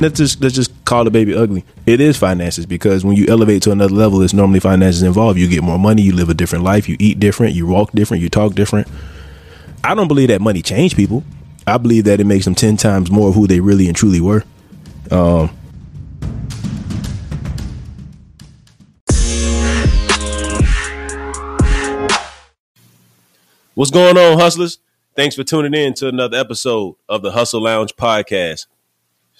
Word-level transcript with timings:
let's 0.00 0.18
just 0.18 0.40
let's 0.40 0.54
just 0.54 0.84
call 0.84 1.04
the 1.04 1.10
baby 1.10 1.34
ugly. 1.34 1.64
It 1.86 2.00
is 2.00 2.16
finances 2.16 2.66
because 2.66 3.04
when 3.04 3.16
you 3.16 3.26
elevate 3.28 3.62
to 3.62 3.72
another 3.72 3.94
level, 3.94 4.22
it's 4.22 4.32
normally 4.32 4.60
finances 4.60 5.02
involved. 5.02 5.38
You 5.38 5.48
get 5.48 5.62
more 5.62 5.78
money, 5.78 6.02
you 6.02 6.14
live 6.14 6.28
a 6.28 6.34
different 6.34 6.64
life, 6.64 6.88
you 6.88 6.96
eat 6.98 7.20
different, 7.20 7.54
you 7.54 7.66
walk 7.66 7.92
different, 7.92 8.22
you 8.22 8.28
talk 8.28 8.54
different. 8.54 8.88
I 9.84 9.94
don't 9.94 10.08
believe 10.08 10.28
that 10.28 10.40
money 10.40 10.62
changed 10.62 10.96
people. 10.96 11.24
I 11.66 11.78
believe 11.78 12.04
that 12.04 12.20
it 12.20 12.24
makes 12.24 12.44
them 12.44 12.54
ten 12.54 12.76
times 12.76 13.10
more 13.10 13.28
of 13.28 13.34
who 13.34 13.46
they 13.46 13.60
really 13.60 13.86
and 13.86 13.96
truly 13.96 14.20
were. 14.20 14.44
Um, 15.10 15.50
What's 23.74 23.90
going 23.90 24.18
on, 24.18 24.38
hustlers? 24.38 24.78
Thanks 25.16 25.34
for 25.36 25.42
tuning 25.42 25.72
in 25.72 25.94
to 25.94 26.08
another 26.08 26.36
episode 26.36 26.96
of 27.08 27.22
the 27.22 27.30
Hustle 27.30 27.62
Lounge 27.62 27.96
podcast, 27.96 28.66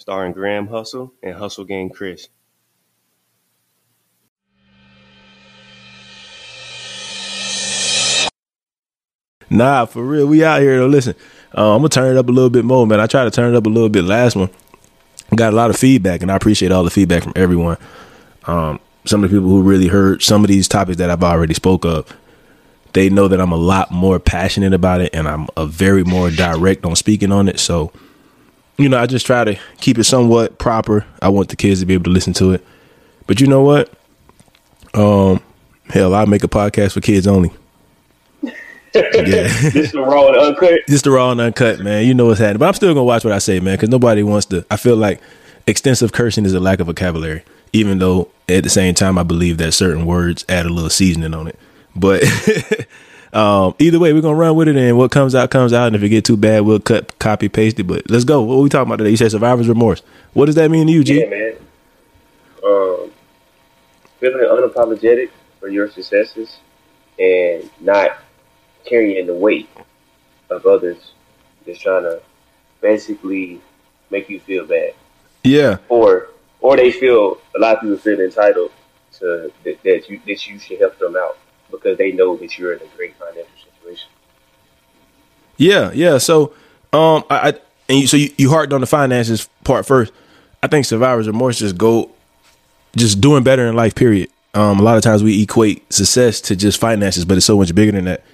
starring 0.01 0.33
Graham 0.33 0.67
Hustle 0.67 1.13
and 1.23 1.35
Hustle 1.35 1.65
Gang 1.65 1.91
Kris. 1.91 2.31
Nah, 9.51 9.85
for 9.85 10.03
real, 10.03 10.27
we 10.27 10.43
out 10.43 10.63
here 10.63 10.79
though. 10.79 10.87
Listen, 10.87 11.15
uh, 11.55 11.75
I'm 11.75 11.81
gonna 11.81 11.91
turn 11.91 12.17
it 12.17 12.19
up 12.19 12.29
a 12.29 12.33
little 12.33 12.49
bit 12.49 12.65
more, 12.65 12.87
man. 12.87 12.99
I 12.99 13.07
tried 13.07 13.25
to 13.25 13.31
turn 13.31 13.53
it 13.53 13.57
up 13.57 13.67
a 13.67 13.69
little 13.69 13.91
bit 13.91 14.05
last 14.05 14.37
one. 14.37 14.49
Got 15.35 15.53
a 15.53 15.57
lot 15.57 15.69
of 15.69 15.77
feedback, 15.77 16.23
and 16.23 16.33
I 16.33 16.37
appreciate 16.37 16.73
all 16.73 16.83
the 16.83 16.91
feedback 16.91 17.23
from 17.25 17.35
everyone. 17.37 17.77
Um, 18.47 18.81
some 19.05 19.23
of 19.23 19.31
the 19.31 19.37
people 19.37 19.51
who 19.51 19.63
really 19.63 19.89
heard 19.89 20.23
some 20.23 20.45
of 20.45 20.49
these 20.49 20.67
topics 20.67 20.97
that 20.97 21.11
I've 21.11 21.23
already 21.23 21.55
spoke 21.55 21.85
of 21.85 22.17
they 22.93 23.09
know 23.09 23.29
that 23.29 23.41
I'm 23.41 23.53
a 23.53 23.57
lot 23.57 23.91
more 23.91 24.19
passionate 24.19 24.73
about 24.73 25.01
it 25.01 25.15
and 25.15 25.29
I'm 25.29 25.47
a 25.57 25.67
very 25.67 26.05
more 26.05 26.31
direct 26.31 26.85
on 26.85 26.97
speaking 26.97 27.33
on 27.33 27.49
it. 27.49 27.61
So, 27.61 27.93
you 28.81 28.89
know, 28.89 28.99
I 28.99 29.07
just 29.07 29.27
try 29.27 29.45
to 29.45 29.59
keep 29.79 29.99
it 29.99 30.05
somewhat 30.05 30.59
proper. 30.59 31.05
I 31.21 31.29
want 31.29 31.51
the 31.51 31.57
kids 31.57 31.81
to 31.81 31.87
be 31.87 31.95
able 31.95 32.05
to 32.05 32.11
listen 32.11 32.33
to 32.35 32.53
it. 32.53 32.65
But 33.27 33.41
you 33.41 33.47
know 33.47 33.63
what? 33.63 33.93
Um, 34.95 35.43
hell, 35.89 36.15
I 36.15 36.25
make 36.25 36.43
a 36.43 36.49
podcast 36.49 36.93
for 36.93 37.01
kids 37.01 37.27
only. 37.27 37.53
yeah, 38.43 38.53
just 39.71 39.93
the 39.93 40.01
raw 40.01 40.29
and 40.29 40.37
uncut. 40.37 40.81
Just 40.89 41.05
the 41.05 41.11
raw 41.11 41.31
and 41.31 41.41
uncut, 41.41 41.81
man. 41.81 42.07
You 42.07 42.15
know 42.15 42.27
what's 42.27 42.41
happening, 42.41 42.59
but 42.59 42.69
I'm 42.69 42.75
still 42.75 42.93
gonna 42.93 43.05
watch 43.05 43.23
what 43.23 43.33
I 43.33 43.39
say, 43.39 43.61
man, 43.61 43.77
because 43.77 43.91
nobody 43.91 44.23
wants 44.23 44.47
to. 44.47 44.65
I 44.71 44.77
feel 44.77 44.97
like 44.97 45.21
extensive 45.67 46.13
cursing 46.13 46.45
is 46.45 46.55
a 46.55 46.61
lack 46.61 46.81
of 46.81 46.87
vocabulary, 46.87 47.45
even 47.73 47.99
though 47.99 48.31
at 48.49 48.65
the 48.65 48.71
same 48.71 48.95
time 48.95 49.19
I 49.19 49.23
believe 49.23 49.59
that 49.59 49.73
certain 49.73 50.07
words 50.07 50.45
add 50.49 50.67
a 50.67 50.71
little 50.71 50.91
seasoning 50.91 51.35
on 51.35 51.47
it. 51.47 51.59
But 51.95 52.25
um, 53.33 53.75
either 53.79 53.99
way, 53.99 54.13
we're 54.13 54.23
gonna 54.23 54.35
run 54.35 54.57
with 54.57 54.69
it, 54.69 54.77
and 54.77 54.99
what 54.99 55.11
comes 55.11 55.35
out 55.35 55.51
comes 55.51 55.73
out. 55.73 55.89
And 55.89 55.97
if 55.97 56.03
it 56.03 56.09
get 56.09 56.25
too 56.25 56.37
bad, 56.37 56.63
we'll 56.63 56.81
cut, 56.81 57.19
copy, 57.19 57.49
paste 57.49 57.79
it. 57.79 57.85
But 57.85 58.11
let's 58.11 58.25
go. 58.25 58.43
What 58.43 58.57
are 58.57 58.61
we 58.61 58.69
talking 58.69 58.89
about 58.89 58.97
today? 58.97 59.11
You 59.11 59.17
said 59.17 59.31
survivor's 59.31 59.69
remorse. 59.69 60.03
What 60.33 60.47
does 60.47 60.57
that 60.57 60.71
mean 60.71 60.87
to 60.87 60.93
you, 60.93 61.05
G? 61.05 61.21
Yeah, 61.21 61.29
man. 61.29 61.57
Um, 62.65 63.11
feeling 64.19 64.47
unapologetic 64.47 65.31
for 65.61 65.69
your 65.69 65.89
successes 65.91 66.59
and 67.19 67.71
not 67.81 68.19
carrying 68.85 69.27
the 69.27 69.35
weight 69.35 69.69
of 70.51 70.67
others, 70.67 71.13
just 71.65 71.83
trying 71.83 72.03
to 72.03 72.21
basically 72.81 73.61
make 74.11 74.29
you 74.29 74.41
feel 74.41 74.67
bad. 74.67 74.95
Yeah. 75.45 75.79
Or 75.89 76.29
or 76.61 76.77
they 76.77 76.91
feel 76.91 77.39
a 77.57 77.59
lot 77.59 77.77
of 77.77 77.81
people 77.83 77.97
feel 77.97 78.21
entitled 78.21 78.73
to 79.13 79.53
that, 79.65 79.83
that 79.83 80.09
you 80.09 80.21
that 80.27 80.47
you 80.47 80.59
should 80.59 80.81
help 80.81 80.99
them 80.99 81.17
out 81.17 81.39
because 81.71 81.99
they 81.99 82.13
know 82.13 82.37
that 82.37 82.59
you're 82.59 82.73
in 82.73 82.81
a 82.81 82.97
great 82.97 83.15
financial 83.17 83.51
situation. 83.81 84.09
Yeah, 85.57 85.91
yeah. 85.93 86.19
So, 86.19 86.55
um, 86.93 87.25
I, 87.31 87.49
I 87.49 87.53
and 87.89 87.99
you, 87.99 88.07
so 88.07 88.17
you, 88.17 88.31
you 88.39 88.51
harped 88.51 88.73
on 88.73 88.81
the 88.81 88.87
finances 88.87 89.49
part 89.65 89.87
first. 89.87 90.13
I 90.63 90.67
think 90.67 90.87
survivors 90.87 91.27
remorse 91.27 91.59
just 91.59 91.77
go, 91.77 92.11
just 92.97 93.21
doing 93.21 93.43
better 93.43 93.67
in 93.67 93.75
life. 93.75 93.95
Period. 93.95 94.31
Um, 94.55 94.81
a 94.81 94.83
lot 94.83 94.97
of 94.97 95.03
times 95.03 95.23
we 95.23 95.43
equate 95.43 95.93
success 95.93 96.41
to 96.43 96.57
just 96.57 96.81
finances, 96.81 97.25
but 97.25 97.37
it's 97.37 97.47
so 97.47 97.57
much 97.57 97.75
bigger 97.75 97.93
than 97.93 98.07
that. 98.07 98.25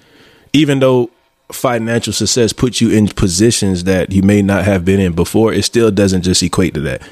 Even 0.53 0.79
though 0.81 1.11
financial 1.53 2.13
success 2.13 2.53
puts 2.53 2.81
you 2.81 2.91
in 2.91 3.09
positions 3.09 3.85
that 3.85 4.13
you 4.13 4.23
may 4.23 4.43
not 4.43 4.65
have 4.65 4.85
been 4.85 5.01
in 5.01 5.13
before, 5.13 5.53
it 5.53 5.65
still 5.65 5.91
doesn't 5.91 6.23
just 6.23 6.43
equate 6.43 6.75
to 6.75 6.81
that. 6.81 7.03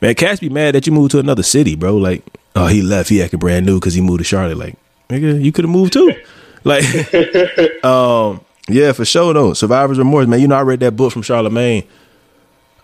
Man, 0.00 0.14
Cass 0.14 0.40
be 0.40 0.48
mad 0.48 0.74
that 0.74 0.86
you 0.86 0.92
moved 0.92 1.12
to 1.12 1.18
another 1.18 1.42
city, 1.42 1.74
bro. 1.74 1.96
Like, 1.96 2.22
oh, 2.54 2.66
he 2.66 2.82
left. 2.82 3.08
He 3.08 3.22
acted 3.22 3.40
brand 3.40 3.66
new 3.66 3.78
because 3.80 3.94
he 3.94 4.00
moved 4.00 4.20
to 4.20 4.24
Charlotte. 4.24 4.58
Like, 4.58 4.76
nigga, 5.08 5.42
you 5.42 5.52
could 5.52 5.64
have 5.64 5.72
moved 5.72 5.92
too. 5.92 6.12
like, 6.64 6.84
um, 7.84 8.44
yeah, 8.68 8.92
for 8.92 9.04
sure 9.04 9.32
though. 9.34 9.52
Survivor's 9.52 9.98
remorse, 9.98 10.26
man. 10.26 10.40
You 10.40 10.48
know, 10.48 10.56
I 10.56 10.62
read 10.62 10.80
that 10.80 10.92
book 10.92 11.12
from 11.12 11.22
Charlamagne. 11.22 11.86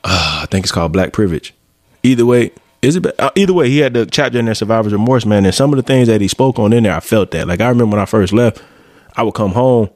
Uh, 0.02 0.40
I 0.42 0.46
think 0.50 0.64
it's 0.64 0.72
called 0.72 0.92
Black 0.92 1.12
Privilege. 1.12 1.54
Either 2.02 2.24
way, 2.24 2.52
is 2.82 2.96
it? 2.96 3.20
Uh, 3.20 3.30
either 3.34 3.52
way, 3.52 3.68
he 3.68 3.78
had 3.78 3.94
the 3.94 4.06
chapter 4.06 4.38
in 4.38 4.46
there, 4.46 4.54
Survivor's 4.54 4.92
remorse, 4.92 5.26
man. 5.26 5.44
And 5.44 5.54
some 5.54 5.72
of 5.72 5.76
the 5.76 5.82
things 5.82 6.08
that 6.08 6.20
he 6.20 6.28
spoke 6.28 6.58
on 6.58 6.72
in 6.72 6.84
there, 6.84 6.94
I 6.94 7.00
felt 7.00 7.30
that. 7.32 7.46
Like, 7.46 7.60
I 7.60 7.68
remember 7.68 7.96
when 7.96 8.02
I 8.02 8.06
first 8.06 8.32
left, 8.32 8.62
I 9.16 9.22
would 9.22 9.34
come 9.34 9.52
home, 9.52 9.90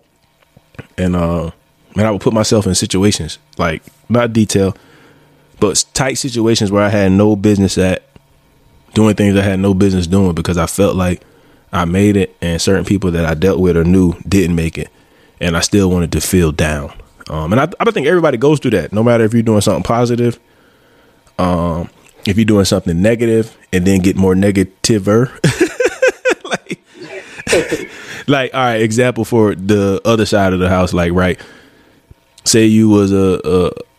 and 0.98 1.16
uh, 1.16 1.50
man, 1.96 2.06
I 2.06 2.10
would 2.10 2.20
put 2.20 2.34
myself 2.34 2.66
in 2.66 2.74
situations 2.74 3.38
like 3.58 3.82
not 4.08 4.32
detail, 4.32 4.76
but 5.60 5.84
tight 5.94 6.14
situations 6.14 6.70
where 6.70 6.82
I 6.82 6.88
had 6.88 7.12
no 7.12 7.36
business 7.36 7.78
at 7.78 8.02
doing 8.94 9.14
things 9.14 9.36
I 9.36 9.42
had 9.42 9.60
no 9.60 9.74
business 9.74 10.06
doing 10.06 10.34
because 10.34 10.58
I 10.58 10.66
felt 10.66 10.96
like 10.96 11.22
I 11.74 11.84
made 11.84 12.16
it, 12.16 12.36
and 12.40 12.62
certain 12.62 12.84
people 12.84 13.10
that 13.10 13.24
I 13.24 13.34
dealt 13.34 13.58
with 13.58 13.76
or 13.76 13.82
knew 13.82 14.14
didn't 14.28 14.54
make 14.54 14.78
it, 14.78 14.88
and 15.40 15.56
I 15.56 15.60
still 15.60 15.90
wanted 15.90 16.12
to 16.12 16.20
feel 16.20 16.52
down. 16.52 16.92
Um, 17.28 17.52
and 17.52 17.60
I, 17.60 17.68
I 17.80 17.90
think 17.90 18.06
everybody 18.06 18.36
goes 18.36 18.60
through 18.60 18.70
that, 18.72 18.92
no 18.92 19.02
matter 19.02 19.24
if 19.24 19.34
you're 19.34 19.42
doing 19.42 19.60
something 19.60 19.82
positive, 19.82 20.38
um, 21.38 21.90
if 22.26 22.36
you're 22.36 22.44
doing 22.44 22.64
something 22.64 23.02
negative, 23.02 23.58
and 23.72 23.84
then 23.84 24.00
get 24.00 24.14
more 24.14 24.34
negativer. 24.34 25.32
like, 26.44 27.88
like, 28.28 28.54
all 28.54 28.60
right, 28.60 28.80
example 28.80 29.24
for 29.24 29.56
the 29.56 30.00
other 30.04 30.26
side 30.26 30.52
of 30.52 30.60
the 30.60 30.68
house, 30.68 30.92
like, 30.92 31.12
right, 31.12 31.40
say 32.44 32.66
you 32.66 32.88
was 32.88 33.12
a 33.12 33.40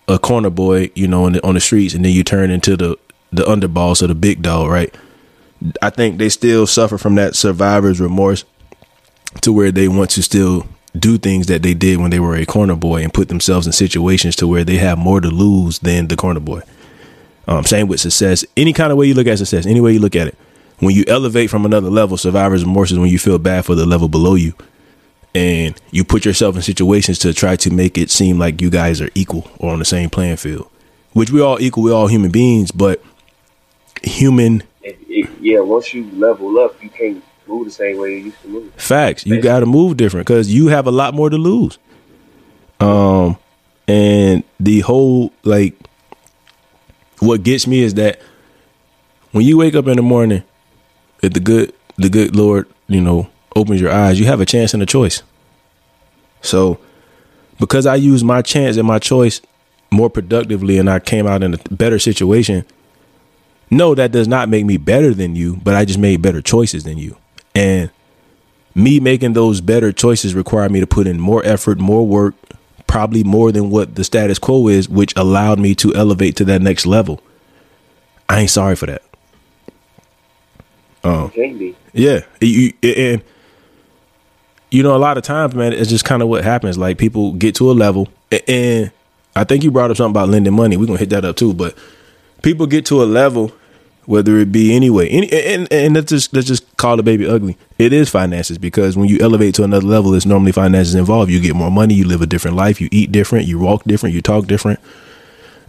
a, 0.08 0.14
a 0.14 0.20
corner 0.20 0.50
boy, 0.50 0.92
you 0.96 1.10
know, 1.10 1.30
the, 1.30 1.46
on 1.46 1.56
the 1.56 1.60
streets, 1.60 1.94
and 1.94 2.06
then 2.06 2.14
you 2.14 2.24
turn 2.24 2.52
into 2.52 2.78
the 2.78 2.98
the 3.34 3.44
underboss 3.44 4.02
or 4.02 4.08
the 4.08 4.16
big 4.16 4.42
dog, 4.42 4.70
right? 4.70 4.96
I 5.82 5.90
think 5.90 6.18
they 6.18 6.30
still 6.30 6.68
suffer 6.68 6.98
from 6.98 7.16
that 7.16 7.36
survivor's 7.36 8.00
remorse 8.00 8.44
to 9.42 9.52
where 9.52 9.72
they 9.72 9.88
want 9.88 10.12
to 10.12 10.24
still 10.24 10.68
do 10.98 11.18
things 11.18 11.48
that 11.48 11.62
they 11.62 11.74
did 11.74 12.00
when 12.00 12.10
they 12.10 12.20
were 12.20 12.36
a 12.36 12.46
corner 12.46 12.76
boy 12.76 13.04
and 13.04 13.14
put 13.14 13.28
themselves 13.28 13.68
in 13.68 13.74
situations 13.74 14.36
to 14.38 14.48
where 14.48 14.64
they 14.64 14.78
have 14.78 14.98
more 14.98 15.20
to 15.20 15.28
lose 15.28 15.80
than 15.80 16.08
the 16.08 16.16
corner 16.16 16.40
boy. 16.40 16.62
Um, 17.48 17.64
same 17.64 17.88
with 17.88 18.00
success. 18.00 18.46
Any 18.56 18.74
kind 18.74 18.92
of 18.92 18.98
way 18.98 19.08
you 19.08 19.14
look 19.14 19.28
at 19.28 19.38
success, 19.38 19.66
any 19.66 19.82
way 19.82 19.94
you 19.94 20.00
look 20.00 20.16
at 20.16 20.28
it, 20.28 20.38
when 20.80 20.96
you 20.96 21.04
elevate 21.08 21.50
from 21.50 21.66
another 21.66 21.90
level, 21.90 22.18
survivor's 22.18 22.64
remorse 22.66 22.92
is 22.92 23.00
when 23.00 23.10
you 23.10 23.20
feel 23.20 23.38
bad 23.38 23.66
for 23.66 23.76
the 23.76 23.86
level 23.86 24.08
below 24.08 24.36
you, 24.36 24.54
and 25.34 25.80
you 25.92 26.04
put 26.04 26.26
yourself 26.26 26.56
in 26.56 26.62
situations 26.62 27.20
to 27.20 27.34
try 27.34 27.56
to 27.58 27.70
make 27.70 27.98
it 27.98 28.10
seem 28.10 28.40
like 28.40 28.62
you 28.62 28.70
guys 28.70 29.02
are 29.02 29.10
equal 29.16 29.50
or 29.60 29.72
on 29.72 29.80
the 29.80 29.86
same 29.86 30.10
playing 30.10 30.38
field. 30.38 30.70
Which 31.14 31.32
we 31.32 31.42
all 31.42 31.62
equal, 31.62 31.84
we 31.84 31.92
all 31.92 32.08
human 32.08 32.32
beings, 32.32 32.72
but 32.72 33.02
human 34.04 34.64
it, 34.86 35.30
yeah, 35.42 35.60
once 35.60 35.94
you 35.94 36.10
level 36.12 36.60
up, 36.60 36.82
you 36.82 36.90
can't 36.90 37.24
move 37.48 37.66
the 37.66 37.72
same 37.72 37.98
way 37.98 38.18
you 38.18 38.26
used 38.26 38.42
to 38.44 38.48
move. 38.48 38.74
Facts. 38.76 39.26
You 39.26 39.42
got 39.42 39.60
to 39.60 39.66
move 39.66 39.98
different 39.98 40.28
because 40.28 40.54
you 40.54 40.68
have 40.68 40.88
a 40.88 40.92
lot 40.92 41.14
more 41.14 41.30
to 41.30 41.38
lose. 41.38 41.78
Um, 42.80 43.38
and 43.88 44.44
the 44.60 44.82
whole 44.82 45.32
like, 45.44 45.76
what 47.20 47.44
gets 47.44 47.68
me 47.68 47.82
is 47.82 47.96
that 47.96 48.20
when 49.32 49.46
you 49.46 49.58
wake 49.58 49.76
up 49.76 49.88
in 49.88 49.96
the 49.96 50.02
morning, 50.02 50.44
if 51.22 51.34
the 51.34 51.40
good 51.40 51.74
the 51.98 52.10
good 52.10 52.36
Lord, 52.36 52.68
you 52.88 53.02
know, 53.02 53.30
opens 53.56 53.82
your 53.82 53.92
eyes, 53.92 54.20
you 54.20 54.26
have 54.26 54.42
a 54.42 54.46
chance 54.46 54.74
and 54.74 54.84
a 54.84 54.86
choice. 54.86 55.24
So, 56.42 56.80
because 57.60 57.86
I 57.86 57.96
used 57.96 58.26
my 58.26 58.42
chance 58.42 58.78
and 58.78 58.88
my 58.88 59.00
choice 59.00 59.42
more 59.92 60.10
productively, 60.10 60.78
and 60.78 60.90
I 60.90 61.00
came 61.00 61.26
out 61.26 61.42
in 61.42 61.54
a 61.54 61.58
better 61.72 61.98
situation 61.98 62.66
no, 63.70 63.96
that 63.96 64.12
does 64.12 64.28
not 64.28 64.50
make 64.50 64.66
me 64.66 64.78
better 64.78 65.14
than 65.14 65.36
you, 65.36 65.58
but 65.58 65.76
I 65.76 65.86
just 65.86 66.00
made 66.00 66.22
better 66.22 66.42
choices 66.42 66.84
than 66.84 66.98
you. 66.98 67.18
And 67.54 67.90
me 68.76 69.00
making 69.00 69.34
those 69.34 69.62
better 69.62 69.92
choices 69.92 70.36
required 70.36 70.72
me 70.72 70.80
to 70.82 70.88
put 70.88 71.08
in 71.08 71.20
more 71.20 71.44
effort, 71.46 71.80
more 71.80 72.06
work, 72.06 72.36
probably 72.88 73.24
more 73.24 73.52
than 73.52 73.70
what 73.70 73.96
the 73.96 74.04
status 74.04 74.38
quo 74.38 74.68
is, 74.68 74.88
which 74.88 75.14
allowed 75.16 75.60
me 75.60 75.74
to 75.76 75.96
elevate 75.96 76.36
to 76.38 76.46
that 76.46 76.62
next 76.62 76.86
level. 76.86 77.22
I 78.30 78.42
ain't 78.42 78.50
sorry 78.50 78.76
for 78.76 78.86
that. 78.88 79.02
Um, 81.04 81.32
yeah, 81.94 82.22
you, 82.42 82.74
and 82.82 83.24
you 84.72 84.84
know, 84.84 84.96
a 84.96 84.98
lot 84.98 85.18
of 85.18 85.24
times, 85.24 85.54
man, 85.54 85.72
it's 85.72 85.90
just 85.90 86.04
kind 86.04 86.22
of 86.22 86.28
what 86.28 86.44
happens. 86.44 86.78
Like 86.78 86.98
people 86.98 87.34
get 87.34 87.56
to 87.56 87.70
a 87.70 87.74
level, 87.74 88.10
and 88.48 88.92
I 89.36 89.44
think 89.44 89.64
you 89.64 89.72
brought 89.72 89.92
up 89.92 89.98
something 89.98 90.12
about 90.12 90.30
lending 90.30 90.54
money. 90.54 90.78
We're 90.78 90.88
gonna 90.88 91.00
hit 91.00 91.12
that 91.12 91.24
up 91.24 91.36
too, 91.36 91.54
but 91.54 91.78
people 92.46 92.68
get 92.68 92.86
to 92.86 93.02
a 93.02 93.06
level, 93.06 93.52
whether 94.06 94.38
it 94.38 94.52
be 94.52 94.74
anyway, 94.74 95.10
any, 95.10 95.30
and 95.34 95.68
and 95.74 95.96
let's 95.96 96.10
just 96.10 96.34
let's 96.34 96.48
just 96.48 96.78
call 96.78 96.96
the 96.96 97.04
baby 97.04 97.26
ugly. 97.28 97.58
It 97.80 97.92
is 97.92 98.08
finances 98.10 98.58
because 98.58 98.96
when 98.96 99.10
you 99.10 99.18
elevate 99.20 99.56
to 99.56 99.64
another 99.64 99.86
level, 99.86 100.14
it's 100.14 100.26
normally 100.26 100.54
finances 100.54 100.96
involved. 100.96 101.32
You 101.32 101.42
get 101.42 101.56
more 101.56 101.72
money, 101.72 101.96
you 101.96 102.08
live 102.08 102.22
a 102.22 102.28
different 102.28 102.56
life, 102.56 102.80
you 102.80 102.88
eat 102.92 103.12
different, 103.12 103.48
you 103.48 103.60
walk 103.60 103.84
different, 103.84 104.16
you 104.16 104.22
talk 104.22 104.46
different. 104.46 104.80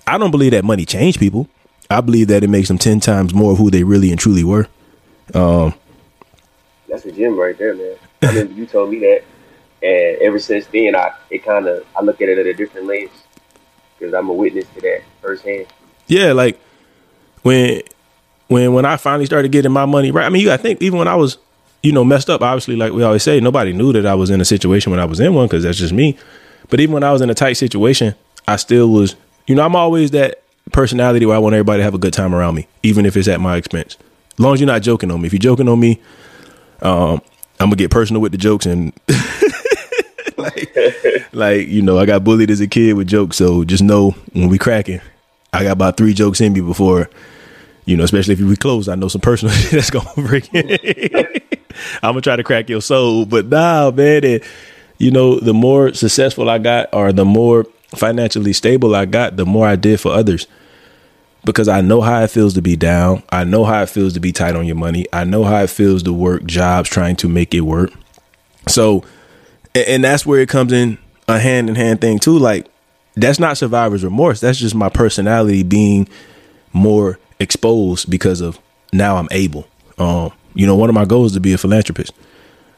I 0.07 0.19
don't 0.19 0.31
believe 0.31 0.53
that 0.53 0.65
money 0.65 0.85
changed 0.85 1.19
people. 1.19 1.49
I 1.91 2.01
believe 2.01 2.29
that 2.29 2.45
it 2.45 2.51
makes 2.51 2.69
them 2.69 2.79
ten 2.79 3.01
times 3.01 3.35
more 3.35 3.53
of 3.53 3.59
who 3.59 3.71
they 3.71 3.83
really 3.83 4.11
and 4.11 4.21
truly 4.21 4.45
were. 4.45 4.69
Um, 5.35 5.75
That's 6.89 7.07
a 7.07 7.13
gem 7.13 7.39
right 7.39 7.57
there, 7.59 7.75
man. 7.75 7.97
I 8.23 8.27
remember 8.29 8.53
you 8.53 8.67
told 8.67 8.91
me 8.91 8.99
that, 9.01 9.23
and 9.83 10.19
ever 10.21 10.39
since 10.39 10.67
then, 10.67 10.95
I 10.95 11.13
it 11.31 11.43
kind 11.43 11.67
of 11.67 11.87
I 11.97 12.03
look 12.03 12.21
at 12.21 12.29
it 12.29 12.39
at 12.39 12.47
a 12.47 12.55
different 12.55 12.87
lens 12.87 13.11
because 13.99 14.13
I'm 14.13 14.29
a 14.29 14.33
witness 14.33 14.67
to 14.75 14.81
that 14.83 15.03
firsthand. 15.23 15.67
yeah, 16.07 16.33
like 16.33 16.61
when 17.47 17.81
when 18.49 18.73
when 18.75 18.85
I 18.85 18.97
finally 18.97 19.25
started 19.25 19.53
getting 19.53 19.71
my 19.71 19.85
money 19.85 20.11
right. 20.11 20.27
I 20.27 20.31
mean, 20.31 20.43
you 20.43 20.51
I 20.51 20.57
think 20.57 20.83
even 20.83 20.99
when 20.99 21.07
I 21.07 21.15
was 21.15 21.39
you 21.81 21.93
know 21.93 22.03
messed 22.03 22.29
up, 22.29 22.43
obviously, 22.43 22.75
like 22.75 22.93
we 22.93 23.05
always 23.05 23.23
say, 23.23 23.39
nobody 23.39 23.73
knew 23.73 23.93
that 23.93 24.05
I 24.05 24.15
was 24.15 24.31
in 24.31 24.41
a 24.41 24.45
situation 24.45 24.91
when 24.91 24.99
I 24.99 25.05
was 25.05 25.21
in 25.21 25.33
one 25.33 25.47
because 25.47 25.63
that's 25.63 25.79
just 25.79 25.93
me. 25.93 26.19
But 26.69 26.81
even 26.81 26.95
when 26.95 27.05
I 27.05 27.13
was 27.13 27.23
in 27.23 27.31
a 27.31 27.35
tight 27.35 27.53
situation, 27.53 28.17
I 28.49 28.57
still 28.57 28.91
was. 28.91 29.15
You 29.47 29.55
know, 29.55 29.65
I'm 29.65 29.77
always 29.77 30.11
that 30.11 30.43
personality 30.73 31.25
where 31.25 31.37
I 31.37 31.39
want 31.39 31.55
everybody 31.55 31.79
to 31.79 31.85
have 31.85 31.95
a 31.95 31.99
good 31.99 32.13
time 32.13 32.35
around 32.35 32.57
me, 32.57 32.67
even 32.83 33.07
if 33.07 33.17
it's 33.17 33.29
at 33.29 33.41
my 33.41 33.57
expense. 33.57 33.97
As 34.33 34.41
long 34.41 34.55
as 34.55 34.61
you're 34.61 34.67
not 34.67 34.83
joking 34.83 35.13
on 35.13 35.21
me. 35.21 35.29
If 35.29 35.33
you're 35.33 35.39
joking 35.39 35.69
on 35.69 35.79
me, 35.79 36.01
um, 36.83 37.23
I'm 37.61 37.69
gonna 37.69 37.77
get 37.77 37.93
personal 37.93 38.21
with 38.21 38.33
the 38.33 38.39
jokes 38.39 38.67
and 38.67 38.93
like, 40.37 40.77
like 41.33 41.69
you 41.69 41.81
know, 41.81 41.97
I 41.97 42.07
got 42.07 42.25
bullied 42.25 42.51
as 42.51 42.61
a 42.61 42.67
kid 42.67 42.95
with 42.95 43.07
jokes. 43.07 43.37
So 43.37 43.63
just 43.63 43.85
know 43.85 44.17
when 44.33 44.49
we 44.49 44.59
cracking, 44.59 45.01
I 45.53 45.63
got 45.63 45.73
about 45.73 45.97
three 45.97 46.13
jokes 46.13 46.41
in 46.41 46.53
me 46.53 46.61
before, 46.61 47.09
you 47.87 47.97
know, 47.97 48.05
especially 48.05 48.35
if 48.35 48.41
we 48.41 48.57
close, 48.57 48.89
I 48.89 48.97
know 48.97 49.09
some 49.09 49.21
personal 49.21 49.55
shit 49.55 49.71
that's 49.71 49.91
gonna 49.91 50.11
break. 50.17 50.51
I'm 52.03 52.13
gonna 52.13 52.21
try 52.21 52.37
to 52.37 52.45
crack 52.45 52.69
your 52.69 52.83
soul, 52.83 53.25
but 53.25 53.47
nah, 53.47 53.91
man. 53.91 54.25
And, 54.25 54.43
you 54.99 55.11
know, 55.11 55.39
the 55.41 55.55
more 55.55 55.95
successful 55.95 56.51
I 56.51 56.59
got, 56.59 56.93
or 56.93 57.13
the 57.13 57.25
more 57.25 57.65
financially 57.95 58.53
stable 58.53 58.95
I 58.95 59.05
got, 59.05 59.37
the 59.37 59.47
more 59.47 59.67
I 59.67 59.77
did 59.77 60.01
for 60.01 60.13
others. 60.13 60.47
Because 61.45 61.69
I 61.69 61.81
know 61.81 62.01
how 62.01 62.23
it 62.25 62.31
feels 62.31 62.55
to 62.55 62.63
be 62.63 62.75
down. 62.75 63.23
I 63.31 63.45
know 63.45 63.65
how 63.65 63.83
it 63.83 63.89
feels 63.89 64.15
to 64.15 64.21
be 64.21 64.33
tight 64.33 64.57
on 64.57 64.67
your 64.67 64.75
money. 64.75 65.07
I 65.13 65.23
know 65.23 65.45
how 65.45 65.63
it 65.63 65.71
feels 65.71 66.03
to 66.03 66.13
work 66.13 66.45
jobs 66.45 66.89
trying 66.89 67.15
to 67.17 67.29
make 67.29 67.55
it 67.55 67.61
work. 67.61 67.93
So, 68.67 69.05
and 69.73 70.03
that's 70.03 70.27
where 70.27 70.41
it 70.41 70.49
comes 70.49 70.73
in 70.73 70.99
a 71.29 71.39
hand 71.39 71.69
in 71.69 71.77
hand 71.77 72.01
thing 72.01 72.19
too. 72.19 72.37
Like, 72.37 72.67
that's 73.15 73.39
not 73.39 73.57
survivor's 73.57 74.03
remorse. 74.03 74.41
That's 74.41 74.59
just 74.59 74.75
my 74.75 74.89
personality 74.89 75.63
being 75.63 76.09
more 76.73 77.17
exposed 77.39 78.11
because 78.11 78.41
of 78.41 78.59
now 78.93 79.17
I'm 79.17 79.29
able. 79.31 79.67
Um, 79.99 80.33
you 80.55 80.67
know, 80.67 80.77
one 80.77 80.89
of 80.89 80.95
my 80.95 81.05
goals 81.05 81.33
is 81.33 81.37
to 81.37 81.41
be 81.41 81.53
a 81.53 81.59
philanthropist. 81.59 82.13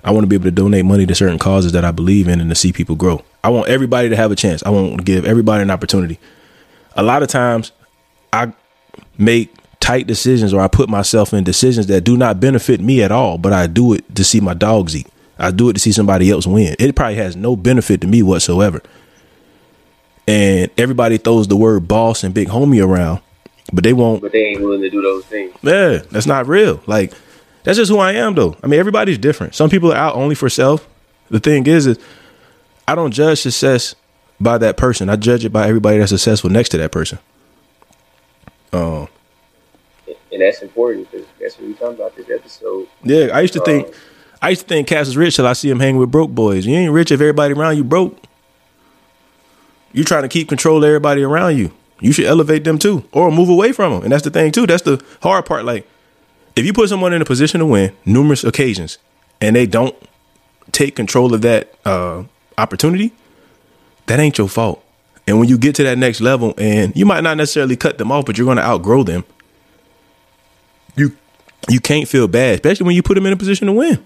I 0.04 0.10
want 0.10 0.24
to 0.24 0.28
be 0.28 0.36
able 0.36 0.44
to 0.44 0.50
donate 0.50 0.84
money 0.84 1.06
to 1.06 1.14
certain 1.14 1.38
causes 1.38 1.72
that 1.72 1.84
I 1.84 1.90
believe 1.90 2.28
in 2.28 2.40
and 2.40 2.50
to 2.50 2.54
see 2.54 2.72
people 2.72 2.96
grow. 2.96 3.22
I 3.42 3.50
want 3.50 3.68
everybody 3.68 4.08
to 4.08 4.16
have 4.16 4.30
a 4.30 4.36
chance. 4.36 4.62
I 4.62 4.70
want 4.70 4.98
to 4.98 5.04
give 5.04 5.24
everybody 5.24 5.62
an 5.62 5.70
opportunity. 5.70 6.18
A 6.94 7.02
lot 7.02 7.22
of 7.22 7.28
times 7.28 7.72
I 8.32 8.52
make 9.16 9.54
tight 9.80 10.06
decisions 10.06 10.52
or 10.52 10.60
I 10.60 10.68
put 10.68 10.88
myself 10.88 11.32
in 11.32 11.44
decisions 11.44 11.86
that 11.86 12.02
do 12.02 12.16
not 12.16 12.40
benefit 12.40 12.80
me 12.80 13.02
at 13.02 13.12
all, 13.12 13.38
but 13.38 13.52
I 13.52 13.66
do 13.66 13.92
it 13.92 14.14
to 14.16 14.24
see 14.24 14.40
my 14.40 14.54
dogs 14.54 14.96
eat. 14.96 15.06
I 15.38 15.50
do 15.50 15.68
it 15.68 15.74
to 15.74 15.80
see 15.80 15.92
somebody 15.92 16.30
else 16.30 16.46
win. 16.46 16.74
It 16.78 16.96
probably 16.96 17.16
has 17.16 17.36
no 17.36 17.54
benefit 17.54 18.00
to 18.00 18.06
me 18.06 18.22
whatsoever. 18.22 18.82
And 20.26 20.70
everybody 20.76 21.16
throws 21.16 21.48
the 21.48 21.56
word 21.56 21.88
boss 21.88 22.22
and 22.24 22.34
big 22.34 22.48
homie 22.48 22.84
around, 22.84 23.20
but 23.72 23.84
they 23.84 23.92
won't 23.92 24.22
But 24.22 24.32
they 24.32 24.44
ain't 24.46 24.60
willing 24.60 24.80
to 24.82 24.90
do 24.90 25.02
those 25.02 25.24
things. 25.26 25.54
yeah, 25.62 25.98
that's 26.10 26.26
not 26.26 26.46
real. 26.46 26.80
Like 26.86 27.12
that's 27.64 27.76
just 27.78 27.90
who 27.90 27.98
I 27.98 28.12
am 28.12 28.34
though. 28.34 28.56
I 28.62 28.66
mean, 28.66 28.80
everybody's 28.80 29.18
different. 29.18 29.54
Some 29.54 29.68
people 29.70 29.92
are 29.92 29.96
out 29.96 30.14
only 30.14 30.34
for 30.34 30.48
self. 30.48 30.88
The 31.30 31.40
thing 31.40 31.66
is 31.66 31.86
is 31.86 31.98
I 32.86 32.94
don't 32.94 33.10
judge 33.10 33.40
success 33.40 33.94
by 34.40 34.56
that 34.58 34.76
person. 34.76 35.10
I 35.10 35.16
judge 35.16 35.44
it 35.44 35.50
by 35.52 35.68
everybody 35.68 35.98
that's 35.98 36.10
successful 36.10 36.48
next 36.50 36.70
to 36.70 36.78
that 36.78 36.92
person. 36.92 37.18
Um 38.72 39.08
And 40.32 40.40
that's 40.42 40.62
important 40.62 41.10
because 41.10 41.26
that's 41.40 41.58
what 41.58 41.66
we 41.68 41.74
talking 41.74 41.94
about 41.96 42.16
this 42.16 42.28
episode. 42.30 42.86
yeah, 43.02 43.26
I 43.32 43.40
used 43.40 43.54
to 43.54 43.60
think 43.60 43.92
I 44.40 44.50
used 44.50 44.62
to 44.62 44.68
think 44.68 44.86
Cass 44.88 45.06
was 45.06 45.16
rich 45.16 45.36
till 45.36 45.46
I 45.46 45.52
see 45.54 45.68
him 45.68 45.80
hanging 45.80 45.98
with 45.98 46.10
broke 46.10 46.30
boys. 46.30 46.64
You 46.64 46.74
ain't 46.76 46.92
rich 46.92 47.10
if 47.10 47.20
everybody 47.20 47.54
around 47.54 47.76
you 47.76 47.84
broke. 47.84 48.16
You 49.92 50.04
trying 50.04 50.22
to 50.22 50.28
keep 50.28 50.48
control 50.48 50.78
of 50.78 50.84
everybody 50.84 51.22
around 51.22 51.56
you. 51.58 51.72
You 52.00 52.12
should 52.12 52.26
elevate 52.26 52.64
them 52.64 52.78
too, 52.78 53.04
or 53.12 53.30
move 53.30 53.48
away 53.48 53.72
from 53.72 53.92
them. 53.92 54.02
And 54.02 54.12
that's 54.12 54.22
the 54.22 54.30
thing 54.30 54.52
too. 54.52 54.66
That's 54.66 54.82
the 54.82 55.02
hard 55.22 55.46
part. 55.46 55.64
Like, 55.64 55.88
if 56.54 56.64
you 56.64 56.72
put 56.72 56.88
someone 56.88 57.12
in 57.12 57.22
a 57.22 57.24
position 57.24 57.60
to 57.60 57.66
win 57.66 57.92
numerous 58.04 58.44
occasions, 58.44 58.98
and 59.40 59.56
they 59.56 59.66
don't 59.66 59.96
take 60.72 60.96
control 60.96 61.34
of 61.34 61.42
that 61.42 61.74
uh, 61.84 62.24
opportunity, 62.56 63.12
that 64.06 64.20
ain't 64.20 64.38
your 64.38 64.48
fault. 64.48 64.84
And 65.26 65.38
when 65.38 65.48
you 65.48 65.58
get 65.58 65.74
to 65.76 65.82
that 65.84 65.98
next 65.98 66.20
level, 66.20 66.54
and 66.56 66.96
you 66.96 67.04
might 67.04 67.22
not 67.22 67.36
necessarily 67.36 67.76
cut 67.76 67.98
them 67.98 68.10
off, 68.10 68.26
but 68.26 68.38
you're 68.38 68.46
going 68.46 68.56
to 68.56 68.64
outgrow 68.64 69.02
them. 69.02 69.24
You 70.96 71.16
you 71.68 71.80
can't 71.80 72.08
feel 72.08 72.28
bad, 72.28 72.54
especially 72.54 72.86
when 72.86 72.96
you 72.96 73.02
put 73.02 73.14
them 73.14 73.26
in 73.26 73.32
a 73.32 73.36
position 73.36 73.66
to 73.66 73.72
win. 73.72 74.04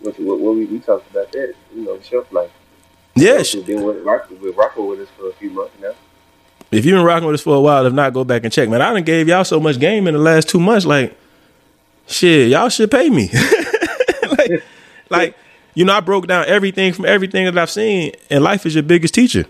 What, 0.00 0.18
what, 0.20 0.40
what 0.40 0.54
we, 0.56 0.66
we 0.66 0.78
talked 0.80 1.10
about 1.10 1.32
that, 1.32 1.54
you 1.74 1.84
know, 1.84 2.00
shelf 2.00 2.30
life. 2.32 2.50
Yeah, 3.14 3.42
We've 3.54 3.66
been 3.66 3.82
with 3.82 3.96
with 4.40 4.56
Rocco 4.56 4.86
with 4.86 5.00
us 5.00 5.08
for 5.18 5.28
a 5.28 5.32
few 5.34 5.50
months 5.50 5.74
now. 5.80 5.92
if 6.70 6.84
you've 6.86 6.96
been 6.96 7.04
rocking 7.04 7.26
with 7.26 7.34
us 7.34 7.42
for 7.42 7.54
a 7.56 7.60
while, 7.60 7.84
if 7.84 7.92
not, 7.92 8.12
go 8.14 8.24
back 8.24 8.44
and 8.44 8.52
check. 8.52 8.68
Man, 8.68 8.80
I 8.80 8.92
done 8.92 9.02
gave 9.02 9.28
y'all 9.28 9.44
so 9.44 9.60
much 9.60 9.78
game 9.78 10.06
in 10.06 10.14
the 10.14 10.20
last 10.20 10.48
two 10.48 10.58
months. 10.58 10.86
Like, 10.86 11.16
shit, 12.06 12.48
y'all 12.50 12.70
should 12.70 12.90
pay 12.90 13.10
me. 13.10 13.30
like, 14.38 14.64
like, 15.10 15.36
you 15.74 15.84
know, 15.84 15.92
I 15.92 16.00
broke 16.00 16.26
down 16.26 16.46
everything 16.46 16.94
from 16.94 17.04
everything 17.04 17.44
that 17.44 17.58
I've 17.58 17.70
seen, 17.70 18.12
and 18.30 18.42
life 18.42 18.64
is 18.64 18.74
your 18.74 18.82
biggest 18.82 19.12
teacher. 19.14 19.44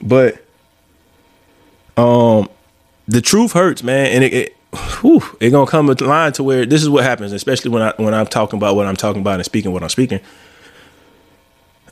But, 0.00 0.42
um, 1.96 2.48
the 3.06 3.20
truth 3.20 3.52
hurts, 3.52 3.82
man, 3.82 4.06
and 4.06 4.24
it, 4.24 4.32
it 4.32 4.56
whew, 5.00 5.22
it 5.38 5.50
gonna 5.50 5.70
come 5.70 5.90
a 5.90 5.94
line 5.94 6.32
to 6.32 6.42
where 6.42 6.64
this 6.64 6.82
is 6.82 6.88
what 6.88 7.04
happens, 7.04 7.32
especially 7.32 7.70
when 7.70 7.82
I 7.82 7.92
when 7.96 8.14
I'm 8.14 8.26
talking 8.26 8.56
about 8.58 8.76
what 8.76 8.86
I'm 8.86 8.96
talking 8.96 9.20
about 9.20 9.34
and 9.34 9.44
speaking 9.44 9.72
what 9.72 9.82
I'm 9.82 9.90
speaking. 9.90 10.20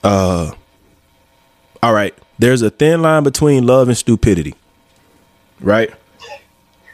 Uh, 0.02 0.52
all 1.82 1.93
right, 1.93 2.14
there's 2.38 2.62
a 2.62 2.70
thin 2.70 3.02
line 3.02 3.23
between 3.23 3.67
love 3.67 3.88
and 3.88 3.97
stupidity, 3.97 4.55
right? 5.61 5.91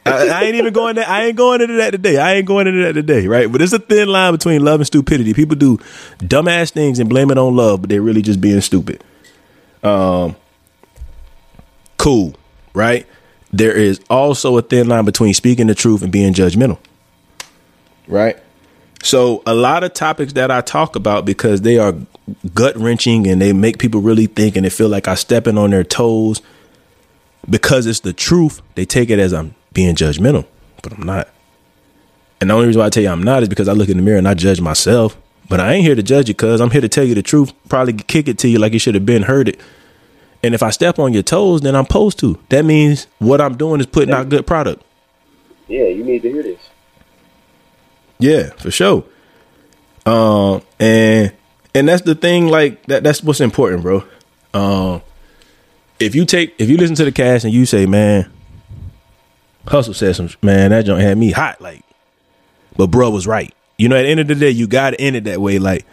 I, 0.06 0.28
I 0.28 0.42
ain't 0.42 0.54
even 0.54 0.72
going 0.72 0.94
there. 0.94 1.08
I 1.08 1.24
ain't 1.24 1.36
going 1.36 1.60
into 1.60 1.74
that 1.74 1.90
today. 1.90 2.18
I 2.18 2.34
ain't 2.34 2.46
going 2.46 2.66
into 2.68 2.82
that 2.82 2.92
today, 2.92 3.26
right? 3.26 3.50
But 3.50 3.58
there's 3.58 3.72
a 3.72 3.78
thin 3.80 4.08
line 4.08 4.32
between 4.32 4.64
love 4.64 4.80
and 4.80 4.86
stupidity. 4.86 5.34
People 5.34 5.56
do 5.56 5.78
dumbass 6.18 6.70
things 6.70 6.98
and 7.00 7.08
blame 7.08 7.30
it 7.30 7.38
on 7.38 7.56
love, 7.56 7.80
but 7.82 7.90
they're 7.90 8.02
really 8.02 8.22
just 8.22 8.40
being 8.40 8.60
stupid. 8.60 9.02
Um, 9.82 10.36
cool, 11.98 12.34
right? 12.72 13.06
There 13.52 13.72
is 13.72 14.00
also 14.08 14.56
a 14.58 14.62
thin 14.62 14.88
line 14.88 15.04
between 15.04 15.34
speaking 15.34 15.66
the 15.66 15.74
truth 15.74 16.02
and 16.02 16.12
being 16.12 16.34
judgmental, 16.34 16.78
right? 18.06 18.38
So 19.02 19.42
a 19.46 19.54
lot 19.54 19.84
of 19.84 19.94
topics 19.94 20.32
that 20.32 20.50
I 20.50 20.60
talk 20.60 20.96
about 20.96 21.24
because 21.24 21.60
they 21.60 21.78
are 21.78 21.94
gut 22.54 22.76
wrenching 22.76 23.26
and 23.26 23.40
they 23.40 23.52
make 23.52 23.78
people 23.78 24.00
really 24.00 24.26
think 24.26 24.56
and 24.56 24.64
they 24.64 24.70
feel 24.70 24.88
like 24.88 25.06
I'm 25.06 25.16
stepping 25.16 25.58
on 25.58 25.70
their 25.70 25.84
toes 25.84 26.42
because 27.48 27.86
it's 27.86 28.00
the 28.00 28.12
truth. 28.12 28.62
They 28.74 28.84
take 28.84 29.10
it 29.10 29.18
as 29.18 29.32
I'm 29.32 29.54
being 29.72 29.94
judgmental, 29.94 30.46
but 30.82 30.92
I'm 30.92 31.04
not. 31.04 31.28
And 32.40 32.50
the 32.50 32.54
only 32.54 32.66
reason 32.66 32.80
why 32.80 32.86
I 32.86 32.90
tell 32.90 33.02
you 33.02 33.10
I'm 33.10 33.22
not 33.22 33.42
is 33.42 33.48
because 33.48 33.68
I 33.68 33.72
look 33.72 33.88
in 33.88 33.96
the 33.96 34.02
mirror 34.02 34.18
and 34.18 34.28
I 34.28 34.34
judge 34.34 34.60
myself. 34.60 35.16
But 35.48 35.60
I 35.60 35.74
ain't 35.74 35.84
here 35.84 35.94
to 35.94 36.02
judge 36.02 36.28
you, 36.28 36.34
cuz 36.34 36.60
I'm 36.60 36.70
here 36.70 36.80
to 36.80 36.88
tell 36.88 37.04
you 37.04 37.14
the 37.14 37.22
truth. 37.22 37.52
Probably 37.68 37.92
kick 37.92 38.26
it 38.26 38.38
to 38.38 38.48
you 38.48 38.58
like 38.58 38.72
you 38.72 38.80
should 38.80 38.96
have 38.96 39.06
been 39.06 39.22
heard 39.22 39.48
it. 39.48 39.60
And 40.42 40.54
if 40.54 40.62
I 40.62 40.70
step 40.70 40.98
on 40.98 41.12
your 41.12 41.22
toes, 41.22 41.60
then 41.60 41.76
I'm 41.76 41.86
supposed 41.86 42.18
to. 42.20 42.38
That 42.48 42.64
means 42.64 43.06
what 43.18 43.40
I'm 43.40 43.56
doing 43.56 43.80
is 43.80 43.86
putting 43.86 44.12
out 44.12 44.28
good 44.28 44.46
product. 44.46 44.82
Yeah, 45.68 45.84
you 45.84 46.04
need 46.04 46.22
to 46.22 46.30
hear 46.30 46.42
this. 46.42 46.58
Yeah, 48.18 48.50
for 48.50 48.70
sure. 48.70 49.04
Um, 50.04 50.62
and 50.78 51.32
and 51.74 51.88
that's 51.88 52.02
the 52.02 52.14
thing. 52.14 52.48
Like 52.48 52.84
that. 52.86 53.02
That's 53.02 53.22
what's 53.22 53.40
important, 53.40 53.82
bro. 53.82 54.04
Um, 54.54 55.02
if 56.00 56.14
you 56.14 56.24
take 56.24 56.54
if 56.58 56.68
you 56.68 56.76
listen 56.76 56.96
to 56.96 57.04
the 57.04 57.12
cast 57.12 57.44
and 57.44 57.52
you 57.52 57.66
say, 57.66 57.86
man, 57.86 58.30
Hustle 59.66 59.94
said 59.94 60.16
some 60.16 60.30
man 60.42 60.70
that 60.70 60.86
joint 60.86 61.02
had 61.02 61.18
me 61.18 61.30
hot, 61.30 61.60
like, 61.60 61.82
but 62.76 62.88
bro 62.88 63.10
was 63.10 63.26
right. 63.26 63.52
You 63.78 63.88
know, 63.88 63.96
at 63.96 64.02
the 64.02 64.08
end 64.08 64.20
of 64.20 64.28
the 64.28 64.34
day, 64.34 64.50
you 64.50 64.66
got 64.66 64.90
to 64.90 65.00
end 65.00 65.16
it 65.16 65.24
that 65.24 65.40
way, 65.40 65.58
like, 65.58 65.84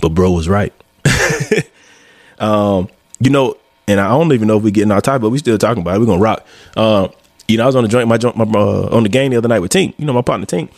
but 0.00 0.10
bro 0.10 0.30
was 0.30 0.48
right. 0.48 0.72
um, 2.38 2.88
you 3.18 3.30
know, 3.30 3.56
and 3.88 4.00
I 4.00 4.10
don't 4.10 4.32
even 4.32 4.46
know 4.46 4.58
if 4.58 4.62
we're 4.62 4.70
getting 4.70 4.92
our 4.92 5.00
topic, 5.00 5.22
but 5.22 5.30
we 5.30 5.38
still 5.38 5.58
talking 5.58 5.80
about 5.82 5.96
it. 5.96 6.00
We're 6.00 6.06
gonna 6.06 6.22
rock. 6.22 6.46
Um, 6.76 7.10
you 7.48 7.56
know, 7.56 7.64
I 7.64 7.66
was 7.66 7.76
on 7.76 7.82
the 7.82 7.88
joint, 7.88 8.08
my 8.08 8.18
joint, 8.18 8.36
my, 8.36 8.44
uh, 8.44 8.88
on 8.92 9.02
the 9.02 9.08
game 9.08 9.32
the 9.32 9.38
other 9.38 9.48
night 9.48 9.58
with 9.58 9.72
Tink. 9.72 9.94
You 9.98 10.06
know, 10.06 10.12
my 10.12 10.22
partner 10.22 10.46
Tink. 10.46 10.70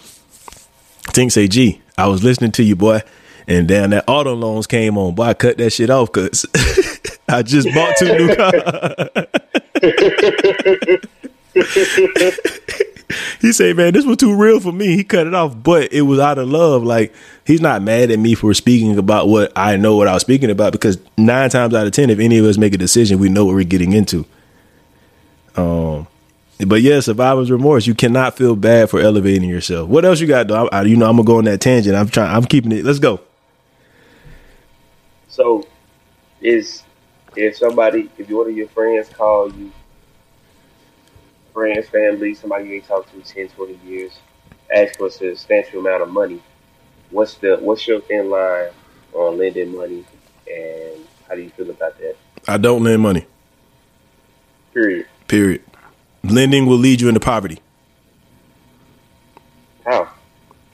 Tink 1.13 1.33
say, 1.33 1.49
"G, 1.49 1.81
I 1.97 2.07
was 2.07 2.23
listening 2.25 2.53
to 2.53 2.63
you, 2.63 2.77
boy." 2.77 3.03
And 3.47 3.69
then 3.69 3.91
that 3.91 4.05
auto 4.09 4.35
loans 4.35 4.67
came 4.67 4.97
on, 4.97 5.15
boy. 5.15 5.25
I 5.25 5.35
cut 5.35 5.59
that 5.59 5.71
shit 5.71 5.91
off 5.91 6.11
because 6.13 6.47
I 7.29 7.43
just 7.43 7.69
bought 7.75 7.95
two 7.99 8.17
new 8.17 8.35
cars. 8.37 9.11
he 13.41 13.53
said, 13.53 13.77
"Man, 13.77 13.93
this 13.93 14.05
was 14.07 14.17
too 14.17 14.35
real 14.35 14.61
for 14.61 14.73
me." 14.73 14.97
He 14.97 15.05
cut 15.05 15.27
it 15.27 15.35
off, 15.35 15.55
but 15.63 15.93
it 15.93 16.03
was 16.03 16.19
out 16.19 16.39
of 16.39 16.49
love. 16.49 16.85
Like 16.85 17.15
he's 17.47 17.61
not 17.61 17.83
mad 17.83 18.11
at 18.11 18.19
me 18.19 18.35
for 18.35 18.55
speaking 18.55 18.97
about 18.99 19.29
what 19.29 19.53
I 19.57 19.77
know 19.77 19.97
what 19.97 20.09
I 20.09 20.15
was 20.15 20.23
speaking 20.23 20.51
about 20.51 20.73
because 20.73 20.99
nine 21.19 21.51
times 21.51 21.75
out 21.75 21.87
of 21.87 21.93
ten, 21.93 22.09
if 22.11 22.19
any 22.19 22.39
of 22.39 22.47
us 22.47 22.57
make 22.57 22.75
a 22.75 22.79
decision, 22.79 23.19
we 23.19 23.29
know 23.29 23.45
what 23.45 23.55
we're 23.55 23.65
getting 23.65 23.93
into. 23.93 24.25
Um, 25.57 26.07
but 26.59 26.83
yeah, 26.83 27.01
survivor's 27.01 27.51
remorse. 27.51 27.87
You 27.87 27.95
cannot 27.95 28.37
feel 28.37 28.55
bad 28.55 28.91
for 28.91 29.01
elevating 29.01 29.49
yourself. 29.49 29.89
What 29.89 30.05
else 30.05 30.21
you 30.21 30.27
got 30.27 30.49
though? 30.49 30.69
I, 30.69 30.81
I, 30.81 30.83
you 30.83 30.97
know, 30.97 31.09
I'm 31.09 31.17
gonna 31.17 31.27
go 31.27 31.39
on 31.39 31.45
that 31.45 31.61
tangent. 31.61 31.97
I'm 31.97 32.09
trying. 32.09 32.35
I'm 32.35 32.45
keeping 32.45 32.73
it. 32.73 32.85
Let's 32.85 32.99
go. 32.99 33.21
So, 35.29 35.67
is 36.41 36.85
if 37.37 37.57
somebody, 37.57 38.09
if 38.19 38.31
one 38.31 38.49
of 38.49 38.57
your 38.57 38.69
friends 38.69 39.09
call 39.09 39.53
you, 39.53 39.73
friends, 41.53 41.89
family, 41.89 42.35
somebody 42.35 42.69
you 42.69 42.75
ain't 42.75 42.87
talked 42.87 43.13
to 43.13 43.21
10, 43.21 43.49
20 43.49 43.79
years, 43.85 44.13
ask 44.75 44.97
for 44.97 45.09
a 45.09 45.11
substantial 45.11 45.81
amount 45.81 46.03
of 46.03 46.11
money, 46.11 46.41
what's 47.11 47.35
the 47.35 47.57
what's 47.57 47.87
your 47.87 48.01
thin 48.03 48.31
line 48.31 48.71
on 49.13 49.39
lending 49.39 49.75
money, 49.77 50.05
and 50.49 51.05
how 51.29 51.35
do 51.35 51.43
you 51.43 51.51
feel 51.51 51.71
about 51.71 51.99
that? 51.99 52.17
I 52.47 52.59
don't 52.59 52.85
lend 52.85 53.03
money. 53.03 53.27
Period. 54.73 55.07
Period. 55.27 55.63
Lending 56.25 56.67
will 56.67 56.79
lead 56.79 57.01
you 57.01 57.09
into 57.09 57.21
poverty. 57.21 57.59
How? 59.85 60.09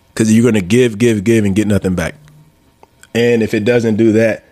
Because 0.09 0.33
you're 0.33 0.43
going 0.43 0.55
to 0.55 0.61
give, 0.61 0.99
give, 0.99 1.25
give, 1.25 1.45
and 1.45 1.55
get 1.57 1.67
nothing 1.67 1.95
back. 1.95 2.15
And 3.15 3.43
if 3.43 3.55
it 3.55 3.65
doesn't 3.65 3.97
do 3.97 4.13
that, 4.13 4.45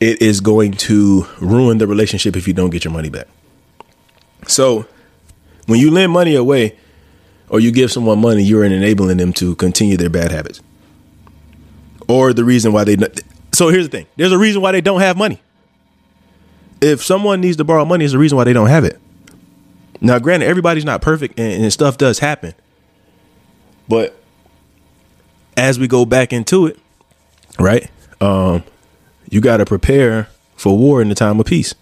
it 0.00 0.20
is 0.20 0.40
going 0.40 0.72
to 0.72 1.26
ruin 1.40 1.78
the 1.78 1.86
relationship 1.86 2.36
if 2.36 2.48
you 2.48 2.54
don't 2.54 2.70
get 2.70 2.84
your 2.84 2.92
money 2.92 3.08
back. 3.08 3.28
So, 4.48 4.86
when 5.66 5.80
you 5.80 5.90
lend 5.90 6.12
money 6.12 6.34
away 6.34 6.76
or 7.48 7.60
you 7.60 7.70
give 7.70 7.92
someone 7.92 8.20
money, 8.20 8.42
you're 8.42 8.64
enabling 8.64 9.16
them 9.16 9.32
to 9.34 9.54
continue 9.54 9.96
their 9.96 10.10
bad 10.10 10.32
habits. 10.32 10.60
Or 12.08 12.32
the 12.32 12.44
reason 12.44 12.72
why 12.72 12.84
they. 12.84 12.96
So, 13.52 13.68
here's 13.68 13.88
the 13.88 13.96
thing 13.96 14.06
there's 14.16 14.32
a 14.32 14.38
reason 14.38 14.60
why 14.60 14.72
they 14.72 14.80
don't 14.80 15.00
have 15.00 15.16
money. 15.16 15.40
If 16.80 17.02
someone 17.02 17.40
needs 17.40 17.56
to 17.56 17.64
borrow 17.64 17.84
money, 17.84 18.02
there's 18.04 18.14
a 18.14 18.18
reason 18.18 18.36
why 18.36 18.44
they 18.44 18.52
don't 18.52 18.68
have 18.68 18.84
it. 18.84 19.00
Now, 20.00 20.18
granted, 20.18 20.46
everybody's 20.46 20.84
not 20.84 21.02
perfect 21.02 21.38
and, 21.38 21.64
and 21.64 21.72
stuff 21.72 21.98
does 21.98 22.18
happen. 22.18 22.54
But 23.88 24.18
as 25.56 25.78
we 25.78 25.88
go 25.88 26.04
back 26.04 26.32
into 26.32 26.66
it, 26.66 26.78
right? 27.58 27.90
Um, 28.20 28.64
you 29.30 29.40
got 29.40 29.58
to 29.58 29.64
prepare 29.64 30.28
for 30.56 30.76
war 30.76 31.00
in 31.00 31.08
the 31.08 31.14
time 31.14 31.40
of 31.40 31.46
peace. 31.46 31.74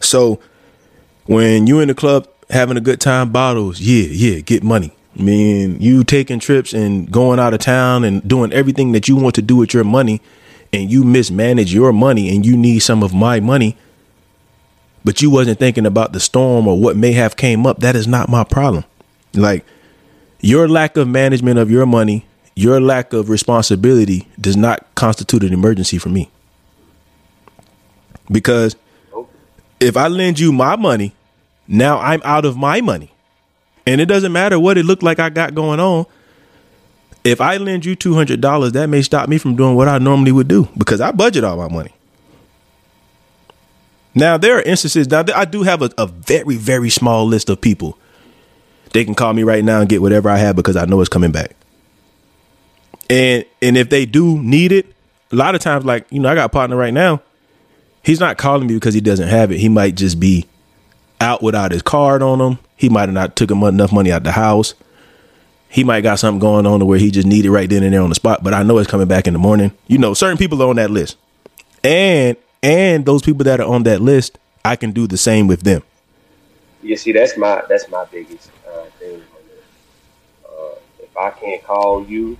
So 0.00 0.40
when 1.26 1.66
you 1.66 1.80
in 1.80 1.88
the 1.88 1.94
club 1.94 2.28
having 2.50 2.76
a 2.76 2.80
good 2.80 3.00
time, 3.00 3.30
bottles, 3.32 3.80
yeah, 3.80 4.06
yeah, 4.08 4.40
get 4.40 4.62
money. 4.62 4.92
I 5.18 5.22
mean, 5.22 5.80
you 5.80 6.04
taking 6.04 6.38
trips 6.38 6.72
and 6.72 7.10
going 7.10 7.38
out 7.38 7.54
of 7.54 7.60
town 7.60 8.04
and 8.04 8.26
doing 8.26 8.52
everything 8.52 8.92
that 8.92 9.08
you 9.08 9.16
want 9.16 9.34
to 9.36 9.42
do 9.42 9.56
with 9.56 9.72
your 9.72 9.84
money, 9.84 10.20
and 10.72 10.90
you 10.90 11.04
mismanage 11.04 11.72
your 11.72 11.92
money 11.92 12.34
and 12.34 12.44
you 12.44 12.56
need 12.56 12.80
some 12.80 13.02
of 13.02 13.14
my 13.14 13.40
money, 13.40 13.76
but 15.06 15.22
you 15.22 15.30
wasn't 15.30 15.56
thinking 15.60 15.86
about 15.86 16.12
the 16.12 16.18
storm 16.18 16.66
or 16.66 16.76
what 16.76 16.96
may 16.96 17.12
have 17.12 17.36
came 17.36 17.64
up. 17.64 17.78
That 17.78 17.94
is 17.94 18.08
not 18.08 18.28
my 18.28 18.42
problem. 18.42 18.84
Like 19.34 19.64
your 20.40 20.68
lack 20.68 20.96
of 20.96 21.06
management 21.06 21.60
of 21.60 21.70
your 21.70 21.86
money, 21.86 22.26
your 22.56 22.80
lack 22.80 23.12
of 23.12 23.30
responsibility 23.30 24.26
does 24.40 24.56
not 24.56 24.84
constitute 24.96 25.44
an 25.44 25.52
emergency 25.52 25.98
for 25.98 26.08
me. 26.08 26.28
Because 28.32 28.74
if 29.78 29.96
I 29.96 30.08
lend 30.08 30.40
you 30.40 30.50
my 30.50 30.74
money, 30.74 31.14
now 31.68 32.00
I'm 32.00 32.20
out 32.24 32.44
of 32.44 32.56
my 32.56 32.80
money. 32.80 33.12
And 33.86 34.00
it 34.00 34.06
doesn't 34.06 34.32
matter 34.32 34.58
what 34.58 34.76
it 34.76 34.84
looked 34.84 35.04
like 35.04 35.20
I 35.20 35.28
got 35.28 35.54
going 35.54 35.78
on. 35.78 36.06
If 37.22 37.40
I 37.40 37.58
lend 37.58 37.84
you 37.84 37.94
$200, 37.94 38.72
that 38.72 38.88
may 38.88 39.02
stop 39.02 39.28
me 39.28 39.38
from 39.38 39.54
doing 39.54 39.76
what 39.76 39.86
I 39.86 39.98
normally 39.98 40.32
would 40.32 40.48
do 40.48 40.68
because 40.76 41.00
I 41.00 41.12
budget 41.12 41.44
all 41.44 41.56
my 41.56 41.68
money. 41.68 41.92
Now, 44.16 44.36
there 44.36 44.58
are 44.58 44.62
instances, 44.62 45.08
now 45.08 45.22
I 45.34 45.44
do 45.44 45.62
have 45.62 45.82
a, 45.82 45.90
a 45.96 46.08
very, 46.08 46.56
very 46.56 46.90
small 46.90 47.24
list 47.26 47.48
of 47.48 47.60
people. 47.60 47.96
They 48.92 49.04
can 49.04 49.14
call 49.14 49.32
me 49.32 49.44
right 49.44 49.62
now 49.62 49.80
and 49.80 49.88
get 49.88 50.02
whatever 50.02 50.28
I 50.28 50.38
have 50.38 50.56
because 50.56 50.74
I 50.74 50.86
know 50.86 51.00
it's 51.00 51.08
coming 51.08 51.30
back. 51.30 51.54
And 53.08 53.44
and 53.62 53.76
if 53.76 53.88
they 53.88 54.04
do 54.04 54.38
need 54.38 54.72
it, 54.72 54.92
a 55.30 55.36
lot 55.36 55.54
of 55.54 55.60
times, 55.60 55.84
like, 55.84 56.06
you 56.10 56.18
know, 56.18 56.28
I 56.28 56.34
got 56.34 56.46
a 56.46 56.48
partner 56.48 56.76
right 56.76 56.92
now 56.92 57.22
he's 58.06 58.20
not 58.20 58.38
calling 58.38 58.68
me 58.68 58.74
because 58.74 58.94
he 58.94 59.00
doesn't 59.00 59.28
have 59.28 59.50
it. 59.50 59.58
He 59.58 59.68
might 59.68 59.96
just 59.96 60.20
be 60.20 60.46
out 61.20 61.42
without 61.42 61.72
his 61.72 61.82
card 61.82 62.22
on 62.22 62.40
him. 62.40 62.58
He 62.76 62.88
might 62.88 63.08
have 63.08 63.12
not 63.12 63.34
took 63.36 63.50
him 63.50 63.62
enough 63.64 63.92
money 63.92 64.12
out 64.12 64.22
the 64.22 64.32
house. 64.32 64.74
He 65.68 65.82
might 65.82 66.02
got 66.02 66.20
something 66.20 66.38
going 66.38 66.66
on 66.66 66.78
to 66.78 66.86
where 66.86 66.98
he 66.98 67.10
just 67.10 67.26
needed 67.26 67.50
right 67.50 67.68
then 67.68 67.82
and 67.82 67.92
there 67.92 68.00
on 68.00 68.08
the 68.08 68.14
spot. 68.14 68.44
But 68.44 68.54
I 68.54 68.62
know 68.62 68.78
it's 68.78 68.88
coming 68.88 69.08
back 69.08 69.26
in 69.26 69.32
the 69.32 69.38
morning. 69.40 69.72
You 69.88 69.98
know, 69.98 70.14
certain 70.14 70.38
people 70.38 70.62
are 70.62 70.68
on 70.68 70.76
that 70.76 70.90
list, 70.90 71.16
and 71.82 72.36
and 72.62 73.04
those 73.04 73.22
people 73.22 73.44
that 73.44 73.60
are 73.60 73.66
on 73.66 73.84
that 73.84 74.00
list, 74.00 74.38
I 74.64 74.76
can 74.76 74.92
do 74.92 75.06
the 75.06 75.16
same 75.16 75.46
with 75.46 75.62
them. 75.62 75.82
You 76.82 76.96
see, 76.96 77.12
that's 77.12 77.36
my 77.36 77.62
that's 77.68 77.88
my 77.88 78.04
biggest 78.04 78.50
uh, 78.68 78.84
thing. 78.98 79.22
Uh, 80.44 80.74
if 81.00 81.16
I 81.16 81.30
can't 81.30 81.62
call 81.64 82.04
you 82.04 82.36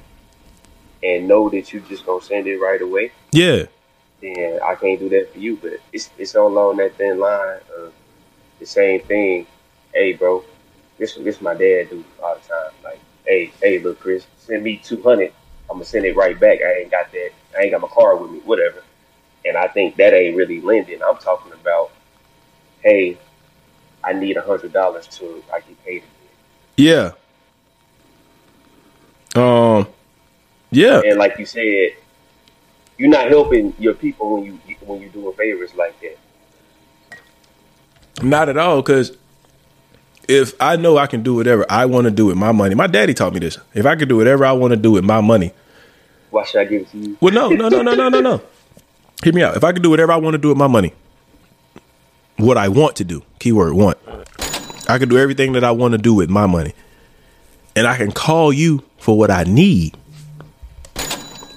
and 1.02 1.26
know 1.28 1.48
that 1.48 1.72
you 1.72 1.80
just 1.80 2.06
gonna 2.06 2.22
send 2.22 2.46
it 2.46 2.58
right 2.58 2.80
away, 2.80 3.12
yeah, 3.32 3.64
then 4.20 4.60
I 4.62 4.74
can't 4.74 4.98
do 4.98 5.08
that 5.10 5.32
for 5.32 5.38
you. 5.38 5.56
But 5.56 5.80
it's 5.92 6.10
it's 6.18 6.34
all 6.36 6.48
along 6.48 6.76
that 6.78 6.96
thin 6.96 7.18
line 7.18 7.58
of 7.78 7.92
the 8.58 8.66
same 8.66 9.00
thing. 9.00 9.46
Hey, 9.92 10.12
bro, 10.12 10.44
this 10.98 11.14
this 11.14 11.40
my 11.40 11.54
dad 11.54 11.90
do 11.90 12.04
all 12.22 12.34
the 12.34 12.40
time. 12.40 12.72
Like, 12.84 13.00
hey, 13.26 13.52
hey, 13.60 13.78
look, 13.78 14.00
Kris, 14.00 14.26
send 14.38 14.62
me 14.62 14.78
two 14.78 15.02
hundred. 15.02 15.32
I'm 15.68 15.76
gonna 15.76 15.84
send 15.84 16.04
it 16.04 16.16
right 16.16 16.38
back. 16.38 16.60
I 16.62 16.80
ain't 16.80 16.90
got 16.90 17.10
that. 17.12 17.30
I 17.58 17.62
ain't 17.62 17.72
got 17.72 17.80
my 17.80 17.88
car 17.88 18.16
with 18.16 18.30
me. 18.30 18.38
Whatever. 18.40 18.82
And 19.46 19.56
I 19.56 19.68
think 19.68 19.96
that 19.96 20.12
ain't 20.12 20.36
really 20.36 20.60
lending. 20.60 21.02
I'm 21.02 21.16
talking 21.18 21.52
about, 21.52 21.90
hey, 22.82 23.18
I 24.02 24.12
need 24.12 24.36
a 24.36 24.42
hundred 24.42 24.72
dollars 24.72 25.06
to 25.18 25.42
I 25.52 25.60
get 25.60 25.84
paid 25.84 26.02
again. 26.02 26.12
Yeah. 26.76 27.12
Um. 29.34 29.88
Yeah. 30.70 31.02
And 31.04 31.18
like 31.18 31.38
you 31.38 31.46
said, 31.46 31.90
you're 32.98 33.08
not 33.08 33.28
helping 33.28 33.74
your 33.78 33.94
people 33.94 34.34
when 34.34 34.44
you 34.44 34.58
when 34.80 35.00
you're 35.00 35.10
doing 35.10 35.34
favors 35.36 35.74
like 35.74 35.94
that. 36.00 36.18
Not 38.22 38.48
at 38.48 38.56
all, 38.56 38.80
because 38.80 39.16
if 40.26 40.54
I 40.58 40.76
know 40.76 40.96
I 40.96 41.06
can 41.06 41.22
do 41.22 41.34
whatever 41.34 41.66
I 41.68 41.84
want 41.84 42.06
to 42.06 42.10
do 42.10 42.26
with 42.26 42.36
my 42.36 42.50
money, 42.52 42.74
my 42.74 42.86
daddy 42.86 43.12
taught 43.14 43.34
me 43.34 43.40
this. 43.40 43.58
If 43.74 43.84
I 43.86 43.94
could 43.94 44.08
do 44.08 44.16
whatever 44.16 44.46
I 44.46 44.52
want 44.52 44.72
to 44.72 44.76
do 44.76 44.92
with 44.92 45.04
my 45.04 45.20
money, 45.20 45.52
why 46.30 46.44
should 46.44 46.60
I 46.60 46.64
give 46.64 46.82
it 46.82 46.90
to 46.90 46.98
you? 46.98 47.18
Well, 47.20 47.32
no, 47.32 47.50
no, 47.50 47.68
no, 47.68 47.82
no, 47.82 47.94
no, 47.94 48.08
no, 48.08 48.20
no. 48.20 48.42
Hear 49.22 49.32
me 49.32 49.42
out. 49.42 49.56
If 49.56 49.64
I 49.64 49.72
could 49.72 49.82
do 49.82 49.90
whatever 49.90 50.12
I 50.12 50.16
want 50.16 50.34
to 50.34 50.38
do 50.38 50.48
with 50.48 50.58
my 50.58 50.66
money, 50.66 50.92
what 52.36 52.56
I 52.56 52.68
want 52.68 52.96
to 52.96 53.04
do, 53.04 53.22
keyword 53.38 53.72
want, 53.72 53.98
I 54.88 54.98
could 54.98 55.08
do 55.08 55.18
everything 55.18 55.52
that 55.52 55.64
I 55.64 55.70
want 55.70 55.92
to 55.92 55.98
do 55.98 56.14
with 56.14 56.30
my 56.30 56.46
money, 56.46 56.74
and 57.74 57.86
I 57.86 57.96
can 57.96 58.12
call 58.12 58.52
you 58.52 58.84
for 58.98 59.16
what 59.16 59.30
I 59.30 59.44
need. 59.44 59.96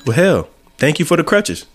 Well, 0.06 0.16
hell, 0.16 0.50
Thank 0.80 0.98
you 0.98 1.06
for 1.06 1.18
the 1.18 1.25
crutches. 1.25 1.66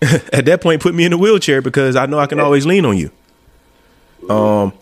At 0.32 0.46
that 0.46 0.60
point, 0.62 0.80
put 0.80 0.94
me 0.94 1.04
in 1.04 1.12
a 1.12 1.18
wheelchair 1.18 1.60
because 1.60 1.96
I 1.96 2.06
know 2.06 2.18
I 2.18 2.26
can 2.26 2.38
always 2.38 2.64
lean 2.64 2.84
on 2.84 2.96
you. 2.96 3.10
Um, 4.30 4.72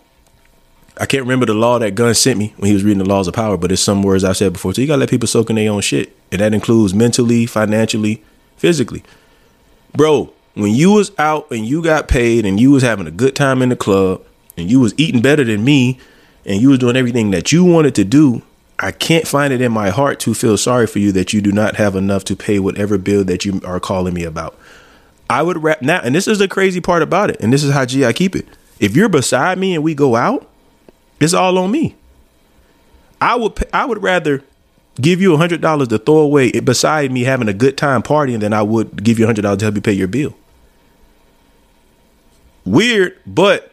I 0.99 1.07
can't 1.07 1.23
remember 1.23 1.47
the 1.47 1.55
law 1.55 1.79
that 1.79 1.95
Gun 1.95 2.13
sent 2.13 2.37
me 2.37 2.53
when 2.57 2.67
he 2.67 2.75
was 2.75 2.83
reading 2.83 2.99
the 2.99 3.09
laws 3.09 3.27
of 3.27 3.33
power, 3.33 3.57
but 3.57 3.71
it's 3.71 3.81
some 3.81 4.03
words 4.03 4.23
I've 4.23 4.37
said 4.37 4.53
before. 4.53 4.73
So 4.75 4.81
you 4.81 4.87
gotta 4.87 4.99
let 4.99 5.09
people 5.09 5.27
soak 5.27 5.49
in 5.49 5.55
their 5.55 5.71
own 5.71 5.81
shit, 5.81 6.15
and 6.31 6.41
that 6.41 6.53
includes 6.53 6.93
mentally, 6.93 7.47
financially, 7.47 8.23
physically. 8.55 9.03
Bro, 9.93 10.31
when 10.53 10.73
you 10.73 10.91
was 10.91 11.11
out 11.17 11.51
and 11.51 11.65
you 11.65 11.83
got 11.83 12.07
paid 12.07 12.45
and 12.45 12.59
you 12.59 12.71
was 12.71 12.83
having 12.83 13.07
a 13.07 13.11
good 13.11 13.35
time 13.35 13.61
in 13.61 13.69
the 13.69 13.75
club 13.75 14.21
and 14.57 14.69
you 14.69 14.79
was 14.79 14.93
eating 14.97 15.21
better 15.21 15.43
than 15.43 15.63
me 15.63 15.99
and 16.45 16.61
you 16.61 16.69
was 16.69 16.79
doing 16.79 16.95
everything 16.95 17.31
that 17.31 17.51
you 17.51 17.63
wanted 17.63 17.95
to 17.95 18.03
do, 18.03 18.41
I 18.79 18.91
can't 18.91 19.27
find 19.27 19.53
it 19.53 19.61
in 19.61 19.71
my 19.71 19.89
heart 19.89 20.19
to 20.21 20.33
feel 20.33 20.57
sorry 20.57 20.87
for 20.87 20.99
you 20.99 21.11
that 21.11 21.33
you 21.33 21.41
do 21.41 21.51
not 21.51 21.75
have 21.75 21.95
enough 21.95 22.23
to 22.25 22.35
pay 22.35 22.59
whatever 22.59 22.97
bill 22.97 23.23
that 23.25 23.45
you 23.45 23.61
are 23.63 23.79
calling 23.79 24.13
me 24.13 24.23
about. 24.23 24.57
I 25.29 25.43
would 25.43 25.61
rap 25.61 25.81
now, 25.81 26.01
and 26.03 26.15
this 26.15 26.27
is 26.27 26.39
the 26.39 26.47
crazy 26.47 26.81
part 26.81 27.01
about 27.01 27.29
it, 27.29 27.39
and 27.39 27.53
this 27.53 27.63
is 27.63 27.71
how 27.71 27.85
G 27.85 28.03
I 28.03 28.11
keep 28.11 28.35
it. 28.35 28.47
If 28.79 28.95
you're 28.95 29.07
beside 29.07 29.57
me 29.59 29.75
and 29.75 29.83
we 29.83 29.93
go 29.93 30.15
out, 30.15 30.49
it's 31.19 31.33
all 31.33 31.57
on 31.57 31.71
me. 31.71 31.95
I 33.21 33.35
would 33.35 33.63
I 33.71 33.85
would 33.85 34.01
rather 34.01 34.43
give 34.99 35.21
you 35.21 35.33
a 35.33 35.37
hundred 35.37 35.61
dollars 35.61 35.87
to 35.89 35.97
throw 35.97 36.17
away 36.17 36.51
beside 36.59 37.11
me 37.11 37.23
having 37.23 37.47
a 37.47 37.53
good 37.53 37.77
time 37.77 38.01
partying 38.03 38.39
than 38.39 38.53
I 38.53 38.61
would 38.61 39.03
give 39.03 39.17
you 39.17 39.25
a 39.25 39.27
hundred 39.27 39.43
dollars 39.43 39.59
to 39.59 39.65
help 39.65 39.75
you 39.75 39.81
pay 39.81 39.93
your 39.93 40.07
bill. 40.07 40.35
Weird, 42.65 43.17
but 43.25 43.71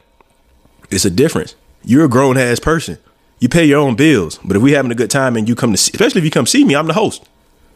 it's 0.90 1.04
a 1.04 1.10
difference. 1.10 1.54
You're 1.84 2.04
a 2.04 2.08
grown 2.08 2.38
ass 2.38 2.60
person 2.60 2.98
you 3.40 3.48
pay 3.48 3.64
your 3.64 3.80
own 3.80 3.94
bills. 3.94 4.38
But 4.44 4.56
if 4.56 4.62
we 4.62 4.72
having 4.72 4.90
a 4.90 4.96
good 4.96 5.10
time 5.10 5.36
and 5.36 5.48
you 5.48 5.54
come 5.54 5.72
to, 5.72 5.76
see, 5.76 5.92
especially 5.94 6.20
if 6.20 6.24
you 6.24 6.30
come 6.30 6.46
see 6.46 6.64
me, 6.64 6.74
I'm 6.74 6.86
the 6.86 6.94
host. 6.94 7.24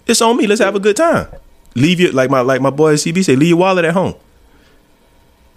It's 0.06 0.20
on 0.20 0.36
me. 0.36 0.46
Let's 0.46 0.60
have 0.60 0.74
a 0.74 0.80
good 0.80 0.96
time. 0.96 1.28
Leave 1.74 2.00
your 2.00 2.12
like 2.12 2.28
my 2.28 2.40
like 2.40 2.60
my 2.60 2.70
boy 2.70 2.94
CB 2.94 3.24
say, 3.24 3.36
leave 3.36 3.50
your 3.50 3.58
wallet 3.58 3.84
at 3.84 3.94
home. 3.94 4.14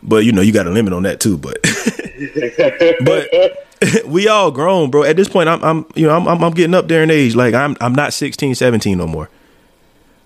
But 0.08 0.24
you 0.24 0.32
know 0.32 0.42
you 0.42 0.54
got 0.54 0.68
a 0.68 0.70
limit 0.70 0.94
on 0.94 1.04
that 1.04 1.20
too. 1.20 1.38
But 1.38 1.58
but 3.06 3.66
we 4.06 4.28
all 4.28 4.52
grown, 4.52 4.92
bro. 4.92 5.04
At 5.04 5.16
this 5.16 5.28
point, 5.28 5.50
I'm 5.50 5.64
I'm 5.64 5.86
you 5.96 6.06
know 6.08 6.16
I'm, 6.16 6.28
I'm, 6.28 6.44
I'm 6.44 6.54
getting 6.54 6.74
up 6.74 6.88
there 6.88 7.04
in 7.04 7.10
age. 7.10 7.36
Like 7.36 7.54
I'm 7.54 7.76
I'm 7.82 7.94
not 7.94 8.14
16, 8.14 8.56
17 8.56 8.98
no 8.98 9.08
more. 9.08 9.30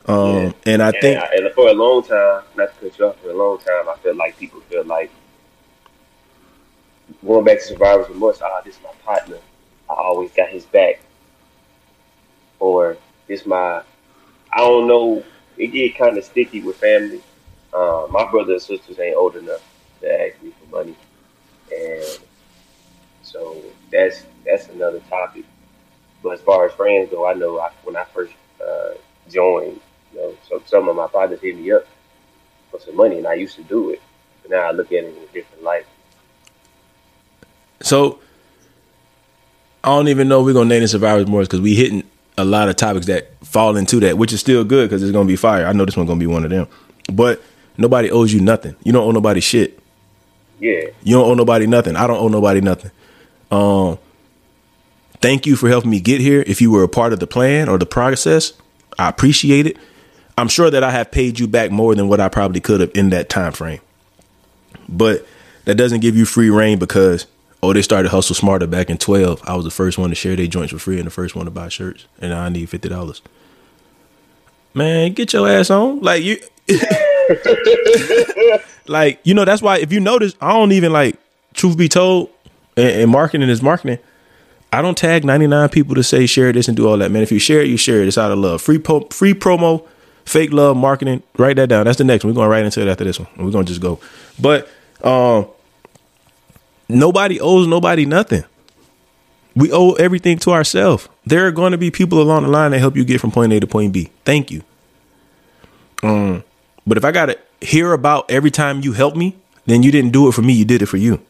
Um, 0.06 0.36
yeah. 0.36 0.52
and 0.66 0.84
I 0.84 0.88
and 0.88 0.98
think, 1.02 1.22
I, 1.22 1.28
and 1.36 1.54
for 1.54 1.70
a 1.70 1.74
long 1.74 2.04
time, 2.04 2.44
not 2.56 2.74
to 2.80 2.90
cut 2.90 3.00
you 3.00 3.06
off, 3.06 3.20
for 3.20 3.30
a 3.30 3.38
long 3.38 3.60
time, 3.60 3.88
I 3.88 3.96
felt 4.02 4.18
like 4.18 4.38
people 4.38 4.60
feel 4.62 4.84
like 4.84 5.12
going 7.26 7.46
back 7.46 7.60
to 7.60 7.66
survivor's 7.66 8.10
remorse. 8.10 8.42
Ah, 8.44 8.62
this 8.66 8.76
is 8.76 8.84
my 8.84 8.92
partner. 9.06 9.38
I 9.90 9.94
always 9.94 10.32
got 10.32 10.50
his 10.50 10.66
back. 10.66 11.00
Or 12.60 12.98
this 13.28 13.46
my, 13.46 13.82
I 14.52 14.58
don't 14.58 14.88
know. 14.88 15.24
It 15.58 15.68
get 15.68 15.98
kind 15.98 16.18
of 16.18 16.24
sticky 16.24 16.62
with 16.62 16.78
family. 16.78 17.22
Uh, 17.74 18.08
my 18.10 18.30
brothers 18.30 18.70
and 18.70 18.80
sisters 18.80 19.00
ain't 19.00 19.16
old 19.16 19.36
enough 19.36 19.62
to 20.02 20.28
ask 20.28 20.42
me 20.42 20.52
for 20.60 20.78
money, 20.78 20.96
and 21.72 22.20
so 23.22 23.62
that's 23.92 24.26
that's 24.46 24.68
another 24.70 25.00
topic. 25.10 25.46
But 26.22 26.34
as 26.34 26.42
far 26.42 26.66
as 26.66 26.74
friends 26.74 27.10
go, 27.12 27.26
I 27.26 27.34
know 27.34 27.60
I, 27.60 27.72
when 27.84 27.96
I 27.96 28.04
first 28.06 28.34
uh, 28.62 28.94
joined, 29.30 29.80
you 30.14 30.20
know, 30.20 30.36
so 30.48 30.62
some 30.66 30.90
of 30.90 30.96
my 30.96 31.08
partners 31.08 31.40
hit 31.40 31.58
me 31.58 31.72
up 31.72 31.86
for 32.72 32.80
some 32.80 32.96
money, 32.96 33.18
and 33.18 33.28
I 33.28 33.36
used 33.36 33.56
to 33.56 33.64
do 33.64 33.92
it. 33.92 34.02
But 34.42 34.52
now 34.52 34.68
I 34.68 34.72
look 34.72 34.88
at 34.88 35.04
it 35.04 35.16
in 35.16 35.24
a 35.24 35.28
different 35.28 35.64
light. 35.64 35.86
So 37.82 38.20
I 39.84 39.90
don't 39.90 40.10
even 40.10 40.28
know 40.28 40.42
if 40.42 40.46
we're 40.46 40.54
gonna 40.54 40.70
name 40.70 40.82
the 40.82 40.88
survivors 40.88 41.28
more 41.28 41.42
because 41.42 41.62
we 41.62 41.76
hitting 41.76 42.04
a 42.38 42.44
lot 42.46 42.70
of 42.70 42.76
topics 42.76 43.06
that 43.08 43.32
fall 43.46 43.78
into 43.78 44.00
that, 44.02 44.18
which 44.18 44.34
is 44.34 44.40
still 44.40 44.64
good 44.64 44.90
because 44.90 45.04
it's 45.04 45.12
gonna 45.12 45.28
be 45.28 45.36
fire. 45.36 45.66
I 45.66 45.74
know 45.74 45.86
this 45.86 45.96
one's 45.96 46.08
gonna 46.08 46.20
be 46.20 46.28
one 46.28 46.44
of 46.44 46.50
them. 46.50 46.68
But 47.12 47.42
nobody 47.78 48.12
owes 48.12 48.34
you 48.34 48.42
nothing. 48.42 48.76
You 48.84 48.92
don't 48.92 49.08
owe 49.08 49.12
nobody 49.12 49.40
shit. 49.40 49.79
Yeah. 50.60 50.82
You 51.04 51.16
don't 51.16 51.30
owe 51.32 51.34
nobody 51.34 51.68
nothing. 51.68 51.96
I 51.96 52.08
don't 52.08 52.18
owe 52.18 52.28
nobody 52.28 52.62
nothing. 52.62 52.92
Um, 53.52 53.98
thank 55.22 55.46
you 55.46 55.56
for 55.56 55.70
helping 55.70 55.92
me 55.92 56.00
get 56.00 56.22
here. 56.22 56.44
If 56.46 56.62
you 56.62 56.72
were 56.72 56.84
a 56.84 56.90
part 56.90 57.14
of 57.14 57.20
the 57.20 57.28
plan 57.28 57.70
or 57.70 57.78
the 57.78 57.86
process, 57.86 58.54
I 58.98 59.10
appreciate 59.10 59.66
it. 59.66 59.78
I'm 60.38 60.48
sure 60.48 60.70
that 60.70 60.84
I 60.84 60.92
have 60.92 61.12
paid 61.12 61.40
you 61.40 61.48
back 61.48 61.72
more 61.72 61.96
than 61.96 62.08
what 62.08 62.20
I 62.20 62.30
probably 62.30 62.62
could 62.62 62.80
have 62.80 62.92
in 62.96 63.10
that 63.10 63.30
time 63.30 63.52
frame. 63.52 63.82
But 64.88 65.26
that 65.66 65.76
doesn't 65.76 66.00
give 66.00 66.16
you 66.16 66.26
free 66.26 66.50
reign 66.50 66.80
because 66.80 67.28
oh, 67.62 67.74
they 67.74 67.82
started 67.82 68.10
hustle 68.10 68.36
smarter 68.36 68.68
back 68.68 68.90
in 68.90 68.98
12. 68.98 69.42
I 69.46 69.56
was 69.56 69.66
the 69.66 69.72
first 69.72 69.98
one 69.98 70.10
to 70.10 70.16
share 70.16 70.36
their 70.36 70.48
joints 70.48 70.72
for 70.72 70.80
free 70.80 70.98
and 70.98 71.08
the 71.08 71.12
first 71.12 71.36
one 71.36 71.46
to 71.46 71.52
buy 71.52 71.70
shirts, 71.70 72.06
and 72.20 72.34
I 72.34 72.50
need 72.50 72.70
fifty 72.70 72.90
dollars. 72.90 73.22
Man, 74.74 75.14
get 75.14 75.34
your 75.34 75.50
ass 75.50 75.70
on. 75.70 76.00
Like 76.00 76.24
you 76.24 76.38
like, 78.88 79.20
you 79.24 79.34
know, 79.34 79.46
that's 79.46 79.62
why 79.62 79.78
if 79.78 79.92
you 79.92 80.00
notice, 80.00 80.34
I 80.42 80.52
don't 80.54 80.72
even 80.72 80.92
like 80.92 81.16
truth 81.54 81.78
be 81.78 81.90
told, 81.90 82.30
and, 82.76 83.02
and 83.02 83.12
marketing 83.12 83.50
is 83.50 83.62
marketing. 83.62 84.00
I 84.72 84.82
don't 84.82 84.98
tag 84.98 85.26
99 85.26 85.70
people 85.70 85.96
to 85.96 86.04
say 86.04 86.26
share 86.26 86.52
this 86.52 86.68
and 86.68 86.78
do 86.78 86.88
all 86.88 86.98
that, 86.98 87.12
man. 87.12 87.24
If 87.24 87.32
you 87.32 87.40
share 87.40 87.62
it, 87.62 87.68
you 87.68 87.78
share 87.78 88.02
it. 88.02 88.08
It's 88.08 88.18
out 88.18 88.32
of 88.32 88.38
love. 88.38 88.62
Free 88.62 88.78
po- 88.78 89.08
free 89.10 89.34
promo, 89.34 89.86
fake 90.26 90.52
love 90.52 90.78
marketing. 90.78 91.24
Write 91.38 91.56
that 91.56 91.70
down. 91.70 91.86
That's 91.86 91.98
the 91.98 92.04
next 92.04 92.24
one. 92.24 92.34
We're 92.34 92.42
going 92.42 92.50
right 92.50 92.64
into 92.64 92.82
it 92.82 92.88
after 92.88 93.04
this 93.04 93.20
one. 93.20 93.28
We're 93.38 93.52
going 93.52 93.66
to 93.66 93.72
just 93.72 93.82
go. 93.82 94.00
But 94.40 94.68
um 95.04 95.48
nobody 96.88 97.40
owes 97.40 97.68
nobody 97.68 98.06
nothing. 98.06 98.44
We 99.56 99.72
owe 99.72 99.94
everything 99.94 100.38
to 100.40 100.52
ourselves. 100.52 101.10
There 101.26 101.48
are 101.48 101.52
going 101.52 101.72
to 101.72 101.78
be 101.78 101.90
people 101.90 102.22
along 102.22 102.44
the 102.44 102.50
line 102.50 102.72
that 102.72 102.80
help 102.80 102.96
you 102.96 103.04
get 103.04 103.20
from 103.20 103.32
point 103.32 103.52
A 103.54 103.60
to 103.60 103.68
point 103.68 103.92
B. 103.92 104.10
Thank 104.24 104.52
you. 104.52 104.64
Um, 106.04 106.44
but 106.90 106.98
if 106.98 107.06
I 107.06 107.12
gotta 107.12 107.38
hear 107.62 107.94
about 107.94 108.30
every 108.30 108.52
time 108.52 108.82
you 108.82 108.94
help 108.94 109.16
me, 109.16 109.36
then 109.66 109.84
you 109.84 109.92
didn't 109.92 110.12
do 110.12 110.28
it 110.28 110.34
for 110.34 110.42
me. 110.42 110.54
You 110.54 110.66
did 110.66 110.82
it 110.82 110.88
for 110.88 110.98
you. 110.98 111.22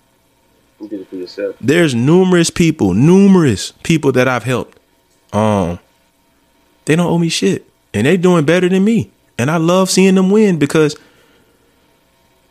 You 0.79 0.87
did 0.87 1.01
it 1.01 1.09
for 1.09 1.15
yourself. 1.15 1.55
There's 1.59 1.93
numerous 1.93 2.49
people, 2.49 2.93
numerous 2.93 3.71
people 3.83 4.11
that 4.13 4.27
I've 4.27 4.43
helped. 4.43 4.79
Um, 5.33 5.79
they 6.85 6.95
don't 6.95 7.07
owe 7.07 7.17
me 7.17 7.29
shit, 7.29 7.69
and 7.93 8.07
they 8.07 8.17
doing 8.17 8.45
better 8.45 8.69
than 8.69 8.83
me. 8.83 9.11
And 9.37 9.51
I 9.51 9.57
love 9.57 9.89
seeing 9.89 10.15
them 10.15 10.31
win 10.31 10.57
because 10.57 10.97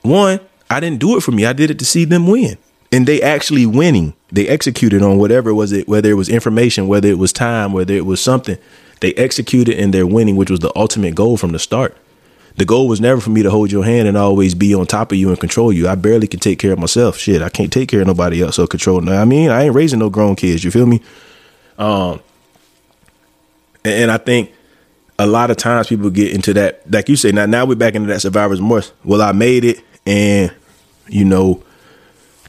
one, 0.03 0.41
I 0.71 0.81
didn't 0.81 1.01
do 1.01 1.17
it 1.17 1.23
for 1.23 1.33
me. 1.33 1.45
I 1.45 1.53
did 1.53 1.71
it 1.71 1.79
to 1.81 1.85
see 1.85 2.05
them 2.05 2.27
win 2.27 2.59
and 2.91 3.07
they 3.07 3.21
actually 3.21 3.67
winning. 3.67 4.15
They 4.31 4.49
executed 4.49 5.03
on 5.03 5.19
whatever 5.19 5.55
was 5.55 5.73
it, 5.73 5.89
whether 5.89 6.11
it 6.11 6.15
was 6.15 6.29
information, 6.29 6.89
whether 6.89 7.09
it 7.09 7.19
was 7.19 7.33
time, 7.33 7.73
whether 7.73 7.95
it 7.95 8.07
was 8.07 8.21
something. 8.21 8.59
They 9.01 9.15
executed 9.15 9.79
and 9.79 9.93
they're 9.93 10.07
winning, 10.07 10.37
which 10.37 10.51
was 10.51 10.61
the 10.61 10.73
ultimate 10.77 11.15
goal 11.15 11.37
from 11.37 11.53
the 11.53 11.59
start. 11.59 11.97
The 12.59 12.65
goal 12.65 12.89
was 12.89 13.01
never 13.01 13.21
for 13.21 13.31
me 13.31 13.45
to 13.45 13.51
hold 13.51 13.71
your 13.71 13.85
hand 13.85 14.09
and 14.09 14.17
always 14.17 14.57
be 14.57 14.75
on 14.75 14.85
top 14.85 15.13
of 15.13 15.19
you 15.19 15.29
and 15.29 15.39
control 15.39 15.73
you. 15.73 15.87
I 15.87 15.95
barely 15.95 16.27
can 16.27 16.41
take 16.41 16.59
care 16.59 16.73
of 16.73 16.79
myself. 16.81 17.17
Shit, 17.17 17.41
I 17.41 17.51
can't 17.51 17.73
take 17.73 17.89
care 17.89 18.01
of 18.01 18.09
nobody 18.09 18.43
else 18.43 18.59
or 18.59 18.67
control. 18.67 19.09
I 19.09 19.25
mean, 19.25 19.51
I 19.51 19.63
ain't 19.63 19.77
raising 19.77 20.01
no 20.01 20.11
grown 20.11 20.35
kids. 20.35 20.65
You 20.65 20.73
feel 20.73 20.87
me? 20.87 21.01
Um, 21.79 22.21
and, 23.85 24.11
I 24.11 24.17
think 24.17 24.53
a 25.21 25.27
lot 25.29 25.53
of 25.53 25.57
times 25.57 25.87
people 25.87 26.11
get 26.11 26.35
into 26.35 26.53
that, 26.55 26.83
like 26.91 27.09
you 27.09 27.15
say. 27.15 27.31
Now, 27.31 27.47
now 27.47 27.65
we're 27.65 27.77
back 27.77 27.95
into 27.95 28.09
that 28.09 28.23
survivor's 28.23 28.61
remorse. 28.61 28.91
Well, 29.05 29.23
I 29.23 29.31
made 29.31 29.65
it, 29.65 29.81
and 30.05 30.53
you 31.07 31.25
know, 31.25 31.63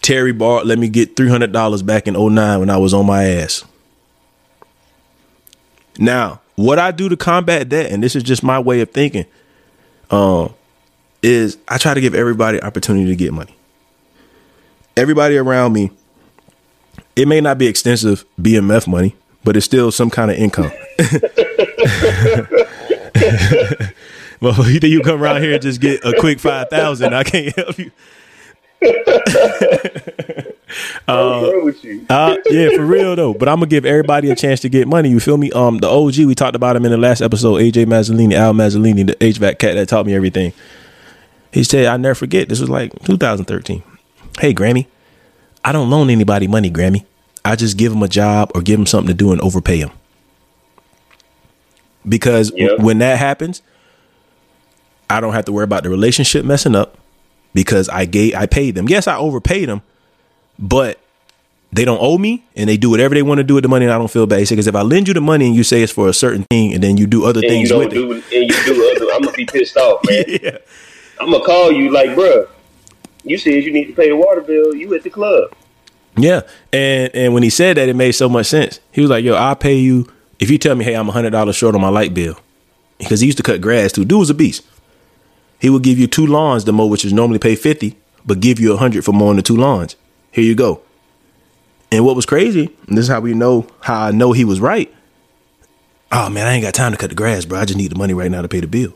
Terry 0.01 0.33
Bart 0.33 0.65
let 0.65 0.79
me 0.79 0.89
get 0.89 1.15
$300 1.17 1.85
back 1.85 2.07
in 2.07 2.15
09 2.15 2.59
when 2.59 2.71
I 2.71 2.77
was 2.77 2.95
on 2.95 3.05
my 3.05 3.25
ass. 3.25 3.63
Now, 5.99 6.41
what 6.55 6.79
I 6.79 6.89
do 6.89 7.09
to 7.09 7.15
combat 7.15 7.69
that, 7.69 7.91
and 7.91 8.01
this 8.01 8.15
is 8.15 8.23
just 8.23 8.41
my 8.41 8.59
way 8.59 8.81
of 8.81 8.89
thinking, 8.89 9.27
um, 10.09 10.53
is 11.21 11.57
I 11.67 11.77
try 11.77 11.93
to 11.93 12.01
give 12.01 12.15
everybody 12.15 12.61
opportunity 12.61 13.07
to 13.07 13.15
get 13.15 13.33
money. 13.33 13.55
Everybody 14.95 15.37
around 15.37 15.73
me, 15.73 15.91
it 17.15 17.27
may 17.27 17.41
not 17.41 17.57
be 17.57 17.67
extensive 17.67 18.25
BMF 18.39 18.87
money, 18.87 19.15
but 19.43 19.55
it's 19.55 19.65
still 19.65 19.91
some 19.91 20.09
kind 20.09 20.31
of 20.31 20.37
income. 20.37 20.71
well, 24.41 24.61
either 24.67 24.87
you 24.87 25.01
come 25.01 25.21
around 25.21 25.41
here 25.41 25.53
and 25.53 25.61
just 25.61 25.81
get 25.81 26.03
a 26.03 26.13
quick 26.19 26.39
five 26.39 26.69
thousand, 26.69 27.13
I 27.13 27.23
can't 27.23 27.55
help 27.55 27.77
you. 27.77 27.91
uh, 31.07 31.71
uh, 32.09 32.37
yeah, 32.49 32.69
for 32.75 32.85
real 32.85 33.15
though. 33.15 33.33
But 33.33 33.49
I'm 33.49 33.57
gonna 33.57 33.67
give 33.67 33.85
everybody 33.85 34.29
a 34.29 34.35
chance 34.35 34.59
to 34.61 34.69
get 34.69 34.87
money. 34.87 35.09
You 35.09 35.19
feel 35.19 35.37
me? 35.37 35.51
Um, 35.51 35.77
the 35.77 35.89
OG 35.89 36.17
we 36.19 36.35
talked 36.35 36.55
about 36.55 36.75
him 36.75 36.85
in 36.85 36.91
the 36.91 36.97
last 36.97 37.21
episode. 37.21 37.55
AJ 37.55 37.85
Mazzolini, 37.85 38.33
Al 38.33 38.53
Mazzolini, 38.53 39.07
the 39.07 39.15
HVAC 39.15 39.59
cat 39.59 39.75
that 39.75 39.87
taught 39.89 40.05
me 40.05 40.13
everything. 40.13 40.53
He 41.51 41.63
said, 41.63 41.87
"I 41.87 41.97
never 41.97 42.15
forget." 42.15 42.49
This 42.49 42.59
was 42.59 42.69
like 42.69 42.91
2013. 43.03 43.83
Hey, 44.39 44.53
Grammy, 44.53 44.87
I 45.63 45.71
don't 45.71 45.89
loan 45.89 46.09
anybody 46.09 46.47
money, 46.47 46.69
Grammy. 46.69 47.05
I 47.43 47.55
just 47.55 47.77
give 47.77 47.91
them 47.91 48.03
a 48.03 48.07
job 48.07 48.51
or 48.55 48.61
give 48.61 48.77
them 48.77 48.85
something 48.85 49.07
to 49.07 49.13
do 49.13 49.31
and 49.31 49.41
overpay 49.41 49.79
them. 49.79 49.91
Because 52.07 52.51
yep. 52.55 52.79
when 52.79 52.99
that 52.99 53.17
happens, 53.17 53.61
I 55.09 55.19
don't 55.19 55.33
have 55.33 55.45
to 55.45 55.51
worry 55.51 55.63
about 55.63 55.83
the 55.83 55.89
relationship 55.89 56.45
messing 56.45 56.75
up 56.75 56.97
because 57.53 57.89
I 57.89 58.05
gave 58.05 58.35
I 58.35 58.45
paid 58.45 58.75
them. 58.75 58.87
Yes, 58.87 59.07
I 59.07 59.17
overpaid 59.17 59.69
them, 59.69 59.81
but 60.59 60.99
they 61.71 61.85
don't 61.85 61.99
owe 62.01 62.17
me 62.17 62.43
and 62.55 62.69
they 62.69 62.77
do 62.77 62.89
whatever 62.89 63.15
they 63.15 63.21
want 63.21 63.37
to 63.39 63.43
do 63.43 63.55
with 63.55 63.63
the 63.63 63.67
money 63.69 63.85
and 63.85 63.93
I 63.93 63.97
don't 63.97 64.09
feel 64.11 64.25
bad. 64.27 64.47
Because 64.47 64.67
if 64.67 64.75
I 64.75 64.81
lend 64.81 65.07
you 65.07 65.13
the 65.13 65.21
money 65.21 65.47
and 65.47 65.55
you 65.55 65.63
say 65.63 65.81
it's 65.81 65.91
for 65.91 66.09
a 66.09 66.13
certain 66.13 66.43
thing 66.43 66.73
and 66.73 66.83
then 66.83 66.97
you 66.97 67.07
do 67.07 67.25
other 67.25 67.39
and 67.39 67.49
things 67.49 67.71
with 67.71 67.91
do, 67.91 68.11
it. 68.11 68.23
And 68.33 68.49
you 68.49 68.65
do 68.65 68.93
other 68.95 69.13
I'm 69.13 69.21
gonna 69.21 69.35
be 69.37 69.45
pissed 69.45 69.77
off, 69.77 70.01
man. 70.09 70.23
yeah. 70.27 70.57
I'm 71.19 71.31
gonna 71.31 71.43
call 71.43 71.71
you 71.71 71.89
like, 71.91 72.11
bruh, 72.11 72.47
you 73.23 73.37
said 73.37 73.63
you 73.63 73.71
need 73.71 73.85
to 73.85 73.93
pay 73.93 74.09
the 74.09 74.15
water 74.15 74.41
bill, 74.41 74.75
you 74.75 74.93
at 74.93 75.03
the 75.03 75.09
club. 75.09 75.53
Yeah. 76.17 76.41
And 76.73 77.15
and 77.15 77.33
when 77.33 77.43
he 77.43 77.49
said 77.49 77.77
that 77.77 77.87
it 77.87 77.95
made 77.95 78.11
so 78.11 78.27
much 78.27 78.47
sense. 78.47 78.79
He 78.91 79.01
was 79.01 79.09
like, 79.09 79.23
Yo, 79.23 79.35
I'll 79.35 79.55
pay 79.55 79.75
you 79.77 80.11
if 80.39 80.49
you 80.49 80.57
tell 80.57 80.75
me, 80.75 80.85
hey, 80.85 80.95
I'm 80.95 81.07
hundred 81.09 81.31
dollars 81.31 81.55
short 81.55 81.75
on 81.75 81.81
my 81.81 81.89
light 81.89 82.13
bill. 82.13 82.39
Because 82.97 83.21
he 83.21 83.27
used 83.27 83.37
to 83.37 83.43
cut 83.43 83.61
grass 83.61 83.91
too. 83.93 84.03
Dude 84.03 84.19
was 84.19 84.29
a 84.29 84.33
beast. 84.33 84.65
He 85.59 85.69
would 85.69 85.83
give 85.83 85.99
you 85.99 86.07
two 86.07 86.25
lawns 86.25 86.63
to 86.65 86.71
mow, 86.71 86.87
which 86.87 87.05
is 87.05 87.13
normally 87.13 87.39
pay 87.39 87.55
50, 87.55 87.95
but 88.25 88.39
give 88.39 88.59
you 88.59 88.73
a 88.73 88.77
hundred 88.77 89.03
for 89.05 89.11
mowing 89.11 89.35
the 89.35 89.41
two 89.41 89.55
lawns. 89.55 89.95
Here 90.31 90.43
you 90.43 90.55
go. 90.55 90.81
And 91.91 92.05
what 92.05 92.15
was 92.15 92.25
crazy, 92.25 92.75
and 92.87 92.97
this 92.97 93.05
is 93.05 93.09
how 93.09 93.19
we 93.19 93.33
know 93.33 93.67
how 93.81 93.99
I 93.99 94.11
know 94.11 94.31
he 94.31 94.45
was 94.45 94.59
right. 94.59 94.93
Oh 96.11 96.29
man, 96.29 96.47
I 96.47 96.53
ain't 96.53 96.63
got 96.63 96.73
time 96.73 96.91
to 96.91 96.97
cut 96.97 97.09
the 97.09 97.15
grass, 97.15 97.45
bro. 97.45 97.59
I 97.59 97.65
just 97.65 97.77
need 97.77 97.91
the 97.91 97.97
money 97.97 98.13
right 98.13 98.29
now 98.29 98.41
to 98.41 98.47
pay 98.47 98.59
the 98.59 98.67
bill. 98.67 98.93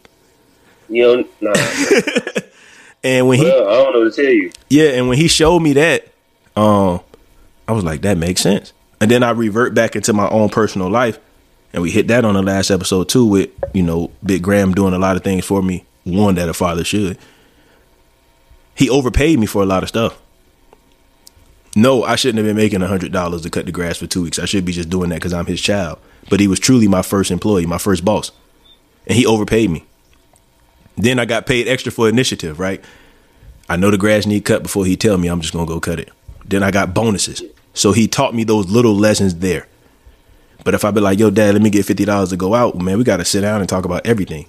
You 0.89 1.04
know, 1.17 1.26
nah. 1.41 1.54
and 3.04 3.28
when 3.28 3.39
well, 3.39 3.65
he, 3.65 3.72
I 3.72 3.84
don't 3.84 3.93
know 3.93 4.10
to 4.10 4.12
tell 4.12 4.32
you. 4.32 4.52
Yeah, 4.69 4.89
and 4.89 5.08
when 5.08 5.17
he 5.17 5.28
showed 5.28 5.60
me 5.60 5.74
that, 5.74 6.08
um, 6.56 7.02
I 7.67 7.72
was 7.72 7.84
like, 7.84 8.02
that 8.02 8.17
makes 8.17 8.41
sense. 8.41 8.74
And 9.02 9.10
then 9.10 9.24
I 9.24 9.32
revert 9.32 9.74
back 9.74 9.96
into 9.96 10.13
my 10.13 10.30
own 10.30 10.50
personal 10.50 10.89
life, 10.89 11.19
and 11.72 11.82
we 11.82 11.89
hit 11.89 12.08
that 12.10 12.26
on 12.26 12.36
the 12.36 12.43
last 12.43 12.69
episode 12.69 13.10
too, 13.10 13.26
with 13.26 13.50
you 13.74 13.84
know 13.84 14.12
Big 14.24 14.43
Graham 14.43 14.74
doing 14.74 14.93
a 14.93 15.00
lot 15.00 15.15
of 15.15 15.24
things 15.24 15.46
for 15.46 15.62
me 15.62 15.86
one 16.04 16.36
that 16.36 16.50
a 16.50 16.54
father 16.54 16.84
should. 16.84 17.17
He 18.76 18.89
overpaid 18.89 19.39
me 19.39 19.46
for 19.46 19.62
a 19.62 19.65
lot 19.65 19.84
of 19.84 19.89
stuff. 19.89 20.19
No, 21.76 22.04
I 22.04 22.16
shouldn't 22.16 22.38
have 22.38 22.46
been 22.46 22.56
making 22.56 22.82
a 22.82 22.88
hundred 22.88 23.12
dollars 23.12 23.42
to 23.42 23.50
cut 23.50 23.66
the 23.66 23.72
grass 23.72 23.98
for 23.98 24.08
two 24.08 24.24
weeks. 24.24 24.38
I 24.38 24.46
should 24.46 24.66
be 24.66 24.74
just 24.74 24.90
doing 24.90 25.10
that 25.10 25.16
because 25.16 25.34
I'm 25.34 25.46
his 25.46 25.62
child. 25.62 26.00
But 26.30 26.40
he 26.40 26.48
was 26.48 26.60
truly 26.60 26.88
my 26.88 27.02
first 27.02 27.32
employee, 27.32 27.66
my 27.66 27.78
first 27.78 28.06
boss, 28.06 28.32
and 29.08 29.18
he 29.18 29.26
overpaid 29.26 29.70
me. 29.70 29.86
Then 30.96 31.18
I 31.20 31.26
got 31.26 31.48
paid 31.48 31.68
extra 31.68 31.92
for 31.92 32.08
initiative. 32.08 32.60
Right? 32.60 32.84
I 33.68 33.76
know 33.76 33.90
the 33.90 33.98
grass 33.98 34.26
need 34.26 34.46
cut 34.46 34.64
before 34.64 34.86
he 34.86 34.96
tell 34.96 35.18
me. 35.18 35.28
I'm 35.28 35.42
just 35.42 35.54
gonna 35.54 35.66
go 35.66 35.80
cut 35.80 36.00
it. 36.00 36.12
Then 36.46 36.62
I 36.62 36.72
got 36.72 36.94
bonuses, 36.94 37.42
so 37.74 37.92
he 37.92 38.08
taught 38.08 38.36
me 38.36 38.44
those 38.44 38.70
little 38.70 38.96
lessons 38.96 39.36
there. 39.36 39.68
But 40.64 40.76
if 40.76 40.86
I 40.86 40.92
be 40.92 41.02
like, 41.02 41.18
"Yo, 41.18 41.30
dad, 41.32 41.54
let 41.54 41.64
me 41.64 41.70
get 41.70 41.86
fifty 41.86 42.06
dollars 42.06 42.30
to 42.30 42.38
go 42.38 42.54
out," 42.54 42.80
man, 42.80 42.98
we 42.98 43.04
got 43.04 43.18
to 43.18 43.26
sit 43.26 43.42
down 43.42 43.62
and 43.62 43.70
talk 43.70 43.86
about 43.86 44.06
everything. 44.06 44.46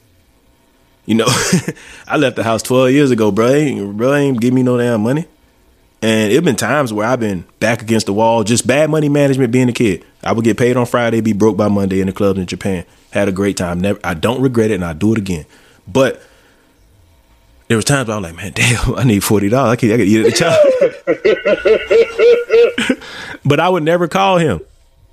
You 1.07 1.17
know, 1.17 1.27
I 2.07 2.17
left 2.17 2.37
the 2.37 2.45
house 2.45 2.63
12 2.63 2.91
years 2.93 3.11
ago, 3.11 3.31
bro. 3.31 3.49
Ain't, 3.49 3.97
bro 3.97 4.15
ain't 4.15 4.41
give 4.41 4.55
me 4.55 4.63
no 4.63 4.79
damn 4.79 5.03
money. 5.03 5.27
And 6.05 6.31
it 6.31 6.45
been 6.45 6.55
times 6.55 6.93
where 6.93 7.07
I've 7.07 7.21
been 7.21 7.47
back 7.61 7.81
against 7.81 8.05
the 8.05 8.12
wall, 8.12 8.45
just 8.45 8.67
bad 8.67 8.90
money 8.90 9.09
management 9.09 9.51
being 9.51 9.71
a 9.71 9.73
kid. 9.73 10.05
I 10.23 10.33
would 10.33 10.45
get 10.45 10.59
paid 10.59 10.77
on 10.77 10.85
Friday, 10.85 11.23
be 11.23 11.33
broke 11.33 11.57
by 11.57 11.69
Monday 11.69 12.03
in 12.03 12.09
the 12.09 12.12
clubs 12.12 12.38
in 12.38 12.45
Japan. 12.45 12.85
Had 13.11 13.27
a 13.27 13.33
great 13.33 13.57
time. 13.57 13.81
Never 13.81 13.99
I 14.05 14.12
don't 14.12 14.43
regret 14.43 14.71
it 14.71 14.75
and 14.75 14.85
I 14.85 14.93
do 14.93 15.12
it 15.12 15.19
again. 15.19 15.47
But 15.88 16.21
there 17.69 17.79
was 17.79 17.87
times 17.87 18.11
I 18.11 18.19
was 18.19 18.23
like, 18.23 18.37
man, 18.37 18.53
damn, 18.53 18.95
I 18.97 19.05
need 19.05 19.25
forty 19.25 19.49
dollars. 19.49 19.73
I 19.73 19.77
can 19.77 19.93
I 19.93 19.97
can 19.97 20.07
eat 20.07 20.27
at 20.27 20.27
the 20.27 20.33
chow. 22.85 23.35
but 23.47 23.59
I 23.59 23.71
would 23.71 23.83
never 23.83 24.07
call 24.07 24.37
him 24.37 24.61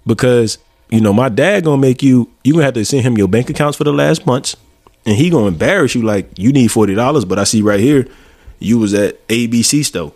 because 0.06 0.58
you 0.90 1.00
know 1.00 1.14
my 1.14 1.30
dad 1.30 1.64
gonna 1.64 1.82
make 1.82 2.04
you. 2.04 2.30
You 2.44 2.52
gonna 2.52 2.66
have 2.66 2.74
to 2.74 2.84
send 2.84 3.04
him 3.04 3.18
your 3.18 3.30
bank 3.30 3.50
accounts 3.50 3.78
for 3.78 3.86
the 3.86 3.94
last 3.94 4.26
months, 4.26 4.58
and 5.06 5.16
he 5.16 5.30
gonna 5.30 5.48
embarrass 5.48 5.96
you 5.96 6.02
like 6.02 6.38
you 6.38 6.52
need 6.52 6.68
forty 6.68 6.96
dollars. 6.96 7.24
But 7.24 7.40
I 7.40 7.46
see 7.46 7.62
right 7.62 7.80
here, 7.80 8.10
you 8.60 8.78
was 8.78 8.94
at 8.94 9.26
ABC 9.30 9.86
store, 9.86 10.12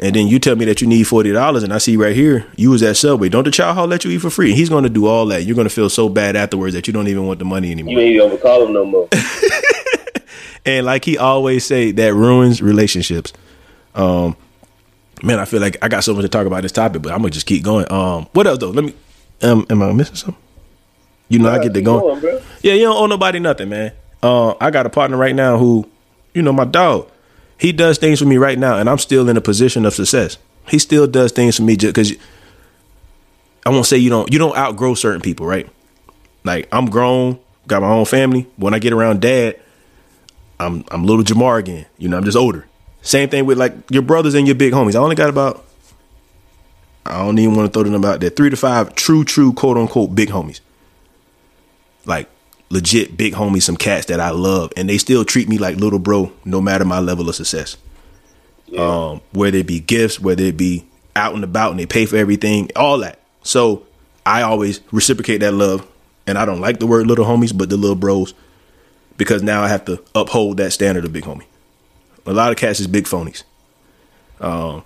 and 0.00 0.14
then 0.14 0.28
you 0.28 0.38
tell 0.38 0.56
me 0.56 0.64
that 0.66 0.80
you 0.80 0.86
need 0.86 1.04
forty 1.04 1.32
dollars, 1.32 1.62
and 1.62 1.72
I 1.72 1.78
see 1.78 1.96
right 1.96 2.14
here 2.14 2.46
you 2.56 2.70
was 2.70 2.82
at 2.82 2.96
Subway. 2.96 3.28
Don't 3.28 3.44
the 3.44 3.50
chow 3.50 3.74
hall 3.74 3.86
let 3.86 4.04
you 4.04 4.10
eat 4.10 4.18
for 4.18 4.30
free? 4.30 4.52
He's 4.54 4.68
gonna 4.68 4.88
do 4.88 5.06
all 5.06 5.26
that. 5.26 5.44
You're 5.44 5.56
gonna 5.56 5.68
feel 5.68 5.90
so 5.90 6.08
bad 6.08 6.36
afterwards 6.36 6.74
that 6.74 6.86
you 6.86 6.92
don't 6.92 7.08
even 7.08 7.26
want 7.26 7.38
the 7.38 7.44
money 7.44 7.70
anymore. 7.70 7.94
You 7.94 8.00
ain't 8.00 8.18
gonna 8.18 8.40
call 8.40 8.66
him 8.66 8.72
no 8.72 8.84
more. 8.84 9.08
and 10.64 10.86
like 10.86 11.04
he 11.04 11.18
always 11.18 11.64
say, 11.64 11.90
that 11.92 12.14
ruins 12.14 12.62
relationships. 12.62 13.32
Um, 13.94 14.36
man, 15.22 15.38
I 15.38 15.44
feel 15.44 15.60
like 15.60 15.76
I 15.82 15.88
got 15.88 16.04
so 16.04 16.14
much 16.14 16.22
to 16.22 16.28
talk 16.28 16.46
about 16.46 16.62
this 16.62 16.72
topic, 16.72 17.02
but 17.02 17.12
I'm 17.12 17.18
gonna 17.18 17.30
just 17.30 17.46
keep 17.46 17.64
going. 17.64 17.90
Um, 17.90 18.28
what 18.32 18.46
else 18.46 18.58
though? 18.58 18.70
Let 18.70 18.84
me. 18.84 18.94
Um, 19.42 19.66
am 19.70 19.82
I 19.82 19.92
missing 19.92 20.16
something? 20.16 20.42
You 21.28 21.38
know, 21.38 21.50
I 21.50 21.62
get 21.62 21.74
to 21.74 21.82
going. 21.82 22.20
going, 22.20 22.42
yeah, 22.62 22.72
you 22.72 22.84
don't 22.84 22.96
owe 22.96 23.06
nobody 23.06 23.38
nothing, 23.38 23.68
man. 23.68 23.92
Uh, 24.22 24.54
I 24.60 24.70
got 24.70 24.86
a 24.86 24.90
partner 24.90 25.16
right 25.16 25.34
now 25.34 25.58
who, 25.58 25.88
you 26.34 26.42
know, 26.42 26.52
my 26.52 26.64
dog. 26.64 27.10
He 27.58 27.72
does 27.72 27.98
things 27.98 28.20
for 28.20 28.24
me 28.24 28.36
right 28.36 28.58
now, 28.58 28.78
and 28.78 28.88
I'm 28.88 28.98
still 28.98 29.28
in 29.28 29.36
a 29.36 29.40
position 29.40 29.84
of 29.84 29.92
success. 29.92 30.38
He 30.68 30.78
still 30.78 31.06
does 31.06 31.32
things 31.32 31.56
for 31.56 31.62
me 31.62 31.76
just 31.76 31.94
because. 31.94 32.12
I 33.66 33.70
won't 33.70 33.84
say 33.84 33.98
you 33.98 34.08
don't 34.08 34.32
you 34.32 34.38
don't 34.38 34.56
outgrow 34.56 34.94
certain 34.94 35.20
people, 35.20 35.44
right? 35.44 35.68
Like 36.44 36.68
I'm 36.72 36.88
grown, 36.88 37.38
got 37.66 37.82
my 37.82 37.90
own 37.90 38.06
family. 38.06 38.46
When 38.56 38.72
I 38.72 38.78
get 38.78 38.92
around 38.92 39.20
dad, 39.20 39.60
I'm 40.58 40.84
I'm 40.90 41.04
little 41.04 41.24
Jamar 41.24 41.58
again. 41.58 41.86
You 41.98 42.08
know, 42.08 42.16
I'm 42.16 42.24
just 42.24 42.36
older. 42.36 42.66
Same 43.02 43.28
thing 43.28 43.44
with 43.44 43.58
like 43.58 43.72
your 43.90 44.02
brothers 44.02 44.34
and 44.34 44.46
your 44.46 44.54
big 44.54 44.72
homies. 44.72 44.94
I 44.94 44.98
only 44.98 45.16
got 45.16 45.28
about 45.28 45.64
I 47.04 47.18
don't 47.18 47.38
even 47.38 47.54
want 47.54 47.72
to 47.72 47.72
throw 47.72 47.82
them 47.84 47.94
about 47.94 48.20
there. 48.20 48.30
Three 48.30 48.50
to 48.50 48.56
five 48.56 48.94
true, 48.94 49.24
true, 49.24 49.52
quote 49.52 49.76
unquote 49.76 50.14
big 50.14 50.30
homies. 50.30 50.60
Like 52.04 52.28
legit 52.70 53.16
big 53.16 53.34
homies, 53.34 53.62
some 53.62 53.76
cats 53.76 54.06
that 54.06 54.20
I 54.20 54.30
love, 54.30 54.72
and 54.76 54.88
they 54.88 54.98
still 54.98 55.24
treat 55.24 55.48
me 55.48 55.58
like 55.58 55.76
little 55.76 55.98
bro, 55.98 56.32
no 56.44 56.60
matter 56.60 56.84
my 56.84 57.00
level 57.00 57.28
of 57.28 57.34
success. 57.34 57.76
Um, 58.76 59.22
whether 59.32 59.58
it 59.58 59.66
be 59.66 59.80
gifts, 59.80 60.20
whether 60.20 60.42
it 60.42 60.56
be 60.56 60.86
out 61.16 61.34
and 61.34 61.42
about 61.42 61.70
and 61.70 61.80
they 61.80 61.86
pay 61.86 62.04
for 62.04 62.16
everything, 62.16 62.70
all 62.76 62.98
that. 62.98 63.20
So 63.42 63.86
I 64.26 64.42
always 64.42 64.80
reciprocate 64.92 65.40
that 65.40 65.54
love. 65.54 65.86
And 66.26 66.36
I 66.36 66.44
don't 66.44 66.60
like 66.60 66.78
the 66.78 66.86
word 66.86 67.06
little 67.06 67.24
homies, 67.24 67.56
but 67.56 67.70
the 67.70 67.78
little 67.78 67.96
bros 67.96 68.34
because 69.18 69.42
now 69.42 69.62
I 69.62 69.68
have 69.68 69.84
to 69.86 70.02
uphold 70.14 70.56
that 70.56 70.72
standard 70.72 71.04
of 71.04 71.12
big 71.12 71.24
homie. 71.24 71.44
A 72.24 72.32
lot 72.32 72.50
of 72.50 72.56
cats 72.56 72.80
is 72.80 72.86
big 72.86 73.04
phonies. 73.04 73.42
Um, 74.40 74.84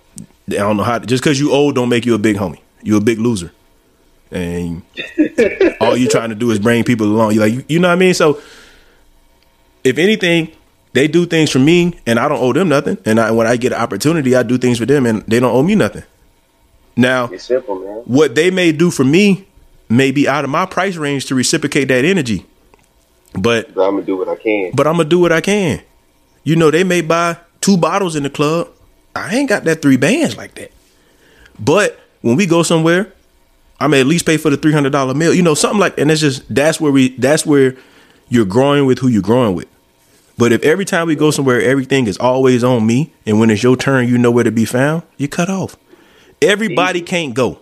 I 0.49 0.55
don't 0.55 0.75
know 0.75 0.83
how. 0.83 0.99
To, 0.99 1.05
Just 1.05 1.23
because 1.23 1.39
you 1.39 1.51
old 1.53 1.75
don't 1.75 1.89
make 1.89 2.05
you 2.05 2.15
a 2.15 2.19
big 2.19 2.35
homie. 2.35 2.59
You 2.81 2.97
a 2.97 3.01
big 3.01 3.19
loser, 3.19 3.53
and 4.33 4.81
all 5.79 5.95
you're 5.95 6.09
trying 6.11 6.29
to 6.29 6.35
do 6.35 6.51
is 6.51 6.59
bring 6.59 6.83
people 6.83 7.07
along. 7.07 7.33
You 7.33 7.39
like 7.39 7.53
you, 7.53 7.63
you 7.69 7.79
know 7.79 7.87
what 7.87 7.93
I 7.93 7.99
mean. 7.99 8.13
So, 8.13 8.41
if 9.83 9.97
anything, 9.97 10.51
they 10.93 11.07
do 11.07 11.25
things 11.25 11.49
for 11.51 11.59
me, 11.59 11.99
and 12.05 12.19
I 12.19 12.27
don't 12.27 12.41
owe 12.41 12.51
them 12.53 12.69
nothing. 12.69 12.97
And 13.05 13.19
I, 13.19 13.31
when 13.31 13.47
I 13.47 13.57
get 13.57 13.71
an 13.73 13.79
opportunity, 13.79 14.35
I 14.35 14.43
do 14.43 14.57
things 14.57 14.79
for 14.79 14.85
them, 14.85 15.05
and 15.05 15.21
they 15.23 15.39
don't 15.39 15.55
owe 15.55 15.63
me 15.63 15.75
nothing. 15.75 16.03
Now, 16.95 17.29
simple, 17.37 17.79
man. 17.79 18.01
what 18.05 18.35
they 18.35 18.51
may 18.51 18.71
do 18.71 18.91
for 18.91 19.03
me 19.03 19.47
may 19.89 20.11
be 20.11 20.27
out 20.27 20.43
of 20.43 20.49
my 20.49 20.65
price 20.65 20.95
range 20.95 21.25
to 21.27 21.35
reciprocate 21.35 21.87
that 21.89 22.05
energy, 22.05 22.45
but 23.33 23.73
But 23.73 23.87
I'm 23.87 23.95
gonna 23.95 24.05
do 24.05 24.17
what 24.17 24.29
I 24.29 24.35
can. 24.35 24.71
but 24.75 24.87
I'm 24.87 24.97
gonna 24.97 25.09
do 25.09 25.19
what 25.19 25.31
I 25.31 25.41
can. 25.41 25.81
You 26.43 26.55
know, 26.55 26.69
they 26.71 26.83
may 26.83 27.01
buy 27.01 27.37
two 27.61 27.77
bottles 27.77 28.15
in 28.15 28.23
the 28.23 28.29
club. 28.29 28.69
I 29.15 29.35
ain't 29.35 29.49
got 29.49 29.63
that 29.63 29.81
three 29.81 29.97
bands 29.97 30.35
like 30.37 30.55
that. 30.55 30.71
But 31.59 31.99
when 32.21 32.35
we 32.35 32.45
go 32.45 32.63
somewhere, 32.63 33.11
I 33.83 33.87
may 33.87 33.99
at 33.99 34.07
least 34.07 34.25
pay 34.25 34.37
for 34.37 34.49
the 34.49 34.55
three 34.55 34.71
hundred 34.71 34.91
dollar 34.91 35.13
meal. 35.13 35.33
You 35.33 35.41
know, 35.41 35.55
something 35.55 35.77
like, 35.79 35.97
and 35.99 36.09
it's 36.09 36.21
just 36.21 36.43
that's 36.53 36.79
where 36.79 36.89
we 36.91 37.09
that's 37.17 37.45
where 37.45 37.75
you're 38.29 38.45
growing 38.45 38.85
with 38.85 38.99
who 38.99 39.09
you're 39.09 39.21
growing 39.21 39.55
with. 39.55 39.67
But 40.37 40.53
if 40.53 40.63
every 40.63 40.85
time 40.85 41.07
we 41.07 41.17
go 41.17 41.31
somewhere, 41.31 41.61
everything 41.61 42.07
is 42.07 42.17
always 42.17 42.63
on 42.63 42.87
me, 42.87 43.11
and 43.25 43.41
when 43.41 43.49
it's 43.49 43.61
your 43.61 43.75
turn, 43.75 44.07
you 44.07 44.17
know 44.17 44.31
where 44.31 44.45
to 44.45 44.53
be 44.53 44.63
found, 44.63 45.03
you 45.17 45.27
cut 45.27 45.49
off. 45.49 45.75
Everybody 46.41 47.01
can't 47.01 47.33
go. 47.33 47.59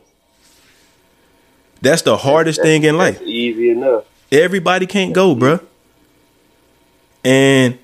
That's 1.82 2.04
the 2.04 2.18
hardest 2.18 2.62
thing 2.62 2.84
in 2.84 2.98
life. 2.98 3.20
Easy 3.24 3.72
enough. 3.72 4.06
Everybody 4.32 4.86
can't 4.86 5.16
go, 5.16 5.36
bruh. 5.36 5.66
And 7.24 7.80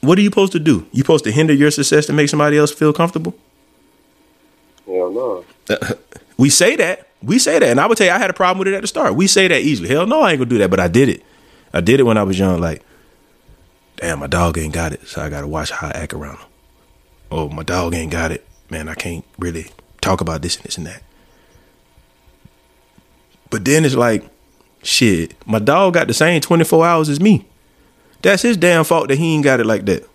what 0.00 0.18
are 0.18 0.20
you 0.20 0.30
supposed 0.30 0.52
to 0.52 0.58
do? 0.58 0.84
You 0.90 1.02
supposed 1.02 1.22
to 1.24 1.30
hinder 1.30 1.54
your 1.54 1.70
success 1.70 2.06
to 2.06 2.12
make 2.12 2.28
somebody 2.28 2.58
else 2.58 2.72
feel 2.72 2.92
comfortable? 2.92 3.36
Hell 4.84 5.12
no. 5.12 5.44
We 6.36 6.50
say 6.50 6.74
that. 6.74 7.11
We 7.22 7.38
say 7.38 7.58
that. 7.58 7.68
And 7.68 7.80
I 7.80 7.86
would 7.86 7.96
tell 7.96 8.06
you, 8.06 8.12
I 8.12 8.18
had 8.18 8.30
a 8.30 8.34
problem 8.34 8.58
with 8.58 8.68
it 8.68 8.74
at 8.74 8.80
the 8.80 8.86
start. 8.86 9.14
We 9.14 9.26
say 9.26 9.48
that 9.48 9.60
easily. 9.62 9.88
Hell 9.88 10.06
no, 10.06 10.22
I 10.22 10.30
ain't 10.30 10.38
gonna 10.38 10.50
do 10.50 10.58
that. 10.58 10.70
But 10.70 10.80
I 10.80 10.88
did 10.88 11.08
it. 11.08 11.22
I 11.72 11.80
did 11.80 12.00
it 12.00 12.02
when 12.04 12.18
I 12.18 12.22
was 12.22 12.38
young. 12.38 12.60
Like, 12.60 12.82
damn, 13.96 14.18
my 14.18 14.26
dog 14.26 14.58
ain't 14.58 14.74
got 14.74 14.92
it. 14.92 15.06
So 15.06 15.22
I 15.22 15.30
gotta 15.30 15.46
watch 15.46 15.70
how 15.70 15.88
I 15.88 15.90
act 15.90 16.12
around 16.12 16.38
him. 16.38 16.46
Oh, 17.30 17.48
my 17.48 17.62
dog 17.62 17.94
ain't 17.94 18.12
got 18.12 18.32
it. 18.32 18.46
Man, 18.70 18.88
I 18.88 18.94
can't 18.94 19.24
really 19.38 19.66
talk 20.00 20.20
about 20.20 20.42
this 20.42 20.56
and 20.56 20.64
this 20.64 20.76
and 20.76 20.86
that. 20.86 21.02
But 23.50 23.64
then 23.64 23.84
it's 23.84 23.94
like, 23.94 24.24
shit, 24.82 25.34
my 25.46 25.58
dog 25.58 25.94
got 25.94 26.08
the 26.08 26.14
same 26.14 26.40
24 26.40 26.86
hours 26.86 27.08
as 27.08 27.20
me. 27.20 27.46
That's 28.22 28.42
his 28.42 28.56
damn 28.56 28.84
fault 28.84 29.08
that 29.08 29.18
he 29.18 29.34
ain't 29.34 29.44
got 29.44 29.60
it 29.60 29.66
like 29.66 29.84
that. 29.86 30.08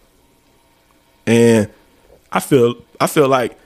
And 1.25 1.69
I 2.31 2.39
feel 2.39 2.75
I 2.99 3.07
feel 3.07 3.27
like 3.27 3.57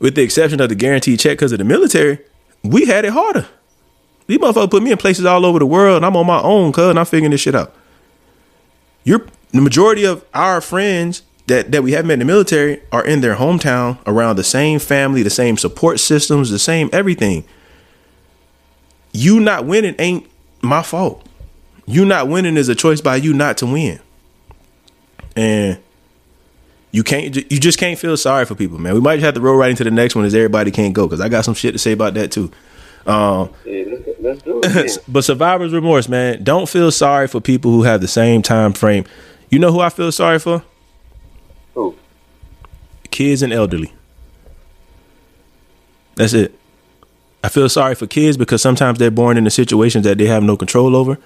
with 0.00 0.14
the 0.16 0.22
exception 0.22 0.60
of 0.60 0.68
the 0.68 0.74
guaranteed 0.74 1.20
check 1.20 1.38
because 1.38 1.52
of 1.52 1.58
the 1.58 1.64
military, 1.64 2.18
we 2.62 2.86
had 2.86 3.04
it 3.04 3.12
harder. 3.12 3.46
These 4.26 4.38
motherfuckers 4.38 4.70
put 4.70 4.82
me 4.82 4.92
in 4.92 4.98
places 4.98 5.24
all 5.24 5.44
over 5.44 5.58
the 5.58 5.66
world, 5.66 5.96
and 5.96 6.06
I'm 6.06 6.16
on 6.16 6.26
my 6.26 6.40
own, 6.40 6.72
cuz, 6.72 6.96
I'm 6.96 7.04
figuring 7.04 7.32
this 7.32 7.40
shit 7.40 7.54
out. 7.54 7.74
You're 9.04 9.26
the 9.50 9.60
majority 9.60 10.04
of 10.04 10.24
our 10.34 10.60
friends 10.60 11.22
that 11.46 11.72
that 11.72 11.82
we 11.82 11.92
have 11.92 12.06
met 12.06 12.14
in 12.14 12.18
the 12.20 12.24
military 12.24 12.80
are 12.92 13.04
in 13.04 13.20
their 13.20 13.34
hometown 13.36 13.98
around 14.06 14.36
the 14.36 14.44
same 14.44 14.78
family, 14.78 15.22
the 15.22 15.30
same 15.30 15.56
support 15.56 15.98
systems, 15.98 16.50
the 16.50 16.58
same 16.58 16.88
everything. 16.92 17.44
You 19.12 19.40
not 19.40 19.64
winning 19.66 19.96
ain't 19.98 20.30
my 20.62 20.82
fault. 20.82 21.26
You 21.86 22.04
not 22.04 22.28
winning 22.28 22.56
is 22.56 22.68
a 22.68 22.76
choice 22.76 23.00
by 23.00 23.16
you 23.16 23.32
not 23.32 23.58
to 23.58 23.66
win. 23.66 23.98
And 25.34 25.80
you 26.92 27.02
can't 27.04 27.34
you 27.36 27.60
just 27.60 27.78
can't 27.78 27.98
feel 27.98 28.16
sorry 28.16 28.44
for 28.44 28.54
people, 28.54 28.78
man. 28.78 28.94
We 28.94 29.00
might 29.00 29.20
have 29.20 29.34
to 29.34 29.40
roll 29.40 29.56
right 29.56 29.70
into 29.70 29.84
the 29.84 29.90
next 29.90 30.14
one 30.14 30.24
as 30.24 30.34
everybody 30.34 30.70
can't 30.70 30.94
go 30.94 31.06
because 31.06 31.20
I 31.20 31.28
got 31.28 31.44
some 31.44 31.54
shit 31.54 31.72
to 31.72 31.78
say 31.78 31.92
about 31.92 32.14
that 32.14 32.32
too. 32.32 32.50
Um, 33.06 33.50
Yeah, 33.64 33.84
let's, 33.86 34.20
let's 34.20 34.42
do 34.42 34.60
it. 34.62 34.98
but 35.08 35.24
survivor's 35.24 35.72
remorse, 35.72 36.08
man. 36.08 36.42
Don't 36.42 36.68
feel 36.68 36.90
sorry 36.90 37.28
for 37.28 37.40
people 37.40 37.70
who 37.70 37.82
have 37.84 38.00
the 38.00 38.08
same 38.08 38.42
time 38.42 38.72
frame. 38.72 39.04
You 39.50 39.58
know 39.58 39.72
who 39.72 39.80
I 39.80 39.88
feel 39.88 40.12
sorry 40.12 40.38
for? 40.38 40.62
Who? 41.74 41.96
Kids 43.10 43.42
and 43.42 43.52
elderly. 43.52 43.92
That's 46.16 46.34
it. 46.34 46.54
I 47.42 47.48
feel 47.48 47.68
sorry 47.68 47.94
for 47.94 48.06
kids 48.06 48.36
because 48.36 48.60
sometimes 48.60 48.98
they're 48.98 49.10
born 49.10 49.38
into 49.38 49.50
situations 49.50 50.04
that 50.04 50.18
they 50.18 50.26
have 50.26 50.42
no 50.42 50.56
control 50.56 50.94
over. 50.94 51.18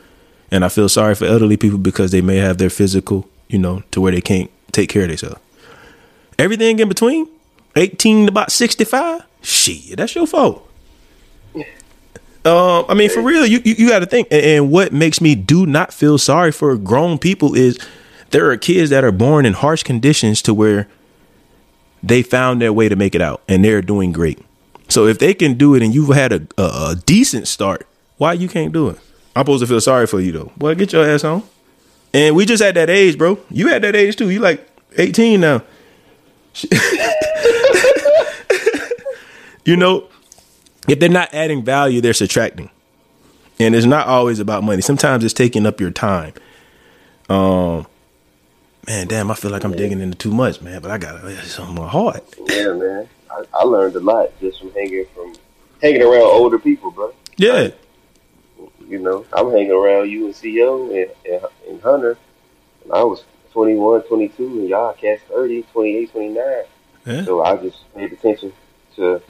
And 0.51 0.65
I 0.65 0.69
feel 0.69 0.89
sorry 0.89 1.15
for 1.15 1.25
elderly 1.25 1.57
people 1.57 1.79
because 1.79 2.13
they 2.13 2.21
may 2.21 2.37
have 2.37 2.59
their 2.59 2.71
physical, 2.71 3.29
you 3.49 3.59
know, 3.59 3.83
to 3.91 4.01
where 4.01 4.13
they 4.13 4.21
can't 4.21 4.51
take 4.71 4.91
care 4.91 5.03
of 5.03 5.09
themselves. 5.09 5.41
Everything 6.39 6.79
in 6.79 6.89
between, 6.89 7.29
18 7.77 8.27
to 8.27 8.33
about 8.33 8.53
65, 8.53 9.23
shit, 9.43 9.97
that's 9.97 10.15
your 10.15 10.27
fault. 10.27 10.69
Um, 12.45 12.85
I 12.91 12.95
mean, 12.95 13.09
for 13.09 13.23
real, 13.23 13.47
you 13.47 13.61
you, 13.65 13.75
you 13.79 13.89
got 13.89 14.01
to 14.01 14.07
think. 14.07 14.29
And, 14.31 14.45
and 14.45 14.71
what 14.71 14.93
makes 14.93 15.21
me 15.21 15.35
do 15.35 15.65
not 15.65 15.95
feel 15.95 16.19
sorry 16.19 16.53
for 16.53 16.77
grown 16.77 17.19
people 17.19 17.55
is 17.55 17.79
there 18.31 18.51
are 18.51 18.57
kids 18.59 18.91
that 18.91 19.03
are 19.03 19.13
born 19.13 19.47
in 19.47 19.55
harsh 19.55 19.83
conditions 19.83 20.43
to 20.43 20.53
where 20.53 20.87
they 22.03 22.23
found 22.23 22.61
their 22.61 22.73
way 22.73 22.91
to 22.91 22.97
make 22.97 23.15
it 23.15 23.23
out, 23.23 23.43
and 23.49 23.65
they're 23.65 23.81
doing 23.81 24.13
great. 24.13 24.39
So 24.91 25.07
if 25.07 25.19
they 25.19 25.33
can 25.33 25.55
do 25.55 25.75
it, 25.75 25.83
and 25.83 25.95
you've 25.95 26.15
had 26.15 26.33
a 26.33 26.47
a, 26.59 26.63
a 26.63 26.97
decent 27.07 27.49
start, 27.49 27.87
why 28.19 28.35
you 28.35 28.49
can't 28.49 28.75
do 28.75 28.91
it? 28.91 28.99
I'm 29.35 29.43
supposed 29.43 29.63
to 29.63 29.67
feel 29.67 29.81
sorry 29.81 30.07
for 30.07 30.21
you 30.21 30.33
though. 30.33 30.53
Boy, 30.57 30.75
get 30.75 30.93
your 30.93 31.09
ass 31.09 31.23
home. 31.23 31.45
And 32.13 32.37
we 32.37 32.45
just 32.45 32.63
at 32.63 32.75
that 32.75 32.91
age, 32.91 33.17
bro. 33.17 33.39
You 33.51 33.71
at 33.71 33.83
that 33.83 33.97
age 33.97 34.17
too. 34.17 34.29
You 34.31 34.41
like 34.41 34.69
18 34.99 35.41
now. 35.41 35.63
you 39.65 39.77
know, 39.77 40.09
if 40.89 41.01
they're 41.01 41.09
not 41.09 41.35
adding 41.35 41.65
value, 41.65 42.01
they're 42.01 42.13
subtracting. 42.13 42.71
And 43.59 43.75
it's 43.75 43.87
not 43.87 44.07
always 44.07 44.41
about 44.41 44.63
money. 44.63 44.83
Sometimes 44.83 45.25
it's 45.25 45.35
taking 45.35 45.67
up 45.67 45.81
your 45.81 45.91
time. 45.91 46.35
Um 47.29 47.87
man, 48.87 49.07
damn, 49.07 49.31
I 49.31 49.35
feel 49.35 49.51
like 49.51 49.65
I'm 49.65 49.73
yeah. 49.73 49.79
digging 49.79 50.01
into 50.01 50.19
too 50.19 50.33
much, 50.33 50.61
man. 50.61 50.83
But 50.83 50.91
I 50.91 50.99
got 50.99 51.25
it's 51.25 51.59
on 51.59 51.75
my 51.75 51.89
heart. 51.89 52.23
Yeah, 52.49 52.73
man. 52.73 53.09
I, 53.31 53.45
I, 53.55 53.65
learned 53.65 53.97
a 53.97 54.01
lot 54.01 54.29
just 54.41 54.61
from 54.61 54.71
hanging 54.73 55.07
from 55.15 55.35
hanging 55.81 56.03
around 56.03 56.23
older 56.23 56.59
people, 56.59 56.91
bro. 56.91 57.15
Yeah. 57.37 57.71
You 58.87 58.99
know, 58.99 59.25
I'm 59.33 59.51
hanging 59.51 59.73
around 59.73 60.11
you 60.11 60.27
and 60.27 60.35
CEO 60.35 60.91
and, 60.91 61.33
and, 61.33 61.45
and 61.69 61.83
Hunter. 61.83 62.19
And 62.85 62.93
I 62.93 63.03
was 63.03 63.25
21, 63.55 64.03
22, 64.03 64.47
and 64.47 64.69
y'all 64.69 64.93
cast 64.95 65.23
30, 65.27 65.63
28, 65.63 66.11
29. 66.11 66.45
Yeah. 67.07 67.25
So 67.25 67.43
I 67.43 67.57
just 67.57 67.95
paid 67.95 68.13
attention 68.13 68.53
to 68.97 69.23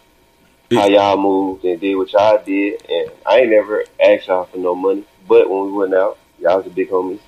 how 0.73 0.87
y'all 0.87 1.19
moved 1.19 1.65
and 1.65 1.79
did 1.79 1.95
what 1.95 2.11
y'all 2.11 2.43
did. 2.43 2.83
And 2.89 3.11
I 3.27 3.41
ain't 3.41 3.51
never 3.51 3.85
asked 4.03 4.27
y'all 4.27 4.47
for 4.47 4.57
no 4.57 4.75
money. 4.75 5.05
But 5.29 5.51
when 5.51 5.67
we 5.67 5.73
went 5.73 5.95
out, 5.95 6.19
y'all 6.41 6.57
was 6.57 6.67
a 6.67 6.71
big 6.71 6.89
homies. 6.89 7.21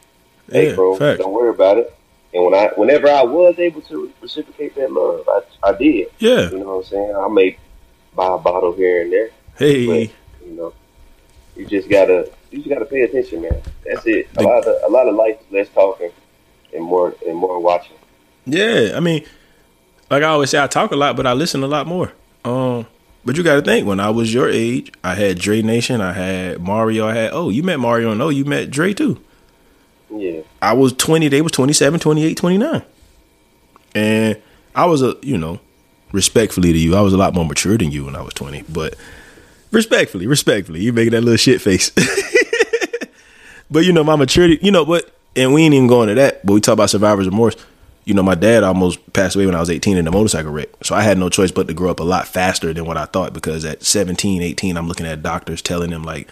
Hey, 0.51 0.75
bro, 0.75 0.97
fact. 0.97 1.21
don't 1.21 1.35
worry 1.35 1.51
about 1.51 1.77
it. 1.77 1.95
And 2.33 2.45
when 2.45 2.55
I, 2.55 2.71
whenever 2.77 3.09
I 3.09 3.23
was 3.25 3.59
able 3.59 3.83
to 3.83 4.11
reciprocate 4.23 4.75
that 4.77 4.91
love, 4.91 5.29
I, 5.29 5.69
I 5.69 5.77
did. 5.77 6.09
Yeah. 6.19 6.51
You 6.51 6.59
know 6.59 6.77
what 6.77 6.79
I'm 6.79 6.85
saying? 6.85 7.15
I 7.15 7.29
may 7.29 7.59
buy 8.15 8.35
a 8.35 8.39
bottle 8.39 8.73
here 8.73 9.03
and 9.03 9.13
there. 9.13 9.31
Hey. 9.59 9.87
But, 9.87 10.15
you 10.47 10.55
know, 10.55 10.73
you 11.57 11.67
just 11.67 11.91
gotta, 11.91 12.31
you 12.51 12.59
just 12.59 12.71
gotta 12.71 12.87
pay 12.87 13.03
attention, 13.03 13.43
man. 13.43 13.61
That's 13.85 14.07
it. 14.07 14.29
A 14.39 14.43
lot 14.43 14.67
of, 14.67 14.77
a 14.83 14.91
lot 14.91 15.09
of 15.09 15.15
life 15.15 15.39
is 15.41 15.53
less 15.53 15.69
talking 15.75 16.11
and 16.75 16.85
more, 16.85 17.15
and 17.27 17.37
more 17.37 17.59
watching. 17.59 17.97
Yeah. 18.45 18.93
I 18.95 19.01
mean, 19.01 19.25
like 20.11 20.23
I 20.23 20.27
always 20.27 20.51
say, 20.51 20.63
I 20.63 20.67
talk 20.67 20.93
a 20.93 20.97
lot, 20.97 21.17
but 21.17 21.27
I 21.27 21.33
listen 21.33 21.63
a 21.63 21.67
lot 21.67 21.87
more. 21.87 22.13
Um, 22.45 22.87
but 23.25 23.37
you 23.37 23.43
got 23.43 23.57
to 23.57 23.63
think 23.63 23.87
when 23.87 23.99
I 23.99 24.11
was 24.11 24.33
your 24.33 24.49
age, 24.49 24.93
I 25.03 25.15
had 25.15 25.39
Dre 25.39 25.61
Nation, 25.63 26.01
I 26.01 26.13
had 26.13 26.61
Mario, 26.61 27.09
I 27.09 27.15
had 27.15 27.31
oh, 27.33 27.49
you 27.49 27.65
met 27.65 27.81
Mario 27.81 28.13
and 28.13 28.23
oh, 28.23 28.29
you 28.29 28.45
met 28.45 28.71
Dre 28.71 28.95
too. 28.95 29.21
Yeah. 30.11 30.43
I 30.63 30.73
was 30.75 30.93
20, 30.93 31.29
they 31.29 31.43
was 31.43 31.53
27, 31.53 31.99
28, 31.99 32.37
29. 32.37 32.83
And 33.97 34.41
I 34.75 34.87
was 34.87 35.03
a, 35.03 35.17
you 35.23 35.37
know, 35.37 35.59
respectfully 36.13 36.73
to 36.73 36.79
you, 36.79 36.95
I 36.95 37.01
was 37.01 37.13
a 37.13 37.17
lot 37.17 37.35
more 37.35 37.45
mature 37.45 37.77
than 37.77 37.91
you 37.91 38.05
when 38.05 38.15
I 38.15 38.23
was 38.23 38.33
20, 38.35 38.63
but 38.69 38.95
respectfully, 39.73 40.29
respectfully, 40.29 40.83
you 40.83 40.93
making 40.93 41.13
that 41.13 41.23
little 41.23 41.37
shit 41.37 41.61
face. 41.61 41.91
but 43.71 43.85
you 43.85 43.93
know, 43.93 44.05
my 44.05 44.15
maturity, 44.15 44.59
you 44.63 44.71
know, 44.71 44.85
but 44.85 45.16
and 45.37 45.55
we 45.55 45.63
ain't 45.63 45.75
even 45.75 45.87
going 45.87 46.09
to 46.09 46.15
that, 46.15 46.45
but 46.45 46.55
we 46.55 46.61
talk 46.61 46.73
about 46.73 46.91
survivor's 46.91 47.27
remorse 47.27 47.57
you 48.07 48.15
know, 48.15 48.23
my 48.23 48.37
dad 48.37 48.63
almost 48.63 49.13
passed 49.13 49.35
away 49.35 49.47
when 49.47 49.57
I 49.57 49.61
was 49.61 49.69
18 49.69 49.97
in 49.97 50.07
a 50.07 50.13
motorcycle 50.13 50.53
wreck. 50.53 50.69
So 50.83 50.95
I 50.95 51.03
had 51.03 51.19
no 51.19 51.29
choice 51.29 51.51
but 51.51 51.67
to 51.67 51.75
grow 51.75 51.91
up 51.91 51.99
a 51.99 52.05
lot 52.05 52.29
faster 52.29 52.73
than 52.73 52.87
what 52.87 52.97
I 52.97 53.05
thought 53.05 53.33
because 53.33 53.65
at 53.65 53.83
17, 53.83 54.43
18, 54.43 54.77
I'm 54.77 54.87
looking 54.87 55.07
at 55.07 55.25
doctors 55.25 55.61
telling 55.61 55.91
them, 55.91 56.05
like, 56.05 56.31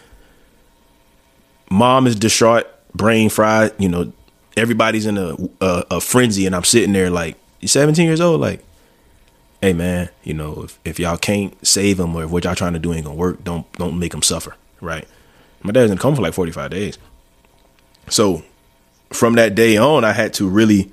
mom 1.68 2.06
is 2.06 2.14
distraught, 2.14 2.68
brain 2.94 3.28
fried, 3.28 3.72
you 3.76 3.88
know, 3.88 4.12
everybody's 4.56 5.04
in 5.04 5.18
a, 5.18 5.36
a, 5.60 5.84
a 5.90 6.00
frenzy. 6.00 6.46
And 6.46 6.54
I'm 6.54 6.62
sitting 6.62 6.92
there 6.92 7.10
like, 7.10 7.36
you're 7.58 7.68
17 7.68 8.06
years 8.06 8.20
old? 8.20 8.40
Like, 8.40 8.64
hey, 9.60 9.72
man, 9.72 10.10
you 10.22 10.32
know, 10.32 10.62
if, 10.62 10.78
if 10.84 11.00
y'all 11.00 11.16
can't 11.16 11.54
save 11.66 11.98
him 11.98 12.14
or 12.14 12.22
if 12.22 12.30
what 12.30 12.44
y'all 12.44 12.54
trying 12.54 12.74
to 12.74 12.78
do 12.78 12.92
ain't 12.92 13.04
going 13.04 13.16
to 13.16 13.20
work, 13.20 13.42
don't, 13.42 13.70
don't 13.72 13.98
make 13.98 14.14
him 14.14 14.22
suffer, 14.22 14.54
right? 14.80 15.08
My 15.64 15.72
dad's 15.72 15.90
in 15.90 15.98
coma 15.98 16.14
for 16.14 16.22
like 16.22 16.34
45 16.34 16.70
days. 16.70 16.98
So 18.08 18.44
from 19.14 19.34
that 19.34 19.54
day 19.54 19.76
on, 19.76 20.04
I 20.04 20.12
had 20.12 20.34
to 20.34 20.48
really 20.48 20.92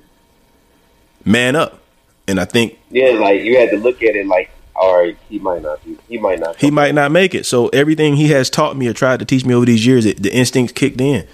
man 1.24 1.56
up. 1.56 1.80
And 2.28 2.38
I 2.38 2.44
think 2.44 2.78
yeah, 2.90 3.10
like 3.10 3.42
you 3.42 3.58
had 3.58 3.70
to 3.70 3.76
look 3.76 4.02
at 4.02 4.14
it 4.14 4.26
like, 4.26 4.50
all 4.76 4.96
right, 4.96 5.16
he 5.28 5.38
might 5.38 5.62
not 5.62 5.84
be, 5.84 5.98
he 6.08 6.18
might 6.18 6.38
not, 6.38 6.56
he 6.56 6.70
might 6.70 6.94
not 6.94 7.10
make 7.10 7.34
it. 7.34 7.46
So 7.46 7.68
everything 7.68 8.16
he 8.16 8.28
has 8.28 8.48
taught 8.48 8.76
me 8.76 8.86
or 8.88 8.92
tried 8.92 9.18
to 9.18 9.24
teach 9.24 9.44
me 9.44 9.54
over 9.54 9.66
these 9.66 9.84
years, 9.84 10.06
it, 10.06 10.22
the 10.22 10.32
instincts 10.32 10.72
kicked 10.72 11.00
in. 11.00 11.26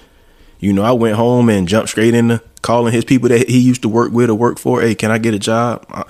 You 0.60 0.72
know, 0.72 0.82
I 0.82 0.92
went 0.92 1.16
home 1.16 1.48
and 1.48 1.68
jumped 1.68 1.90
straight 1.90 2.14
into 2.14 2.42
calling 2.62 2.92
his 2.92 3.04
people 3.04 3.28
that 3.28 3.48
he 3.48 3.58
used 3.58 3.82
to 3.82 3.88
work 3.88 4.12
with 4.12 4.28
or 4.28 4.34
work 4.34 4.58
for. 4.58 4.80
Hey, 4.80 4.94
can 4.94 5.10
I 5.10 5.18
get 5.18 5.34
a 5.34 5.38
job? 5.38 5.86
Uh, 5.88 6.04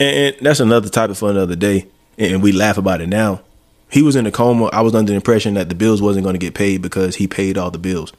and, 0.00 0.34
and 0.34 0.46
that's 0.46 0.60
another 0.60 0.88
topic 0.88 1.16
for 1.16 1.30
another 1.30 1.54
day. 1.54 1.86
And 2.18 2.42
we 2.42 2.52
laugh 2.52 2.78
about 2.78 3.00
it 3.00 3.08
now. 3.08 3.42
He 3.90 4.02
was 4.02 4.16
in 4.16 4.26
a 4.26 4.30
coma. 4.30 4.66
I 4.72 4.80
was 4.80 4.94
under 4.94 5.10
the 5.10 5.16
impression 5.16 5.54
that 5.54 5.68
the 5.68 5.74
bills 5.74 6.02
wasn't 6.02 6.24
going 6.24 6.34
to 6.34 6.38
get 6.38 6.54
paid 6.54 6.82
because 6.82 7.16
he 7.16 7.26
paid 7.26 7.58
all 7.58 7.70
the 7.70 7.78
bills. 7.78 8.12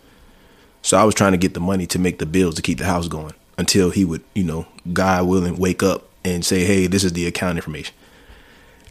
So 0.81 0.97
I 0.97 1.03
was 1.03 1.15
trying 1.15 1.33
to 1.33 1.37
get 1.37 1.53
the 1.53 1.59
money 1.59 1.85
to 1.87 1.99
make 1.99 2.19
the 2.19 2.25
bills 2.25 2.55
to 2.55 2.61
keep 2.61 2.79
the 2.79 2.85
house 2.85 3.07
going 3.07 3.33
until 3.57 3.91
he 3.91 4.05
would, 4.05 4.23
you 4.33 4.43
know, 4.43 4.65
God 4.91 5.27
willing, 5.27 5.57
wake 5.57 5.83
up 5.83 6.07
and 6.25 6.43
say, 6.43 6.65
"Hey, 6.65 6.87
this 6.87 7.03
is 7.03 7.13
the 7.13 7.27
account 7.27 7.57
information." 7.57 7.93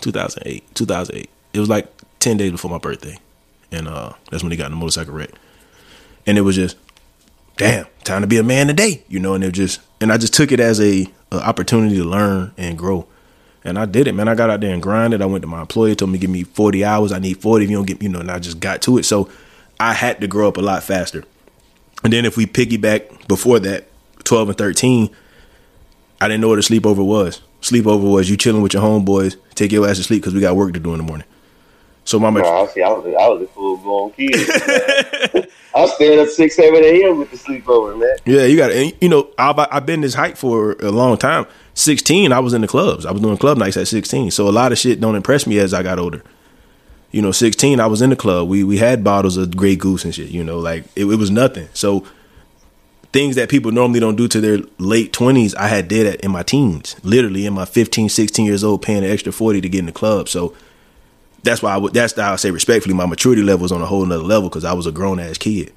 2008. 0.00 0.74
2008. 0.74 1.30
It 1.52 1.60
was 1.60 1.68
like 1.68 1.92
10 2.20 2.38
days 2.38 2.52
before 2.52 2.70
my 2.70 2.78
birthday. 2.78 3.18
And 3.72 3.88
uh, 3.88 4.12
that's 4.30 4.42
when 4.42 4.52
he 4.52 4.58
got 4.58 4.66
in 4.66 4.74
a 4.74 4.76
motorcycle 4.76 5.14
wreck. 5.14 5.30
And 6.26 6.38
it 6.38 6.42
was 6.42 6.54
just, 6.56 6.76
damn, 7.56 7.86
time 8.04 8.20
to 8.20 8.26
be 8.28 8.36
a 8.36 8.42
man 8.42 8.68
today, 8.68 9.02
you 9.08 9.18
know, 9.18 9.34
and 9.34 9.42
it 9.42 9.52
just 9.52 9.80
and 10.00 10.12
I 10.12 10.18
just 10.18 10.34
took 10.34 10.52
it 10.52 10.60
as 10.60 10.80
a, 10.80 11.08
a, 11.30 11.36
opportunity 11.36 11.96
to 11.96 12.04
learn 12.04 12.52
and 12.56 12.76
grow. 12.76 13.06
And 13.64 13.78
I 13.78 13.86
did 13.86 14.08
it, 14.08 14.12
man. 14.12 14.28
I 14.28 14.34
got 14.34 14.50
out 14.50 14.60
there 14.60 14.72
and 14.72 14.82
grinded. 14.82 15.22
I 15.22 15.26
went 15.26 15.42
to 15.42 15.48
my 15.48 15.60
employer, 15.60 15.94
told 15.94 16.10
me 16.10 16.18
give 16.18 16.30
me 16.30 16.42
40 16.42 16.84
hours. 16.84 17.12
I 17.12 17.18
need 17.18 17.40
40 17.40 17.64
if 17.64 17.70
you 17.70 17.76
don't 17.76 17.86
get, 17.86 18.02
you 18.02 18.08
know, 18.08 18.20
and 18.20 18.30
I 18.30 18.40
just 18.40 18.60
got 18.60 18.82
to 18.82 18.98
it. 18.98 19.04
So 19.04 19.30
I 19.78 19.92
had 19.92 20.20
to 20.20 20.26
grow 20.26 20.48
up 20.48 20.56
a 20.56 20.60
lot 20.60 20.82
faster. 20.82 21.24
And 22.02 22.12
then 22.12 22.24
if 22.24 22.36
we 22.36 22.46
piggyback 22.46 23.28
before 23.28 23.60
that, 23.60 23.88
12 24.24 24.50
and 24.50 24.58
13, 24.58 25.10
I 26.20 26.28
didn't 26.28 26.40
know 26.40 26.48
what 26.48 26.58
a 26.58 26.62
sleepover 26.62 27.04
was. 27.04 27.40
Sleepover 27.60 28.12
was 28.12 28.28
you 28.28 28.36
chilling 28.36 28.62
with 28.62 28.74
your 28.74 28.82
homeboys, 28.82 29.36
take 29.54 29.70
your 29.70 29.88
ass 29.88 29.98
to 29.98 30.02
sleep 30.02 30.22
because 30.22 30.34
we 30.34 30.40
got 30.40 30.56
work 30.56 30.72
to 30.74 30.80
do 30.80 30.92
in 30.92 30.98
the 30.98 31.04
morning. 31.04 31.26
So 32.04 32.18
my 32.18 32.30
no, 32.30 32.66
see, 32.66 32.82
I 32.82 32.88
was 32.88 33.04
I 33.06 33.28
was 33.28 33.42
a 33.42 33.46
full 33.46 33.76
blown 33.76 34.10
kid. 34.12 34.34
I 35.74 35.80
was 35.80 35.94
staying 35.94 36.20
up 36.20 36.28
six 36.28 36.56
seven 36.56 36.82
a.m. 36.82 37.18
with 37.18 37.30
the 37.30 37.36
sleepover, 37.36 37.98
man. 37.98 38.16
Yeah, 38.24 38.44
you 38.44 38.56
got 38.56 38.68
to. 38.68 38.92
You 39.00 39.08
know, 39.08 39.30
I've 39.38 39.58
I've 39.58 39.86
been 39.86 40.00
this 40.00 40.14
height 40.14 40.36
for 40.36 40.72
a 40.80 40.90
long 40.90 41.16
time. 41.16 41.46
Sixteen, 41.74 42.32
I 42.32 42.40
was 42.40 42.54
in 42.54 42.60
the 42.60 42.68
clubs. 42.68 43.06
I 43.06 43.12
was 43.12 43.22
doing 43.22 43.36
club 43.36 43.56
nights 43.56 43.76
at 43.76 43.86
sixteen. 43.86 44.30
So 44.32 44.48
a 44.48 44.50
lot 44.50 44.72
of 44.72 44.78
shit 44.78 45.00
don't 45.00 45.14
impress 45.14 45.46
me 45.46 45.58
as 45.60 45.72
I 45.72 45.84
got 45.84 46.00
older. 46.00 46.22
You 47.12 47.22
know, 47.22 47.30
sixteen, 47.30 47.78
I 47.78 47.86
was 47.86 48.02
in 48.02 48.10
the 48.10 48.16
club. 48.16 48.48
We 48.48 48.64
we 48.64 48.78
had 48.78 49.04
bottles 49.04 49.36
of 49.36 49.56
Grey 49.56 49.76
Goose 49.76 50.04
and 50.04 50.14
shit. 50.14 50.30
You 50.30 50.42
know, 50.42 50.58
like 50.58 50.84
it, 50.96 51.04
it 51.04 51.16
was 51.16 51.30
nothing. 51.30 51.68
So 51.72 52.04
things 53.12 53.36
that 53.36 53.48
people 53.48 53.70
normally 53.70 54.00
don't 54.00 54.16
do 54.16 54.26
to 54.26 54.40
their 54.40 54.58
late 54.78 55.12
20s 55.12 55.54
i 55.56 55.68
had 55.68 55.86
did 55.86 56.06
at, 56.06 56.20
in 56.22 56.30
my 56.30 56.42
teens 56.42 56.96
literally 57.02 57.44
in 57.44 57.52
my 57.52 57.66
15 57.66 58.08
16 58.08 58.46
years 58.46 58.64
old 58.64 58.80
paying 58.80 59.04
an 59.04 59.10
extra 59.10 59.30
40 59.30 59.60
to 59.60 59.68
get 59.68 59.80
in 59.80 59.84
the 59.84 59.92
club 59.92 60.30
so 60.30 60.54
that's 61.42 61.62
why 61.62 61.74
I 61.74 61.76
would. 61.76 61.92
That's 61.92 62.14
how 62.14 62.32
I 62.32 62.36
say 62.36 62.50
respectfully. 62.50 62.94
My 62.94 63.06
maturity 63.06 63.42
level 63.42 63.62
was 63.62 63.72
on 63.72 63.82
a 63.82 63.86
whole 63.86 64.04
nother 64.04 64.22
level 64.22 64.48
because 64.48 64.64
I 64.64 64.72
was 64.72 64.86
a 64.86 64.92
grown 64.92 65.18
ass 65.18 65.38
kid. 65.38 65.72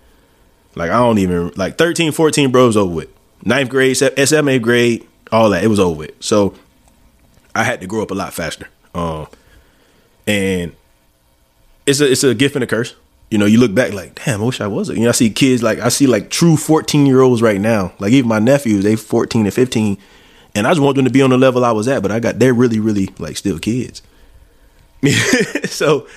Like 0.75 0.91
I 0.91 0.97
don't 0.97 1.17
even 1.17 1.51
like 1.55 1.77
13, 1.77 2.11
14 2.11 2.51
bros 2.51 2.77
over 2.77 2.93
with. 2.93 3.09
Ninth 3.43 3.69
grade, 3.69 3.97
SMA 3.97 4.59
grade, 4.59 5.07
all 5.31 5.49
that. 5.49 5.63
It 5.63 5.67
was 5.67 5.79
over 5.79 5.99
with. 5.99 6.23
So 6.23 6.55
I 7.53 7.63
had 7.63 7.81
to 7.81 7.87
grow 7.87 8.01
up 8.01 8.11
a 8.11 8.15
lot 8.15 8.33
faster. 8.33 8.67
Um, 8.93 9.27
and 10.27 10.75
it's 11.85 11.99
a 11.99 12.11
it's 12.11 12.23
a 12.23 12.33
gift 12.33 12.55
and 12.55 12.63
a 12.63 12.67
curse. 12.67 12.95
You 13.31 13.39
know, 13.39 13.45
you 13.45 13.59
look 13.59 13.73
back 13.73 13.91
like, 13.91 14.23
damn, 14.23 14.41
I 14.41 14.45
wish 14.45 14.61
I 14.61 14.67
was. 14.67 14.89
You 14.89 14.99
know, 14.99 15.09
I 15.09 15.13
see 15.13 15.29
kids 15.29 15.63
like 15.63 15.79
I 15.79 15.89
see 15.89 16.07
like 16.07 16.29
true 16.29 16.57
fourteen 16.57 17.05
year 17.05 17.21
olds 17.21 17.41
right 17.41 17.59
now. 17.59 17.93
Like 17.99 18.11
even 18.11 18.29
my 18.29 18.39
nephews, 18.39 18.83
they 18.83 18.95
fourteen 18.95 19.45
and 19.45 19.53
fifteen, 19.53 19.97
and 20.53 20.67
I 20.67 20.71
just 20.71 20.81
want 20.81 20.95
them 20.95 21.05
to 21.05 21.11
be 21.11 21.21
on 21.21 21.31
the 21.31 21.37
level 21.37 21.65
I 21.65 21.71
was 21.71 21.87
at. 21.87 22.01
But 22.01 22.11
I 22.11 22.19
got 22.19 22.39
they're 22.39 22.53
really 22.53 22.79
really 22.79 23.09
like 23.17 23.37
still 23.37 23.59
kids. 23.59 24.01
so 25.65 26.07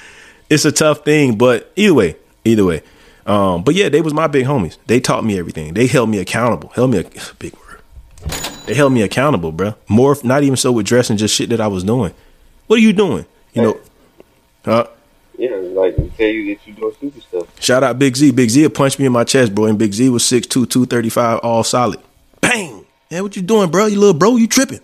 it's 0.50 0.64
a 0.64 0.72
tough 0.72 1.04
thing, 1.04 1.36
but 1.36 1.72
either 1.76 1.94
way, 1.94 2.16
either 2.44 2.64
way. 2.64 2.82
Um, 3.26 3.62
but 3.62 3.74
yeah, 3.74 3.88
they 3.88 4.00
was 4.00 4.14
my 4.14 4.26
big 4.26 4.46
homies. 4.46 4.78
They 4.86 5.00
taught 5.00 5.24
me 5.24 5.38
everything. 5.38 5.74
They 5.74 5.86
held 5.86 6.08
me 6.08 6.18
accountable. 6.18 6.70
Held 6.70 6.90
me 6.90 6.98
a 6.98 7.04
big 7.38 7.54
word. 7.54 7.80
They 8.66 8.74
held 8.74 8.92
me 8.92 9.02
accountable, 9.02 9.52
bro. 9.52 9.74
More, 9.88 10.16
not 10.24 10.42
even 10.42 10.56
so 10.56 10.72
with 10.72 10.86
dressing, 10.86 11.16
just 11.16 11.34
shit 11.34 11.50
that 11.50 11.60
I 11.60 11.66
was 11.66 11.84
doing. 11.84 12.14
What 12.66 12.78
are 12.78 12.82
you 12.82 12.92
doing? 12.92 13.26
You 13.54 13.62
know, 13.62 13.80
huh? 14.64 14.86
Yeah, 15.38 15.50
like 15.50 15.94
tell 16.16 16.26
you 16.26 16.54
that 16.54 16.66
you 16.66 16.74
doing 16.74 16.94
stupid 16.94 17.22
stuff. 17.22 17.60
Shout 17.60 17.82
out 17.82 17.98
Big 17.98 18.16
Z. 18.16 18.32
Big 18.32 18.50
Z 18.50 18.68
punched 18.70 18.98
me 18.98 19.06
in 19.06 19.12
my 19.12 19.24
chest, 19.24 19.54
bro. 19.54 19.66
And 19.66 19.78
Big 19.78 19.92
Z 19.92 20.08
was 20.08 20.22
6'2", 20.24 20.48
235, 20.68 21.38
all 21.40 21.62
solid. 21.62 22.00
Bang! 22.40 22.84
Yeah, 23.08 23.20
what 23.20 23.36
you 23.36 23.42
doing, 23.42 23.70
bro? 23.70 23.86
You 23.86 23.98
little 23.98 24.14
bro, 24.14 24.36
you 24.36 24.46
tripping? 24.46 24.80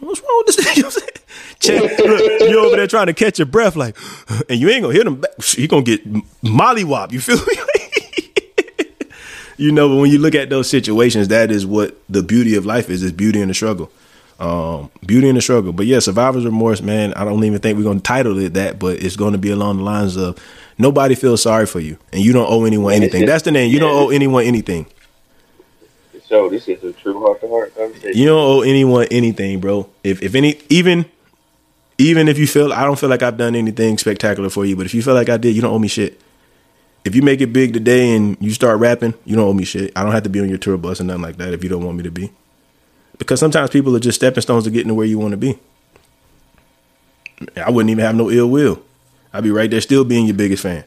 What's 0.00 0.20
wrong 0.20 0.42
with 0.46 0.56
this? 0.56 0.98
you 1.64 1.74
know 1.74 1.82
what 1.82 1.90
I'm 1.92 1.96
saying? 1.96 1.98
Check, 1.98 2.06
look, 2.06 2.50
you 2.50 2.66
over 2.66 2.76
there 2.76 2.86
trying 2.86 3.06
to 3.06 3.14
catch 3.14 3.38
your 3.38 3.46
breath, 3.46 3.76
like, 3.76 3.96
and 4.48 4.60
you 4.60 4.68
ain't 4.68 4.82
gonna 4.82 4.94
hit 4.94 5.06
him 5.06 5.20
back. 5.20 5.30
You 5.56 5.68
gonna 5.68 5.82
get 5.82 6.04
mollywop. 6.42 7.12
You 7.12 7.20
feel 7.20 7.36
me? 7.36 7.54
you 9.56 9.72
know, 9.72 9.88
but 9.88 9.96
when 9.96 10.10
you 10.10 10.18
look 10.18 10.34
at 10.34 10.50
those 10.50 10.68
situations, 10.68 11.28
that 11.28 11.50
is 11.50 11.66
what 11.66 11.96
the 12.08 12.22
beauty 12.22 12.54
of 12.56 12.66
life 12.66 12.90
is: 12.90 13.02
is 13.02 13.12
beauty 13.12 13.40
in 13.40 13.48
the 13.48 13.54
struggle. 13.54 13.90
Um, 14.40 14.90
beauty 15.06 15.28
in 15.28 15.36
the 15.36 15.40
struggle. 15.40 15.72
But 15.72 15.86
yeah, 15.86 16.00
survivor's 16.00 16.44
remorse, 16.44 16.82
man. 16.82 17.14
I 17.14 17.24
don't 17.24 17.44
even 17.44 17.60
think 17.60 17.78
we're 17.78 17.84
gonna 17.84 18.00
title 18.00 18.38
it 18.38 18.54
that, 18.54 18.78
but 18.78 19.02
it's 19.02 19.16
gonna 19.16 19.38
be 19.38 19.50
along 19.50 19.78
the 19.78 19.84
lines 19.84 20.16
of 20.16 20.38
nobody 20.78 21.14
feels 21.14 21.42
sorry 21.42 21.66
for 21.66 21.80
you, 21.80 21.96
and 22.12 22.22
you 22.22 22.32
don't 22.32 22.50
owe 22.50 22.64
anyone 22.64 22.94
anything. 22.94 23.24
That's 23.24 23.44
the 23.44 23.52
name. 23.52 23.70
You 23.70 23.78
don't 23.78 23.94
owe 23.94 24.10
anyone 24.10 24.44
anything. 24.44 24.86
So 26.26 26.48
this 26.48 26.66
is 26.66 26.82
a 26.82 26.92
true 26.94 27.20
heart 27.20 27.40
to 27.42 27.48
heart 27.48 27.76
conversation. 27.76 28.16
You 28.18 28.26
don't 28.26 28.40
owe 28.40 28.62
anyone 28.62 29.06
anything, 29.10 29.60
bro. 29.60 29.88
If 30.02 30.22
if 30.22 30.34
any, 30.34 30.60
even 30.70 31.04
even 32.02 32.26
if 32.28 32.36
you 32.36 32.46
feel 32.46 32.72
I 32.72 32.84
don't 32.84 32.98
feel 32.98 33.08
like 33.08 33.22
I've 33.22 33.36
done 33.36 33.54
anything 33.54 33.96
spectacular 33.96 34.50
for 34.50 34.64
you, 34.64 34.76
but 34.76 34.86
if 34.86 34.94
you 34.94 35.02
feel 35.02 35.14
like 35.14 35.28
I 35.28 35.36
did, 35.36 35.54
you 35.54 35.62
don't 35.62 35.72
owe 35.72 35.78
me 35.78 35.88
shit. 35.88 36.20
If 37.04 37.14
you 37.14 37.22
make 37.22 37.40
it 37.40 37.52
big 37.52 37.72
today 37.72 38.14
and 38.14 38.36
you 38.40 38.50
start 38.50 38.78
rapping, 38.80 39.14
you 39.24 39.36
don't 39.36 39.48
owe 39.48 39.52
me 39.52 39.64
shit. 39.64 39.92
I 39.96 40.02
don't 40.02 40.12
have 40.12 40.24
to 40.24 40.28
be 40.28 40.40
on 40.40 40.48
your 40.48 40.58
tour 40.58 40.76
bus 40.76 41.00
or 41.00 41.04
nothing 41.04 41.22
like 41.22 41.36
that 41.36 41.52
if 41.52 41.62
you 41.62 41.70
don't 41.70 41.84
want 41.84 41.96
me 41.96 42.02
to 42.04 42.10
be. 42.10 42.32
Because 43.18 43.38
sometimes 43.38 43.70
people 43.70 43.94
are 43.94 44.00
just 44.00 44.16
stepping 44.16 44.40
stones 44.40 44.64
to 44.64 44.70
getting 44.70 44.88
to 44.88 44.94
where 44.94 45.06
you 45.06 45.18
want 45.18 45.32
to 45.32 45.36
be. 45.36 45.58
I 47.56 47.70
wouldn't 47.70 47.90
even 47.90 48.04
have 48.04 48.14
no 48.14 48.30
ill 48.30 48.50
will. 48.50 48.82
I'd 49.32 49.44
be 49.44 49.50
right 49.50 49.70
there 49.70 49.80
still 49.80 50.04
being 50.04 50.26
your 50.26 50.36
biggest 50.36 50.62
fan. 50.62 50.84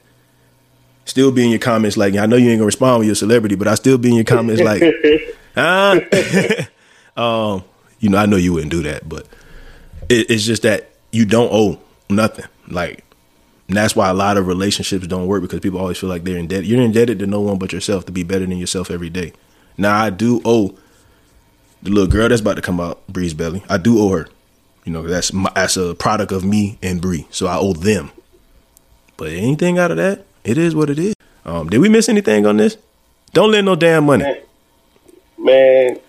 Still 1.06 1.32
being 1.32 1.49
your 1.49 1.60
comments 1.60 1.97
like, 1.97 2.15
I 2.15 2.25
know 2.25 2.36
you 2.36 2.49
ain't 2.49 2.60
gonna 2.60 2.65
respond 2.65 2.99
with 2.99 3.08
your 3.08 3.15
celebrity, 3.15 3.56
but 3.56 3.67
I 3.67 3.75
still 3.75 3.97
be 3.97 4.10
in 4.10 4.15
your 4.15 4.23
comments 4.23 4.62
like, 4.62 4.84
ah. 5.58 5.99
um, 7.54 7.63
you 7.99 8.10
know, 8.10 8.17
I 8.17 8.25
know 8.25 8.38
you 8.38 8.54
wouldn't 8.54 8.71
do 8.71 8.84
that, 8.84 9.08
but 9.08 9.28
it, 10.10 10.30
it's 10.32 10.43
just 10.43 10.63
that 10.63 10.95
you 11.15 11.25
don't 11.25 11.49
owe 11.51 11.80
nothing. 12.10 12.45
Like, 12.67 13.04
that's 13.67 13.95
why 13.95 14.10
a 14.10 14.13
lot 14.13 14.38
of 14.38 14.47
relationships 14.47 15.08
don't 15.08 15.28
work 15.28 15.41
because 15.41 15.62
people 15.62 15.80
always 15.80 15.97
feel 15.97 16.10
like 16.10 16.23
they're 16.23 16.38
indebted. 16.38 16.65
You're 16.65 16.82
indebted 16.82 17.19
to 17.19 17.25
no 17.25 17.39
one 17.39 17.58
but 17.58 17.71
yourself 17.71 18.06
to 18.06 18.12
be 18.12 18.23
better 18.23 18.45
than 18.45 18.58
yourself 18.58 18.91
every 18.91 19.10
day. 19.10 19.34
Now, 19.78 19.97
I 19.97 20.10
do 20.10 20.41
owe 20.43 20.78
the 21.82 21.89
little 21.89 22.10
girl 22.10 22.28
that's 22.30 22.41
about 22.41 22.56
to 22.56 22.62
come 22.62 22.80
out, 22.80 23.08
Bree's 23.08 23.34
belly. 23.34 23.63
I 23.69 23.78
do 23.78 23.97
owe 23.99 24.10
her. 24.10 24.28
You 24.84 24.91
know, 24.91 25.04
that's 25.04 25.34
my, 25.34 25.51
that's 25.56 25.78
a 25.78 25.95
product 25.95 26.32
of 26.32 26.43
me 26.43 26.78
and 26.84 27.01
Bree, 27.01 27.28
so 27.32 27.47
I 27.47 27.58
owe 27.58 27.73
them. 27.73 28.12
But 29.17 29.30
anything 29.30 29.80
out 29.80 29.91
of 29.91 29.97
that, 29.97 30.25
it 30.43 30.58
is 30.58 30.75
what 30.75 30.89
it 30.89 30.99
is. 30.99 31.15
Um, 31.45 31.69
did 31.69 31.80
we 31.80 31.89
miss 31.89 32.10
anything 32.10 32.45
on 32.45 32.58
this? 32.58 32.78
Don't 33.34 33.51
lend 33.51 33.65
no 33.65 33.75
damn 33.75 34.06
money. 34.06 34.23
Man, 34.23 34.41
man, 35.38 35.99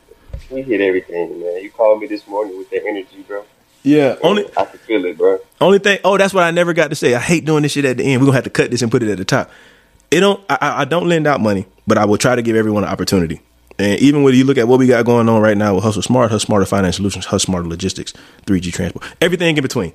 we 0.51 0.63
hit 0.63 0.81
everything, 0.81 1.41
man. 1.41 1.63
You 1.63 1.71
called 1.71 2.01
me 2.01 2.07
this 2.07 2.27
morning 2.27 2.59
with 2.59 2.69
that 2.71 2.85
energy, 2.87 3.25
bro. 3.27 3.45
Yeah, 3.87 4.17
only 4.21 4.45
I 4.57 4.65
can 4.65 4.79
feel 4.81 5.05
it, 5.05 5.17
bro. 5.17 5.39
Only 5.61 5.79
thing. 5.79 6.01
Oh, 6.03 6.19
that's 6.19 6.35
what 6.35 6.43
I 6.43 6.51
never 6.51 6.73
got 6.73 6.91
to 6.91 6.97
say. 6.97 7.15
I 7.15 7.21
hate 7.21 7.45
doing 7.45 7.63
this 7.63 7.71
shit 7.71 7.85
at 7.85 7.99
the 7.99 8.03
end. 8.03 8.21
We're 8.21 8.27
gonna 8.27 8.35
have 8.35 8.45
to 8.45 8.51
cut 8.51 8.73
this 8.73 8.83
and 8.83 8.91
put 8.91 9.01
it 9.05 9.09
at 9.09 9.17
the 9.17 9.25
top. 9.25 9.49
It 10.11 10.19
don't. 10.19 10.45
I, 10.51 10.83
I 10.83 10.85
don't 10.85 11.09
lend 11.09 11.29
out 11.29 11.41
money, 11.41 11.67
but 11.87 11.97
I 11.97 12.05
will 12.05 12.19
try 12.19 12.35
to 12.35 12.43
give 12.43 12.57
everyone 12.57 12.83
an 12.83 12.91
opportunity. 12.91 13.43
And 13.79 14.01
even 14.01 14.25
when 14.25 14.35
you 14.35 14.43
look 14.43 14.59
at 14.59 14.67
what 14.67 14.81
we 14.81 14.89
got 14.89 15.05
going 15.07 15.29
on 15.29 15.41
right 15.41 15.57
now 15.57 15.77
with 15.77 15.85
Hustle 15.85 16.03
Smart, 16.03 16.33
Hustle 16.33 16.47
Smarter 16.47 16.67
Finance 16.67 16.97
Solutions, 16.97 17.27
Hustle 17.27 17.53
Smarter 17.53 17.69
Logistics, 17.69 18.13
3G 18.47 18.73
Transport, 18.73 19.05
everything 19.21 19.57
in 19.57 19.63
between. 19.63 19.93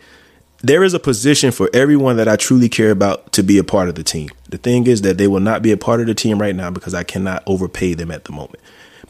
There 0.61 0.85
is 0.85 0.93
a 0.93 0.99
position 0.99 1.51
for 1.51 1.69
everyone 1.73 2.15
that 2.15 2.29
I 2.29 2.37
truly 2.37 2.69
care 2.69 2.91
about 2.91 3.33
to 3.33 3.43
be 3.43 3.57
a 3.57 3.63
part 3.63 3.89
of 3.89 3.95
the 3.95 4.03
team. 4.03 4.29
The 4.47 4.57
thing 4.57 4.87
is 4.87 5.01
that 5.01 5.17
they 5.17 5.27
will 5.27 5.39
not 5.41 5.61
be 5.61 5.71
a 5.73 5.77
part 5.77 5.99
of 5.99 6.07
the 6.07 6.15
team 6.15 6.39
right 6.39 6.55
now 6.55 6.71
because 6.71 6.93
I 6.93 7.03
cannot 7.03 7.43
overpay 7.45 7.95
them 7.95 8.09
at 8.09 8.23
the 8.23 8.31
moment. 8.31 8.59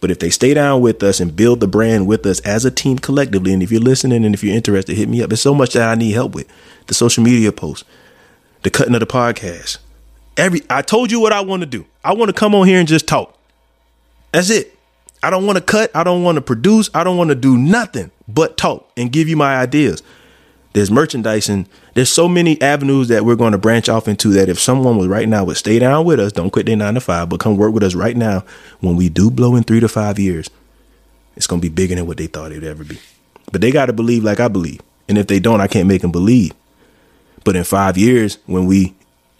But 0.01 0.09
if 0.11 0.19
they 0.19 0.31
stay 0.31 0.53
down 0.53 0.81
with 0.81 1.01
us 1.03 1.19
and 1.19 1.35
build 1.35 1.59
the 1.59 1.67
brand 1.67 2.07
with 2.07 2.25
us 2.25 2.39
as 2.41 2.65
a 2.65 2.71
team 2.71 2.97
collectively, 2.97 3.53
and 3.53 3.63
if 3.63 3.71
you're 3.71 3.79
listening 3.79 4.25
and 4.25 4.33
if 4.33 4.43
you're 4.43 4.55
interested, 4.55 4.97
hit 4.97 5.07
me 5.07 5.21
up. 5.21 5.29
There's 5.29 5.41
so 5.41 5.53
much 5.53 5.73
that 5.73 5.87
I 5.87 5.95
need 5.95 6.11
help 6.11 6.33
with. 6.33 6.47
The 6.87 6.95
social 6.95 7.23
media 7.23 7.51
posts, 7.51 7.87
the 8.63 8.71
cutting 8.71 8.95
of 8.95 8.99
the 8.99 9.05
podcast. 9.05 9.77
Every 10.35 10.61
I 10.69 10.81
told 10.81 11.11
you 11.11 11.19
what 11.19 11.31
I 11.31 11.41
want 11.41 11.61
to 11.61 11.67
do. 11.67 11.85
I 12.03 12.13
want 12.13 12.29
to 12.29 12.33
come 12.33 12.55
on 12.55 12.67
here 12.67 12.79
and 12.79 12.87
just 12.87 13.07
talk. 13.07 13.37
That's 14.31 14.49
it. 14.49 14.75
I 15.23 15.29
don't 15.29 15.45
want 15.45 15.57
to 15.59 15.63
cut. 15.63 15.95
I 15.95 16.03
don't 16.03 16.23
want 16.23 16.37
to 16.37 16.41
produce. 16.41 16.89
I 16.95 17.03
don't 17.03 17.17
want 17.17 17.29
to 17.29 17.35
do 17.35 17.55
nothing 17.57 18.09
but 18.27 18.57
talk 18.57 18.91
and 18.97 19.11
give 19.11 19.29
you 19.29 19.37
my 19.37 19.57
ideas. 19.57 20.01
There's 20.73 20.89
merchandising. 20.89 21.67
There's 21.95 22.09
so 22.09 22.29
many 22.29 22.61
avenues 22.61 23.09
that 23.09 23.25
we're 23.25 23.35
going 23.35 23.51
to 23.51 23.57
branch 23.57 23.89
off 23.89 24.07
into 24.07 24.29
that 24.29 24.47
if 24.47 24.59
someone 24.59 24.97
was 24.97 25.07
right 25.07 25.27
now 25.27 25.43
would 25.43 25.57
stay 25.57 25.79
down 25.79 26.05
with 26.05 26.19
us, 26.19 26.31
don't 26.31 26.49
quit 26.49 26.65
their 26.65 26.77
nine 26.77 26.93
to 26.93 27.01
five, 27.01 27.27
but 27.29 27.41
come 27.41 27.57
work 27.57 27.73
with 27.73 27.83
us 27.83 27.93
right 27.93 28.15
now. 28.15 28.45
When 28.79 28.95
we 28.95 29.09
do 29.09 29.29
blow 29.29 29.55
in 29.55 29.63
three 29.63 29.81
to 29.81 29.89
five 29.89 30.17
years, 30.17 30.49
it's 31.35 31.47
going 31.47 31.61
to 31.61 31.69
be 31.69 31.73
bigger 31.73 31.95
than 31.95 32.07
what 32.07 32.17
they 32.17 32.27
thought 32.27 32.51
it 32.51 32.55
would 32.55 32.63
ever 32.63 32.85
be. 32.85 32.99
But 33.51 33.61
they 33.61 33.71
got 33.71 33.87
to 33.87 33.93
believe 33.93 34.23
like 34.23 34.39
I 34.39 34.47
believe. 34.47 34.81
And 35.09 35.17
if 35.17 35.27
they 35.27 35.39
don't, 35.39 35.59
I 35.59 35.67
can't 35.67 35.87
make 35.87 36.01
them 36.01 36.11
believe. 36.11 36.53
But 37.43 37.55
in 37.55 37.63
five 37.65 37.97
years, 37.97 38.37
when 38.45 38.65
we, 38.65 38.95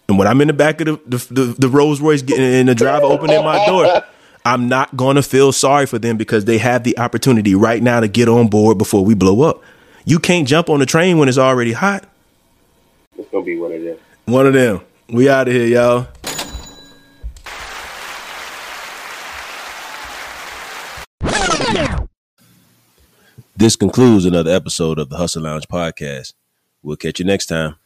and 0.08 0.18
when 0.18 0.28
I'm 0.28 0.40
in 0.42 0.48
the 0.48 0.52
back 0.52 0.80
of 0.82 0.86
the, 0.86 1.00
the, 1.06 1.34
the, 1.34 1.44
the 1.58 1.68
Rolls 1.68 2.00
Royce 2.00 2.20
getting 2.20 2.44
in 2.44 2.66
the 2.66 2.74
driver 2.74 3.06
opening 3.06 3.42
my 3.42 3.64
door, 3.64 4.02
I'm 4.44 4.68
not 4.68 4.96
going 4.96 5.16
to 5.16 5.22
feel 5.22 5.52
sorry 5.52 5.86
for 5.86 5.98
them 5.98 6.16
because 6.16 6.44
they 6.44 6.58
have 6.58 6.84
the 6.84 6.98
opportunity 6.98 7.54
right 7.54 7.82
now 7.82 8.00
to 8.00 8.08
get 8.08 8.28
on 8.28 8.48
board 8.48 8.76
before 8.76 9.04
we 9.04 9.14
blow 9.14 9.42
up. 9.42 9.62
You 10.04 10.18
can't 10.18 10.48
jump 10.48 10.68
on 10.68 10.80
the 10.80 10.86
train 10.86 11.18
when 11.18 11.28
it's 11.28 11.38
already 11.38 11.72
hot. 11.72 12.04
It's 13.16 13.28
gonna 13.30 13.44
be 13.44 13.58
one 13.58 13.72
of 13.72 13.82
them. 13.82 13.98
One 14.24 14.46
of 14.46 14.52
them. 14.52 14.80
We 15.08 15.28
out 15.28 15.48
of 15.48 15.54
here, 15.54 15.66
y'all. 15.66 16.08
This 23.54 23.76
concludes 23.76 24.24
another 24.24 24.50
episode 24.50 24.98
of 24.98 25.08
the 25.08 25.16
Hustle 25.16 25.42
Lounge 25.42 25.68
podcast. 25.68 26.32
We'll 26.82 26.96
catch 26.96 27.20
you 27.20 27.24
next 27.24 27.46
time. 27.46 27.76